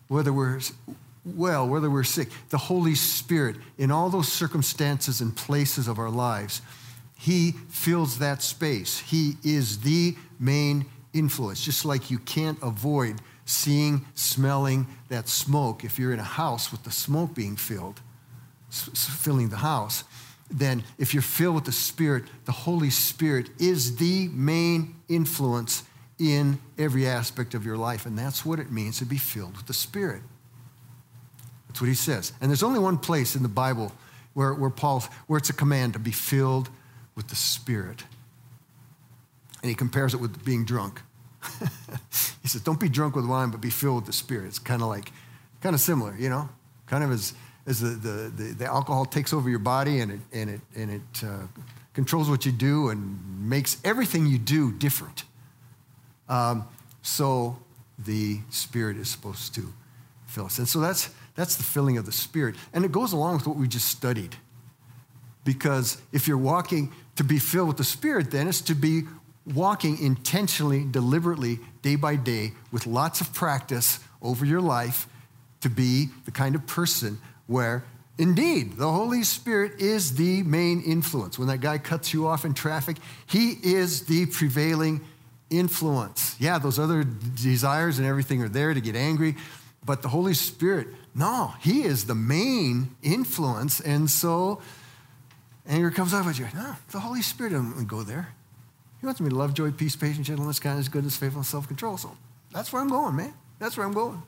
whether 0.08 0.32
we're 0.32 0.60
well, 1.24 1.68
whether 1.68 1.88
we're 1.88 2.04
sick, 2.04 2.28
the 2.50 2.58
Holy 2.58 2.94
Spirit, 2.94 3.56
in 3.78 3.90
all 3.90 4.10
those 4.10 4.30
circumstances 4.30 5.20
and 5.20 5.36
places 5.36 5.86
of 5.86 5.98
our 5.98 6.10
lives, 6.10 6.62
He 7.16 7.52
fills 7.68 8.18
that 8.18 8.42
space. 8.42 8.98
He 8.98 9.34
is 9.44 9.80
the 9.80 10.16
main 10.40 10.86
influence, 11.12 11.64
just 11.64 11.84
like 11.84 12.10
you 12.10 12.18
can't 12.18 12.58
avoid 12.62 13.20
seeing, 13.44 14.04
smelling 14.14 14.86
that 15.08 15.28
smoke 15.28 15.84
if 15.84 15.98
you're 15.98 16.12
in 16.12 16.18
a 16.20 16.24
house 16.24 16.72
with 16.72 16.82
the 16.84 16.90
smoke 16.90 17.34
being 17.34 17.56
filled, 17.56 18.00
filling 18.70 19.48
the 19.48 19.56
house. 19.56 20.04
Then, 20.50 20.82
if 20.98 21.14
you're 21.14 21.22
filled 21.22 21.54
with 21.54 21.64
the 21.64 21.72
Spirit, 21.72 22.24
the 22.44 22.52
Holy 22.52 22.90
Spirit 22.90 23.48
is 23.58 23.96
the 23.96 24.28
main 24.28 24.96
influence 25.08 25.84
in 26.18 26.60
every 26.78 27.06
aspect 27.06 27.54
of 27.54 27.64
your 27.64 27.76
life. 27.76 28.06
And 28.06 28.18
that's 28.18 28.44
what 28.44 28.58
it 28.58 28.70
means 28.70 28.98
to 28.98 29.04
be 29.04 29.18
filled 29.18 29.56
with 29.56 29.66
the 29.66 29.74
Spirit. 29.74 30.22
That's 31.72 31.80
what 31.80 31.88
he 31.88 31.94
says. 31.94 32.34
And 32.42 32.50
there's 32.50 32.62
only 32.62 32.78
one 32.78 32.98
place 32.98 33.34
in 33.34 33.42
the 33.42 33.48
Bible 33.48 33.92
where, 34.34 34.52
where 34.52 34.68
Paul, 34.68 35.02
where 35.26 35.38
it's 35.38 35.48
a 35.48 35.54
command 35.54 35.94
to 35.94 35.98
be 35.98 36.10
filled 36.10 36.68
with 37.14 37.28
the 37.28 37.34
Spirit. 37.34 38.04
And 39.62 39.70
he 39.70 39.74
compares 39.74 40.12
it 40.12 40.18
with 40.18 40.44
being 40.44 40.66
drunk. 40.66 41.00
he 42.42 42.48
says, 42.48 42.60
don't 42.60 42.78
be 42.78 42.90
drunk 42.90 43.16
with 43.16 43.26
wine, 43.26 43.50
but 43.50 43.62
be 43.62 43.70
filled 43.70 43.96
with 43.96 44.04
the 44.04 44.12
Spirit. 44.12 44.48
It's 44.48 44.58
kind 44.58 44.82
of 44.82 44.88
like, 44.88 45.12
kind 45.62 45.74
of 45.74 45.80
similar, 45.80 46.14
you 46.18 46.28
know? 46.28 46.50
Kind 46.84 47.04
of 47.04 47.10
as, 47.10 47.32
as 47.66 47.80
the, 47.80 47.88
the, 47.88 48.32
the, 48.36 48.54
the 48.54 48.66
alcohol 48.66 49.06
takes 49.06 49.32
over 49.32 49.48
your 49.48 49.58
body 49.58 50.00
and 50.00 50.12
it, 50.12 50.20
and 50.30 50.50
it, 50.50 50.60
and 50.76 50.90
it 50.90 51.24
uh, 51.24 51.46
controls 51.94 52.28
what 52.28 52.44
you 52.44 52.52
do 52.52 52.90
and 52.90 53.48
makes 53.48 53.78
everything 53.82 54.26
you 54.26 54.36
do 54.36 54.72
different. 54.72 55.24
Um, 56.28 56.68
so 57.00 57.56
the 57.98 58.40
Spirit 58.50 58.98
is 58.98 59.08
supposed 59.08 59.54
to 59.54 59.72
fill 60.26 60.44
us. 60.44 60.58
And 60.58 60.68
so 60.68 60.78
that's, 60.78 61.08
that's 61.34 61.56
the 61.56 61.62
filling 61.62 61.98
of 61.98 62.06
the 62.06 62.12
Spirit. 62.12 62.56
And 62.72 62.84
it 62.84 62.92
goes 62.92 63.12
along 63.12 63.36
with 63.36 63.46
what 63.46 63.56
we 63.56 63.68
just 63.68 63.88
studied. 63.88 64.36
Because 65.44 66.00
if 66.12 66.28
you're 66.28 66.38
walking 66.38 66.92
to 67.16 67.24
be 67.24 67.38
filled 67.38 67.68
with 67.68 67.76
the 67.76 67.84
Spirit, 67.84 68.30
then 68.30 68.48
it's 68.48 68.60
to 68.62 68.74
be 68.74 69.02
walking 69.46 69.98
intentionally, 70.00 70.84
deliberately, 70.84 71.58
day 71.82 71.96
by 71.96 72.16
day, 72.16 72.52
with 72.70 72.86
lots 72.86 73.20
of 73.20 73.32
practice 73.34 73.98
over 74.20 74.44
your 74.44 74.60
life 74.60 75.08
to 75.60 75.70
be 75.70 76.08
the 76.24 76.30
kind 76.30 76.54
of 76.54 76.66
person 76.66 77.18
where 77.46 77.84
indeed 78.18 78.76
the 78.76 78.90
Holy 78.90 79.24
Spirit 79.24 79.80
is 79.80 80.14
the 80.14 80.42
main 80.44 80.80
influence. 80.82 81.38
When 81.38 81.48
that 81.48 81.60
guy 81.60 81.78
cuts 81.78 82.12
you 82.12 82.26
off 82.28 82.44
in 82.44 82.54
traffic, 82.54 82.98
he 83.26 83.56
is 83.62 84.06
the 84.06 84.26
prevailing 84.26 85.00
influence. 85.50 86.36
Yeah, 86.38 86.58
those 86.58 86.78
other 86.78 87.04
desires 87.04 87.98
and 87.98 88.06
everything 88.06 88.42
are 88.42 88.48
there 88.48 88.74
to 88.74 88.80
get 88.80 88.94
angry, 88.94 89.36
but 89.84 90.02
the 90.02 90.08
Holy 90.08 90.34
Spirit 90.34 90.88
no, 91.14 91.54
he 91.60 91.82
is 91.82 92.06
the 92.06 92.14
main 92.14 92.94
influence. 93.02 93.80
And 93.80 94.10
so 94.10 94.60
anger 95.68 95.90
comes 95.90 96.14
up 96.14 96.26
with 96.26 96.38
you. 96.38 96.46
No, 96.54 96.76
the 96.90 97.00
Holy 97.00 97.22
Spirit 97.22 97.50
doesn't 97.50 97.86
go 97.86 98.02
there. 98.02 98.34
He 99.00 99.06
wants 99.06 99.20
me 99.20 99.30
to 99.30 99.34
love, 99.34 99.52
joy, 99.52 99.72
peace, 99.72 99.96
patience, 99.96 100.28
gentleness, 100.28 100.60
kindness, 100.60 100.88
goodness, 100.88 101.16
faithfulness, 101.16 101.48
self 101.48 101.66
control. 101.66 101.96
So 101.98 102.16
that's 102.52 102.72
where 102.72 102.80
I'm 102.80 102.88
going, 102.88 103.16
man. 103.16 103.34
That's 103.58 103.76
where 103.76 103.86
I'm 103.86 103.92
going. 103.92 104.22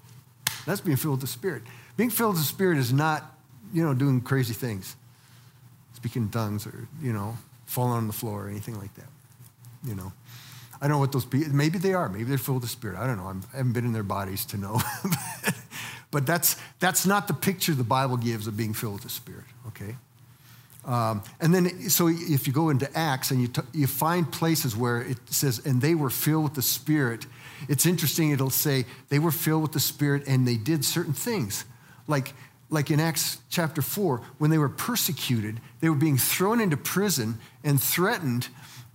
That's 0.67 0.81
being 0.81 0.97
filled 0.97 1.15
with 1.15 1.21
the 1.23 1.27
Spirit. 1.27 1.63
Being 1.97 2.11
filled 2.11 2.35
with 2.35 2.43
the 2.43 2.49
Spirit 2.49 2.79
is 2.79 2.93
not, 2.93 3.39
you 3.73 3.85
know, 3.85 3.95
doing 3.95 4.21
crazy 4.21 4.55
things, 4.55 4.97
speaking 5.95 6.23
in 6.23 6.29
tongues 6.31 6.67
or, 6.67 6.89
you 7.01 7.13
know, 7.13 7.37
falling 7.67 7.99
on 7.99 8.07
the 8.07 8.13
floor 8.13 8.47
or 8.47 8.49
anything 8.49 8.79
like 8.79 8.95
that. 8.95 9.09
You 9.85 9.95
know. 9.95 10.13
I 10.81 10.89
don't 10.89 10.97
know 10.97 10.99
what 10.99 11.13
those 11.13 11.25
people, 11.25 11.55
maybe 11.55 11.79
they 11.79 11.95
are. 11.95 12.09
Maybe 12.09 12.25
they're 12.25 12.37
filled 12.37 12.57
with 12.57 12.65
the 12.65 12.69
Spirit. 12.69 12.99
I 12.99 13.07
don't 13.07 13.17
know. 13.17 13.27
I'm, 13.27 13.43
I 13.55 13.59
have 13.59 13.67
not 13.67 13.75
been 13.75 13.85
in 13.87 13.93
their 13.93 14.03
bodies 14.03 14.45
to 14.47 14.59
know. 14.59 14.83
But 16.15 16.27
that's, 16.27 16.57
that's 16.79 17.07
not 17.07 17.27
the 17.27 17.35
picture 17.35 17.75
the 17.75 17.83
Bible 17.83 18.17
gives 18.17 18.47
of 18.47 18.57
being 18.57 18.73
filled 18.73 18.93
with 18.93 19.03
the 19.03 19.09
Spirit, 19.09 19.47
okay? 19.67 19.97
Um, 20.85 21.25
and 21.41 21.53
then, 21.53 21.91
so 21.91 22.07
if 22.09 22.47
you 22.47 22.53
go 22.53 22.71
into 22.71 22.89
Acts 22.97 23.33
and 23.33 23.43
you, 23.43 23.49
t- 23.49 23.63
you 23.73 23.89
find 23.89 24.31
places 24.31 24.77
where 24.77 25.03
it 25.03 25.19
says, 25.27 25.61
and 25.67 25.83
they 25.83 25.97
were 25.97 26.11
filled 26.11 26.45
with 26.45 26.55
the 26.55 26.63
Spirit, 26.63 27.27
it's 27.69 27.85
interesting, 27.85 28.31
it'll 28.31 28.49
say 28.49 28.87
they 29.09 29.19
were 29.19 29.33
filled 29.33 29.63
with 29.63 29.73
the 29.73 29.81
Spirit 29.81 30.23
and 30.29 30.47
they 30.47 30.57
did 30.57 30.85
certain 30.85 31.15
things. 31.15 31.65
Like, 32.07 32.33
like 32.71 32.93
in 32.93 33.01
Acts 33.01 33.39
chapter 33.51 33.83
4, 33.83 34.21
when 34.39 34.53
they 34.53 34.59
were 34.59 34.69
persecuted, 34.69 35.61
they 35.81 35.89
were 35.89 35.97
being 35.97 36.17
thrown 36.17 36.61
into 36.61 36.77
prison 36.77 37.41
and 37.65 37.83
threatened. 37.83 38.47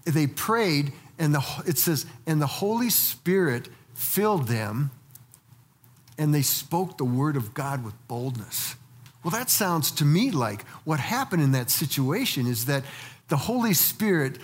They 0.05 0.25
prayed, 0.25 0.93
and 1.17 1.35
the, 1.35 1.43
it 1.67 1.77
says, 1.77 2.05
and 2.25 2.41
the 2.41 2.47
Holy 2.47 2.89
Spirit 2.89 3.67
filled 3.93 4.47
them 4.47 4.91
and 6.19 6.35
they 6.35 6.41
spoke 6.43 6.97
the 6.97 7.05
word 7.05 7.35
of 7.35 7.55
God 7.55 7.83
with 7.83 7.95
boldness. 8.07 8.75
Well, 9.23 9.31
that 9.31 9.49
sounds 9.49 9.89
to 9.91 10.05
me 10.05 10.29
like 10.29 10.67
what 10.83 10.99
happened 10.99 11.41
in 11.41 11.53
that 11.53 11.71
situation 11.71 12.45
is 12.45 12.65
that 12.65 12.83
the 13.29 13.37
Holy 13.37 13.73
Spirit, 13.73 14.37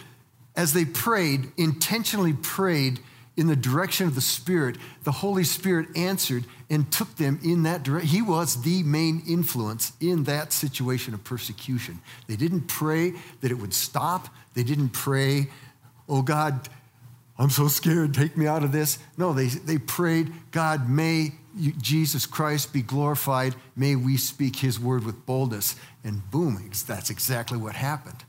as 0.56 0.74
they 0.74 0.86
prayed, 0.86 1.52
intentionally 1.58 2.34
prayed 2.34 3.00
in 3.38 3.48
the 3.48 3.56
direction 3.56 4.08
of 4.08 4.16
the 4.16 4.22
Spirit, 4.22 4.78
the 5.04 5.12
Holy 5.12 5.44
Spirit 5.44 5.90
answered 5.98 6.46
and 6.70 6.90
took 6.92 7.14
them 7.18 7.40
in 7.44 7.64
that 7.64 7.84
direction. 7.84 8.10
He 8.10 8.22
was 8.22 8.62
the 8.62 8.82
main 8.84 9.22
influence 9.28 9.92
in 10.00 10.24
that 10.24 10.54
situation 10.54 11.14
of 11.14 11.24
persecution. 11.26 12.00
They 12.28 12.38
didn't 12.38 12.68
pray 12.68 13.14
that 13.42 13.52
it 13.52 13.56
would 13.56 13.74
stop, 13.74 14.30
they 14.54 14.64
didn't 14.64 14.90
pray, 14.90 15.50
oh 16.08 16.22
God, 16.22 16.70
I'm 17.38 17.50
so 17.50 17.68
scared, 17.68 18.14
take 18.14 18.38
me 18.38 18.48
out 18.48 18.64
of 18.64 18.72
this. 18.72 18.98
No, 19.18 19.34
they, 19.34 19.48
they 19.48 19.78
prayed, 19.78 20.32
God, 20.52 20.90
may 20.90 21.34
Jesus 21.58 22.26
Christ 22.26 22.74
be 22.74 22.82
glorified. 22.82 23.56
May 23.76 23.96
we 23.96 24.18
speak 24.18 24.58
his 24.58 24.80
word 24.80 25.06
with 25.06 25.26
boldness. 25.26 25.76
And 26.04 26.30
boom, 26.32 26.70
that's 26.88 27.10
exactly 27.10 27.58
what 27.58 27.76
happened. 27.76 28.24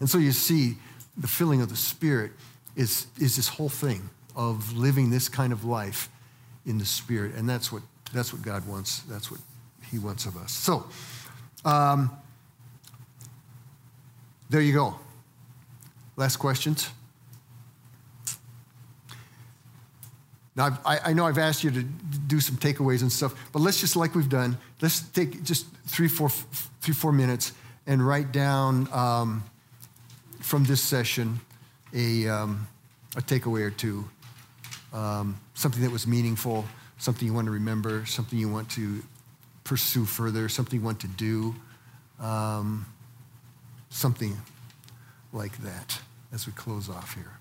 And 0.00 0.08
so 0.08 0.18
you 0.18 0.32
see, 0.32 0.76
the 1.16 1.28
filling 1.28 1.60
of 1.60 1.68
the 1.68 1.76
Spirit 1.76 2.32
is, 2.76 3.06
is 3.18 3.36
this 3.36 3.48
whole 3.48 3.68
thing 3.68 4.08
of 4.34 4.76
living 4.76 5.10
this 5.10 5.28
kind 5.28 5.52
of 5.52 5.64
life 5.64 6.08
in 6.64 6.78
the 6.78 6.86
Spirit. 6.86 7.34
And 7.34 7.48
that's 7.48 7.70
what, 7.70 7.82
that's 8.12 8.32
what 8.32 8.42
God 8.42 8.66
wants. 8.66 9.00
That's 9.00 9.30
what 9.30 9.40
he 9.90 9.98
wants 9.98 10.24
of 10.26 10.36
us. 10.36 10.52
So, 10.52 10.86
um, 11.64 12.10
there 14.48 14.60
you 14.60 14.72
go. 14.72 14.96
Last 16.16 16.36
questions? 16.36 16.90
Now, 20.60 20.78
I, 20.84 20.98
I, 21.06 21.12
know 21.14 21.24
I've 21.24 21.38
asked 21.38 21.64
you 21.64 21.70
to 21.70 21.82
do 21.82 22.38
some 22.38 22.56
takeaways 22.58 23.00
and 23.00 23.10
stuff, 23.10 23.34
but 23.50 23.60
let's 23.60 23.80
just, 23.80 23.96
like 23.96 24.14
we've 24.14 24.28
done, 24.28 24.58
let's 24.82 25.00
take 25.00 25.42
just 25.42 25.66
three, 25.86 26.06
four, 26.06 26.28
three, 26.82 26.92
four 26.92 27.12
minutes 27.12 27.54
and 27.86 28.06
write 28.06 28.30
down 28.30 28.86
um, 28.92 29.42
from 30.40 30.64
this 30.64 30.82
session 30.82 31.40
a, 31.94 32.28
um, 32.28 32.68
a 33.16 33.22
takeaway 33.22 33.62
or 33.62 33.70
two, 33.70 34.06
um, 34.92 35.40
something 35.54 35.80
that 35.80 35.90
was 35.90 36.06
meaningful, 36.06 36.66
something 36.98 37.26
you 37.26 37.32
want 37.32 37.46
to 37.46 37.52
remember, 37.52 38.04
something 38.04 38.38
you 38.38 38.50
want 38.50 38.68
to 38.72 39.02
pursue 39.64 40.04
further, 40.04 40.50
something 40.50 40.78
you 40.78 40.84
want 40.84 41.00
to 41.00 41.08
do, 41.08 41.54
um, 42.20 42.84
something 43.88 44.36
like 45.32 45.56
that. 45.62 45.98
as 46.34 46.46
we 46.46 46.52
close 46.52 46.90
off 46.90 47.14
here. 47.14 47.39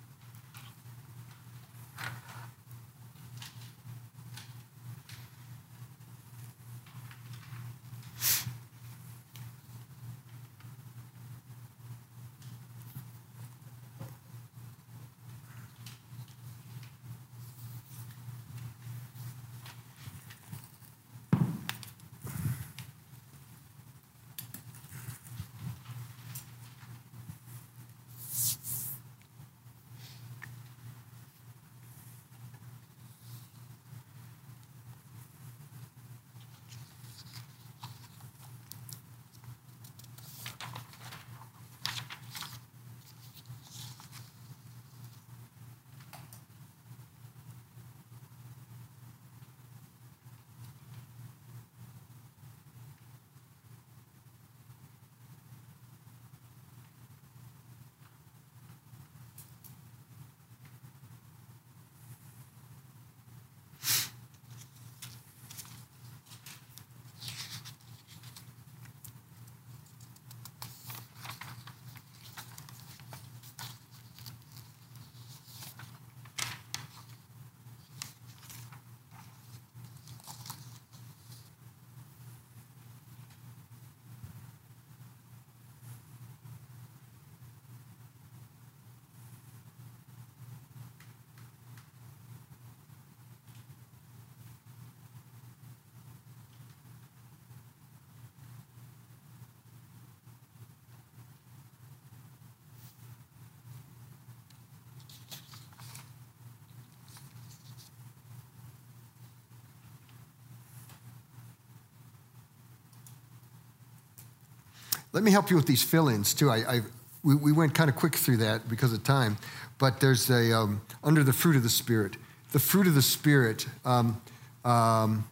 Let 115.11 115.23
me 115.23 115.31
help 115.31 115.49
you 115.49 115.55
with 115.55 115.65
these 115.65 115.83
fill-ins 115.83 116.33
too. 116.33 116.49
I, 116.49 116.57
I 116.57 116.81
we, 117.23 117.35
we 117.35 117.51
went 117.51 117.73
kind 117.73 117.89
of 117.89 117.95
quick 117.95 118.15
through 118.15 118.37
that 118.37 118.69
because 118.69 118.93
of 118.93 119.03
time, 119.03 119.37
but 119.77 119.99
there's 119.99 120.29
a 120.29 120.55
um, 120.55 120.81
under 121.03 121.23
the 121.23 121.33
fruit 121.33 121.55
of 121.55 121.63
the 121.63 121.69
spirit. 121.69 122.17
The 122.51 122.59
fruit 122.59 122.87
of 122.87 122.95
the 122.95 123.01
spirit. 123.01 123.67
Um, 123.85 124.21
um, 124.65 125.27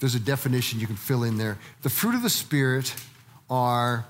there's 0.00 0.14
a 0.14 0.20
definition 0.20 0.78
you 0.78 0.86
can 0.86 0.96
fill 0.96 1.24
in 1.24 1.38
there. 1.38 1.58
The 1.82 1.90
fruit 1.90 2.14
of 2.14 2.22
the 2.22 2.30
spirit 2.30 2.94
are 3.50 4.06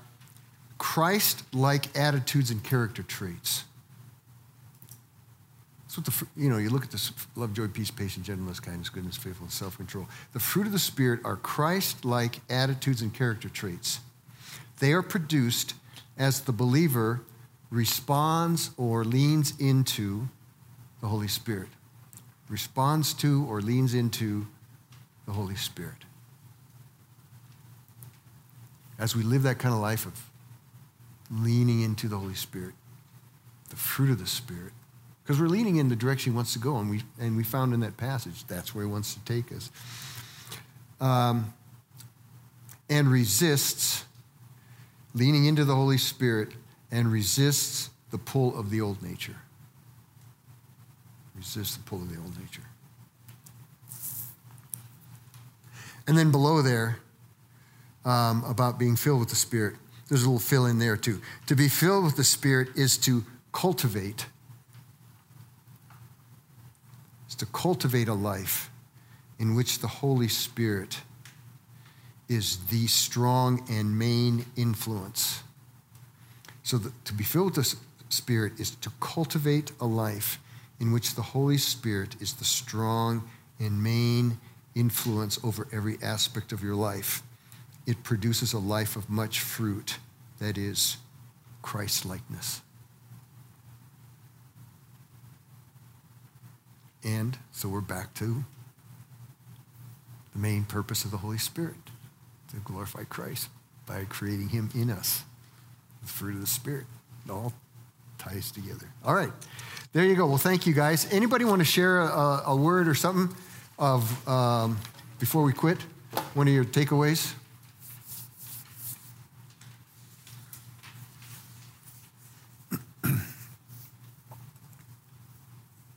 Christ-like 0.77 1.97
attitudes 1.97 2.51
and 2.51 2.63
character 2.63 3.01
traits. 3.01 3.63
That's 5.83 5.97
what 5.97 6.05
the 6.05 6.27
you 6.37 6.49
know 6.49 6.57
you 6.57 6.69
look 6.69 6.83
at 6.83 6.91
this 6.91 7.11
love, 7.35 7.53
joy, 7.53 7.67
peace, 7.67 7.89
patience, 7.89 8.27
gentleness, 8.27 8.59
kindness, 8.59 8.89
goodness, 8.89 9.17
faithfulness, 9.17 9.55
self-control. 9.55 10.07
The 10.33 10.39
fruit 10.39 10.67
of 10.67 10.71
the 10.71 10.79
spirit 10.79 11.19
are 11.25 11.35
Christ-like 11.35 12.41
attitudes 12.49 13.01
and 13.01 13.11
character 13.13 13.49
traits. 13.49 13.99
They 14.79 14.93
are 14.93 15.01
produced 15.03 15.73
as 16.17 16.41
the 16.41 16.51
believer 16.51 17.21
responds 17.69 18.71
or 18.77 19.03
leans 19.03 19.53
into 19.59 20.29
the 21.01 21.07
Holy 21.07 21.27
Spirit. 21.27 21.69
Responds 22.49 23.13
to 23.15 23.45
or 23.49 23.61
leans 23.61 23.93
into 23.93 24.47
the 25.25 25.33
Holy 25.33 25.55
Spirit. 25.55 26.05
As 28.97 29.15
we 29.15 29.23
live 29.23 29.43
that 29.43 29.59
kind 29.59 29.73
of 29.73 29.79
life 29.79 30.05
of 30.05 30.29
leaning 31.31 31.81
into 31.81 32.07
the 32.07 32.17
Holy 32.17 32.33
Spirit, 32.33 32.73
the 33.69 33.75
fruit 33.75 34.09
of 34.09 34.19
the 34.19 34.27
Spirit, 34.27 34.73
because 35.23 35.39
we're 35.39 35.47
leaning 35.47 35.75
in 35.75 35.89
the 35.89 35.95
direction 35.95 36.33
He 36.33 36.35
wants 36.35 36.53
to 36.53 36.59
go, 36.59 36.77
and 36.77 36.89
we, 36.89 37.03
and 37.19 37.37
we 37.37 37.43
found 37.43 37.73
in 37.73 37.81
that 37.81 37.97
passage 37.97 38.45
that's 38.47 38.73
where 38.73 38.83
He 38.83 38.91
wants 38.91 39.13
to 39.13 39.19
take 39.21 39.51
us. 39.51 39.69
Um, 40.99 41.53
and 42.89 43.07
resists 43.09 44.05
leaning 45.13 45.45
into 45.45 45.65
the 45.65 45.75
Holy 45.75 45.97
Spirit 45.97 46.49
and 46.91 47.11
resists 47.11 47.89
the 48.11 48.17
pull 48.17 48.57
of 48.57 48.69
the 48.69 48.81
old 48.81 49.01
nature. 49.01 49.35
Resists 51.35 51.77
the 51.77 51.83
pull 51.83 52.01
of 52.01 52.11
the 52.11 52.19
old 52.19 52.37
nature. 52.39 52.63
And 56.07 56.17
then 56.17 56.31
below 56.31 56.61
there, 56.61 56.99
um, 58.03 58.43
about 58.45 58.79
being 58.79 58.95
filled 58.95 59.19
with 59.19 59.29
the 59.29 59.35
Spirit, 59.35 59.75
there's 60.07 60.23
a 60.23 60.25
little 60.25 60.39
fill 60.39 60.65
in 60.65 60.79
there 60.79 60.97
too. 60.97 61.21
To 61.47 61.55
be 61.55 61.69
filled 61.69 62.03
with 62.03 62.15
the 62.15 62.23
Spirit 62.23 62.69
is 62.75 62.97
to 62.99 63.23
cultivate, 63.51 64.25
is 67.27 67.35
to 67.35 67.45
cultivate 67.45 68.07
a 68.07 68.13
life 68.13 68.71
in 69.37 69.55
which 69.55 69.79
the 69.79 69.87
Holy 69.87 70.27
Spirit 70.27 71.01
is 72.29 72.57
the 72.69 72.85
strong 72.87 73.65
and 73.69 73.97
main 73.97 74.45
influence. 74.55 75.41
So, 76.61 76.77
the, 76.77 76.93
to 77.05 77.13
be 77.13 77.23
filled 77.23 77.57
with 77.57 77.71
the 77.71 77.77
Spirit 78.09 78.59
is 78.59 78.71
to 78.71 78.91
cultivate 78.99 79.71
a 79.81 79.85
life 79.85 80.39
in 80.79 80.91
which 80.91 81.15
the 81.15 81.21
Holy 81.21 81.57
Spirit 81.57 82.15
is 82.21 82.33
the 82.33 82.45
strong 82.45 83.27
and 83.59 83.83
main 83.83 84.37
influence 84.75 85.39
over 85.43 85.67
every 85.73 85.97
aspect 86.01 86.51
of 86.51 86.63
your 86.63 86.75
life. 86.75 87.23
It 87.85 88.03
produces 88.03 88.53
a 88.53 88.59
life 88.59 88.95
of 88.95 89.09
much 89.09 89.39
fruit, 89.39 89.97
that 90.37 90.57
is, 90.57 90.97
Christ 91.63 92.05
likeness. 92.05 92.61
And 97.03 97.37
so 97.51 97.69
we're 97.69 97.81
back 97.81 98.13
to 98.15 98.45
the 100.33 100.39
main 100.39 100.65
purpose 100.65 101.03
of 101.03 101.11
the 101.11 101.17
Holy 101.17 101.37
Spirit 101.37 101.88
to 102.51 102.57
glorify 102.57 103.03
Christ 103.03 103.49
by 103.85 104.05
creating 104.05 104.49
him 104.49 104.69
in 104.75 104.89
us, 104.89 105.23
the 106.01 106.07
fruit 106.07 106.35
of 106.35 106.41
the 106.41 106.47
Spirit. 106.47 106.85
It 107.25 107.31
all 107.31 107.53
ties 108.17 108.51
together. 108.51 108.87
All 109.03 109.15
right. 109.15 109.31
There 109.93 110.05
you 110.05 110.15
go. 110.15 110.27
Well, 110.27 110.37
thank 110.37 110.67
you 110.67 110.73
guys. 110.73 111.11
Anybody 111.11 111.45
want 111.45 111.59
to 111.59 111.65
share 111.65 112.01
a, 112.01 112.43
a 112.47 112.55
word 112.55 112.87
or 112.87 112.93
something 112.93 113.35
of 113.79 114.27
um, 114.27 114.77
before 115.19 115.43
we 115.43 115.53
quit? 115.53 115.79
One 116.33 116.47
of 116.47 116.53
your 116.53 116.65
takeaways? 116.65 117.33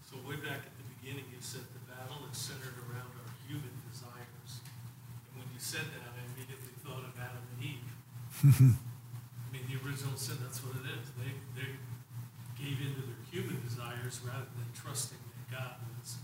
So 0.08 0.16
way 0.28 0.36
back 0.36 0.64
at 0.64 0.72
the 0.78 0.86
beginning, 1.00 1.24
you 1.32 1.40
said 1.40 1.62
the 1.74 1.92
battle 1.92 2.24
is 2.30 2.38
centered 2.38 2.76
around 2.88 3.12
our 3.12 3.28
human 3.48 3.72
desires. 3.90 4.60
And 5.32 5.42
when 5.42 5.48
you 5.52 5.60
said 5.60 5.80
that, 5.80 6.00
I 6.00 6.12
immediately 6.32 6.72
thought 6.84 7.04
of 7.04 7.12
Adam 7.20 7.44
and 7.56 7.64
Eve. 7.64 7.92
I 8.42 8.46
mean, 9.52 9.64
the 9.68 9.76
original 9.86 10.16
sin, 10.16 10.36
that's 10.42 10.58
what 10.64 10.74
it 10.82 10.86
is. 10.90 11.10
They, 11.16 11.30
they 11.54 11.68
gave 12.58 12.80
in 12.80 12.94
to 12.96 13.02
their 13.02 13.22
human 13.30 13.62
desires 13.62 14.20
rather 14.26 14.50
than 14.56 14.66
trusting 14.74 15.18
that 15.18 15.56
God 15.56 15.74
was 16.00 16.16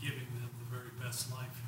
giving 0.00 0.28
them 0.36 0.50
the 0.58 0.68
very 0.76 0.90
best 1.02 1.30
life 1.32 1.62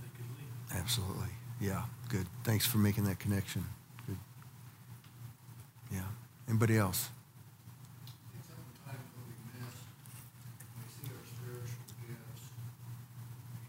they 0.00 0.08
could 0.16 0.30
lead. 0.38 0.80
Absolutely. 0.80 1.28
Yeah, 1.60 1.84
good. 2.08 2.26
Thanks 2.44 2.66
for 2.66 2.78
making 2.78 3.04
that 3.04 3.18
connection. 3.18 3.66
Good. 4.06 4.18
Yeah. 5.90 6.08
Anybody 6.48 6.78
else? 6.78 7.10
I 8.08 8.10
think 8.32 8.44
sometimes 8.48 9.06
what 9.14 9.24
we 9.28 9.36
miss, 9.60 9.76
when 10.72 10.82
we 10.82 10.88
see 10.88 11.06
our 11.12 11.22
spiritual 11.22 11.84
gifts, 12.02 12.44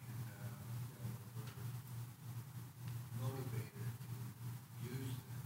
and, 0.07 0.24
uh, 0.26 0.48
you 0.88 0.95
know, 1.03 1.11
we're 1.38 1.60
motivated 3.22 3.88
to 3.94 4.15
use 4.90 5.14
them. 5.22 5.45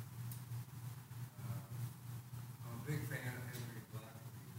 Uh, 1.44 1.60
I'm 2.64 2.80
a 2.80 2.84
big 2.88 3.02
fan 3.12 3.28
of 3.36 3.44
Henry 3.52 3.84
Blackaby, 3.92 4.56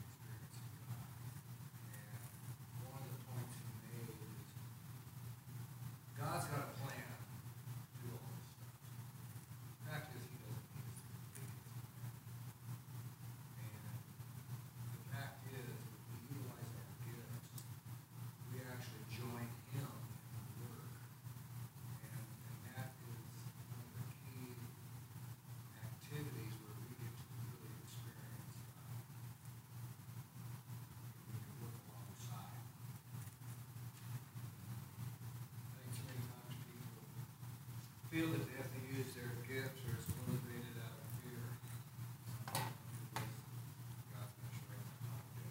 feel 38.19 38.35
that 38.35 38.43
they 38.51 38.57
have 38.59 38.67
to 38.75 38.83
use 38.99 39.15
their 39.15 39.31
gifts 39.47 39.79
or 39.87 39.95
it's 39.95 40.11
motivated 40.27 40.75
out 40.83 40.91
of 40.91 41.07
fear. 41.23 41.39
God's 44.11 44.35
gonna 44.35 44.59
show 44.59 44.75
them 44.75 44.91
how 45.07 45.23
to 45.23 45.39
do 45.39 45.47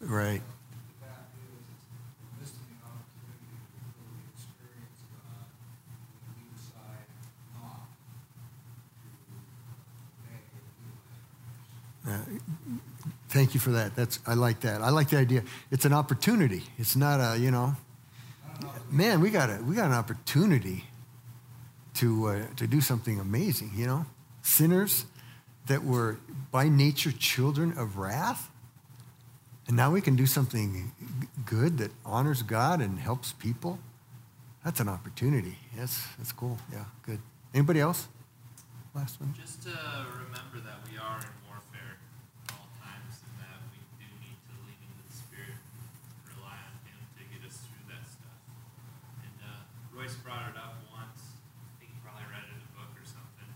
it. 0.00 0.08
Right. 0.08 0.40
The 0.40 1.04
fact 1.04 1.36
is, 1.36 1.60
it's 1.60 2.56
missing 2.56 2.72
the 2.72 2.80
opportunity 2.88 3.52
to 3.52 3.84
really 4.00 4.32
experience 4.32 4.96
God 5.12 5.44
when 6.24 6.40
we 6.40 6.48
decide 6.56 7.04
not 7.60 7.84
to 7.92 9.20
obey 10.24 10.40
and 10.40 10.72
utilize 10.88 11.28
our 12.08 12.24
gifts. 12.32 13.28
Thank 13.28 13.52
you 13.52 13.60
for 13.60 13.76
that. 13.76 13.92
That's 13.92 14.24
I 14.24 14.32
like 14.40 14.64
that. 14.64 14.80
I 14.80 14.88
like 14.88 15.12
the 15.12 15.18
idea. 15.18 15.44
It's 15.68 15.84
an 15.84 15.92
opportunity. 15.92 16.64
It's 16.78 16.96
not 16.96 17.20
a 17.20 17.36
you 17.36 17.50
know, 17.50 17.76
man. 18.88 19.20
We 19.20 19.28
got 19.28 19.50
a 19.50 19.60
we 19.60 19.76
got 19.76 19.92
an 19.92 20.00
opportunity 20.00 20.88
to 22.00 22.26
uh, 22.28 22.46
to 22.56 22.66
do 22.66 22.80
something 22.80 23.20
amazing. 23.20 23.70
You 23.74 23.86
know, 23.86 24.06
sinners 24.42 25.04
that 25.66 25.84
were 25.84 26.18
by 26.50 26.68
nature 26.68 27.12
children 27.12 27.76
of 27.76 27.96
wrath, 27.98 28.50
and 29.68 29.76
now 29.76 29.92
we 29.92 30.00
can 30.00 30.16
do 30.16 30.26
something 30.26 30.92
good 31.44 31.78
that 31.78 31.90
honors 32.04 32.42
God 32.42 32.80
and 32.80 32.98
helps 32.98 33.32
people. 33.32 33.78
That's 34.64 34.80
an 34.80 34.88
opportunity. 34.88 35.56
That's 35.76 36.00
that's 36.18 36.32
cool. 36.32 36.58
Yeah, 36.72 36.84
good. 37.02 37.20
Anybody 37.54 37.80
else? 37.80 38.08
Last 38.94 39.20
one. 39.20 39.34
Just 39.38 39.62
to 39.64 39.70
remember 40.24 40.58
that 40.66 40.80
we 40.90 40.98
are 40.98 41.20
in 41.20 41.34
warfare 41.46 41.94
at 42.48 42.54
all 42.58 42.68
times 42.82 43.14
and 43.22 43.34
that 43.44 43.60
we 43.70 43.78
do 44.00 44.06
need 44.18 44.38
to 44.50 44.54
lean 44.66 44.80
into 44.82 45.04
the 45.06 45.14
Spirit 45.14 45.54
and 45.54 46.34
rely 46.34 46.58
on 46.58 46.74
Him 46.82 46.98
to 47.16 47.22
get 47.30 47.40
us 47.46 47.62
through 47.70 47.86
that 47.92 48.02
stuff. 48.02 48.40
And 49.22 49.36
uh, 49.46 49.94
Royce 49.94 50.18
brought 50.26 50.50
it 50.50 50.58
up 50.58 50.82
once. 50.90 51.38
I 51.54 51.72
think 51.78 51.94
he 51.94 51.98
probably 52.02 52.26
read 52.28 52.42
it 52.42 52.50
in 52.50 52.60
a 52.66 52.72
book 52.74 52.90
or 52.98 53.06
something. 53.06 53.46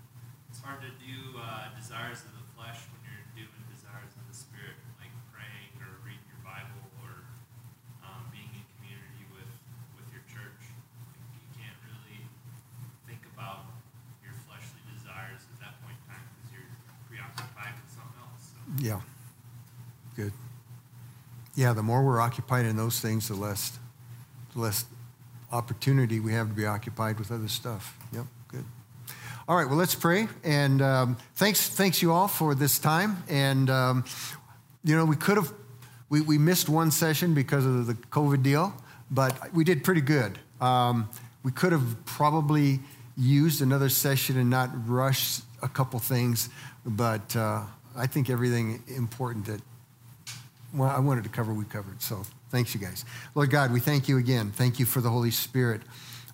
It's 0.54 0.62
hard 0.62 0.80
to 0.86 0.92
do 1.02 1.34
uh, 1.34 1.74
desires 1.74 2.22
of 2.22 2.32
the 2.38 2.46
flesh 2.54 2.78
when 2.94 3.02
you're 3.02 3.26
doing 3.34 3.62
desires 3.74 4.14
of 4.14 4.24
the 4.30 4.38
Spirit, 4.38 4.78
like 5.02 5.10
praying 5.34 5.74
or 5.82 5.90
reading 6.06 6.22
your 6.30 6.42
Bible 6.46 6.78
or 7.02 7.26
um, 8.06 8.22
being 8.30 8.54
in 8.54 8.64
community 8.78 9.26
with, 9.34 9.50
with 9.98 10.06
your 10.14 10.22
church. 10.30 10.62
You 11.34 11.42
can't 11.58 11.78
really 11.90 12.22
think 13.10 13.26
about 13.34 13.66
your 14.22 14.34
fleshly 14.46 14.82
desires 14.94 15.42
at 15.52 15.58
that 15.60 15.74
point 15.84 15.98
in 16.00 16.04
time 16.08 16.24
because 16.38 16.48
you're 16.54 16.70
preoccupied 17.10 17.74
with 17.76 17.90
something 17.92 18.20
else. 18.22 18.42
So. 18.54 18.58
Yeah. 18.80 19.00
Good. 20.16 20.32
Yeah, 21.56 21.72
the 21.72 21.82
more 21.82 22.02
we're 22.02 22.20
occupied 22.20 22.66
in 22.66 22.76
those 22.76 23.00
things, 23.00 23.28
the 23.28 23.34
less, 23.34 23.78
the 24.54 24.60
less 24.60 24.84
opportunity 25.52 26.18
we 26.18 26.32
have 26.32 26.48
to 26.48 26.54
be 26.54 26.66
occupied 26.66 27.18
with 27.18 27.30
other 27.30 27.46
stuff. 27.46 27.96
Yep, 28.12 28.24
good. 28.48 28.64
All 29.46 29.56
right, 29.56 29.68
well, 29.68 29.76
let's 29.76 29.94
pray. 29.94 30.26
And 30.42 30.82
um, 30.82 31.16
thanks, 31.36 31.68
thanks 31.68 32.02
you 32.02 32.12
all 32.12 32.26
for 32.26 32.56
this 32.56 32.78
time. 32.80 33.22
And, 33.28 33.70
um, 33.70 34.04
you 34.82 34.96
know, 34.96 35.04
we 35.04 35.16
could 35.16 35.36
have, 35.36 35.52
we, 36.08 36.20
we 36.20 36.38
missed 36.38 36.68
one 36.68 36.90
session 36.90 37.34
because 37.34 37.64
of 37.64 37.86
the 37.86 37.94
COVID 37.94 38.42
deal, 38.42 38.74
but 39.10 39.54
we 39.54 39.62
did 39.62 39.84
pretty 39.84 40.00
good. 40.00 40.38
Um, 40.60 41.08
we 41.44 41.52
could 41.52 41.70
have 41.70 42.04
probably 42.04 42.80
used 43.16 43.62
another 43.62 43.88
session 43.88 44.38
and 44.38 44.50
not 44.50 44.70
rushed 44.88 45.42
a 45.62 45.68
couple 45.68 46.00
things, 46.00 46.48
but 46.84 47.36
uh, 47.36 47.62
I 47.96 48.08
think 48.08 48.28
everything 48.28 48.82
important 48.88 49.46
that 49.46 49.60
well, 50.74 50.90
I 50.90 50.98
wanted 50.98 51.24
to 51.24 51.30
cover, 51.30 51.54
we 51.54 51.64
covered. 51.64 52.02
So 52.02 52.22
thanks, 52.50 52.74
you 52.74 52.80
guys. 52.80 53.04
Lord 53.34 53.50
God, 53.50 53.72
we 53.72 53.80
thank 53.80 54.08
you 54.08 54.18
again. 54.18 54.50
Thank 54.50 54.78
you 54.78 54.86
for 54.86 55.00
the 55.00 55.10
Holy 55.10 55.30
Spirit. 55.30 55.82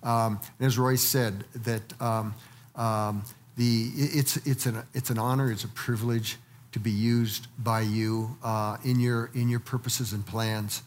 Um, 0.02 0.40
as 0.58 0.78
Roy 0.78 0.96
said, 0.96 1.44
that 1.54 2.00
um, 2.00 2.34
um, 2.74 3.22
the, 3.56 3.90
it's, 3.94 4.38
it's, 4.38 4.66
an, 4.66 4.82
it's 4.94 5.10
an 5.10 5.18
honor, 5.18 5.52
it's 5.52 5.64
a 5.64 5.68
privilege 5.68 6.38
to 6.72 6.78
be 6.78 6.90
used 6.90 7.48
by 7.58 7.82
you 7.82 8.36
uh, 8.42 8.78
in, 8.84 8.98
your, 8.98 9.30
in 9.34 9.48
your 9.48 9.60
purposes 9.60 10.12
and 10.12 10.24
plans 10.24 10.82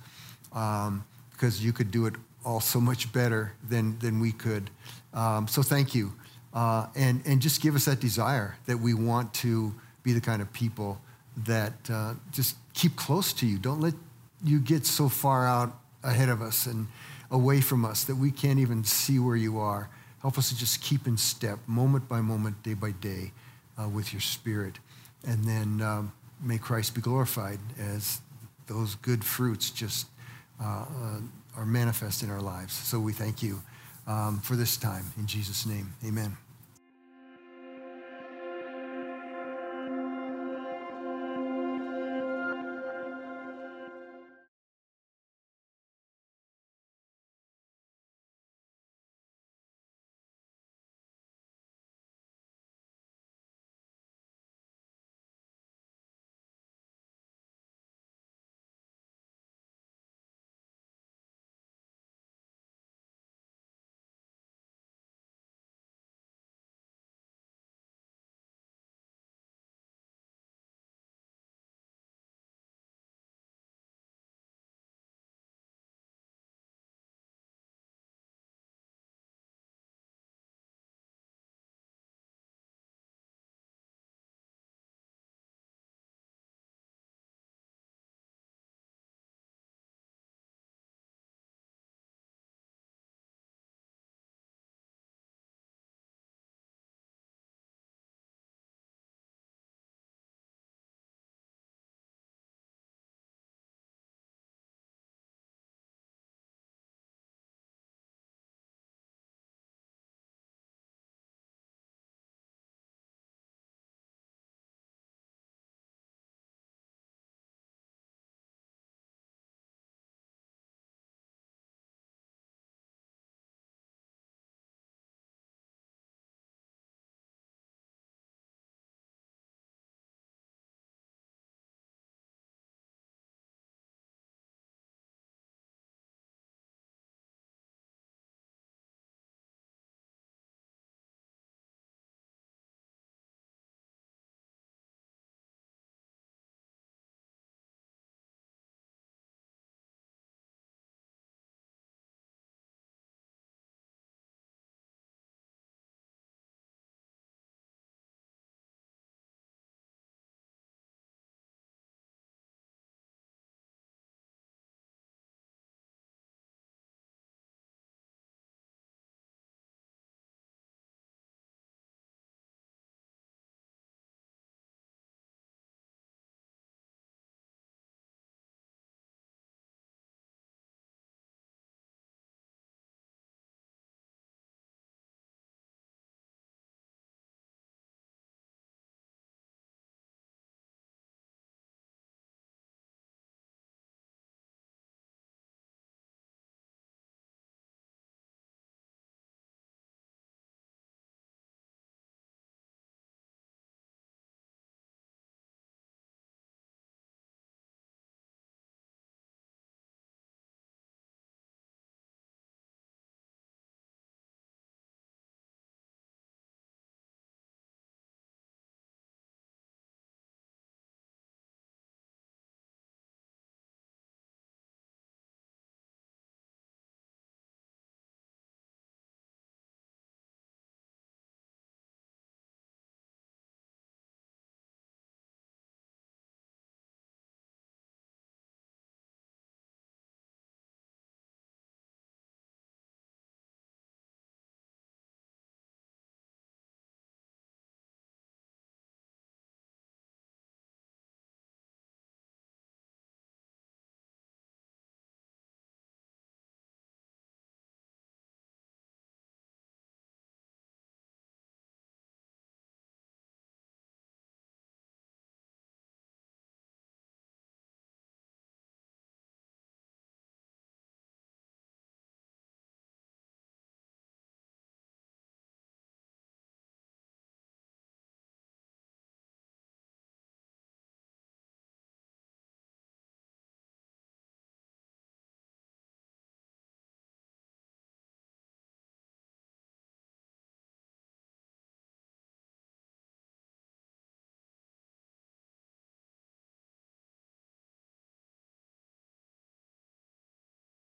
um, 0.53 1.03
because 1.31 1.63
you 1.63 1.73
could 1.73 1.91
do 1.91 2.05
it 2.07 2.15
all 2.43 2.59
so 2.59 2.81
much 2.81 3.11
better 3.13 3.53
than, 3.69 3.99
than 3.99 4.19
we 4.19 4.31
could. 4.31 4.69
Um, 5.13 5.47
so 5.47 5.61
thank 5.61 5.93
you. 5.93 6.13
Uh, 6.53 6.87
and, 6.95 7.21
and 7.25 7.41
just 7.41 7.61
give 7.61 7.75
us 7.75 7.85
that 7.85 7.99
desire 7.99 8.55
that 8.65 8.77
we 8.77 8.93
want 8.93 9.33
to 9.33 9.73
be 10.03 10.13
the 10.13 10.21
kind 10.21 10.41
of 10.41 10.51
people 10.53 10.99
that 11.35 11.73
uh, 11.89 12.13
just 12.31 12.55
keep 12.73 12.95
close 12.95 13.33
to 13.33 13.45
you. 13.45 13.57
Don't 13.57 13.81
let 13.81 13.93
you 14.43 14.59
get 14.59 14.85
so 14.85 15.09
far 15.09 15.47
out 15.47 15.75
ahead 16.03 16.29
of 16.29 16.41
us 16.41 16.65
and 16.65 16.87
away 17.31 17.61
from 17.61 17.85
us 17.85 18.03
that 18.03 18.15
we 18.15 18.31
can't 18.31 18.59
even 18.59 18.83
see 18.83 19.19
where 19.19 19.35
you 19.35 19.57
are. 19.57 19.89
Help 20.21 20.37
us 20.37 20.49
to 20.49 20.57
just 20.57 20.81
keep 20.81 21.07
in 21.07 21.17
step, 21.17 21.59
moment 21.67 22.07
by 22.07 22.21
moment, 22.21 22.61
day 22.63 22.73
by 22.73 22.91
day, 22.91 23.31
uh, 23.81 23.89
with 23.89 24.13
your 24.13 24.21
spirit. 24.21 24.79
And 25.25 25.43
then 25.43 25.81
um, 25.81 26.13
may 26.41 26.57
Christ 26.57 26.95
be 26.95 27.01
glorified 27.01 27.59
as 27.79 28.21
those 28.67 28.95
good 28.95 29.23
fruits 29.23 29.69
just 29.69 30.07
uh, 30.61 30.85
uh, 30.85 31.19
are 31.57 31.65
manifest 31.65 32.23
in 32.23 32.29
our 32.29 32.41
lives. 32.41 32.73
So 32.73 32.99
we 32.99 33.13
thank 33.13 33.41
you 33.43 33.61
um, 34.07 34.39
for 34.39 34.55
this 34.55 34.77
time. 34.77 35.05
In 35.17 35.27
Jesus' 35.27 35.65
name, 35.65 35.93
amen. 36.05 36.42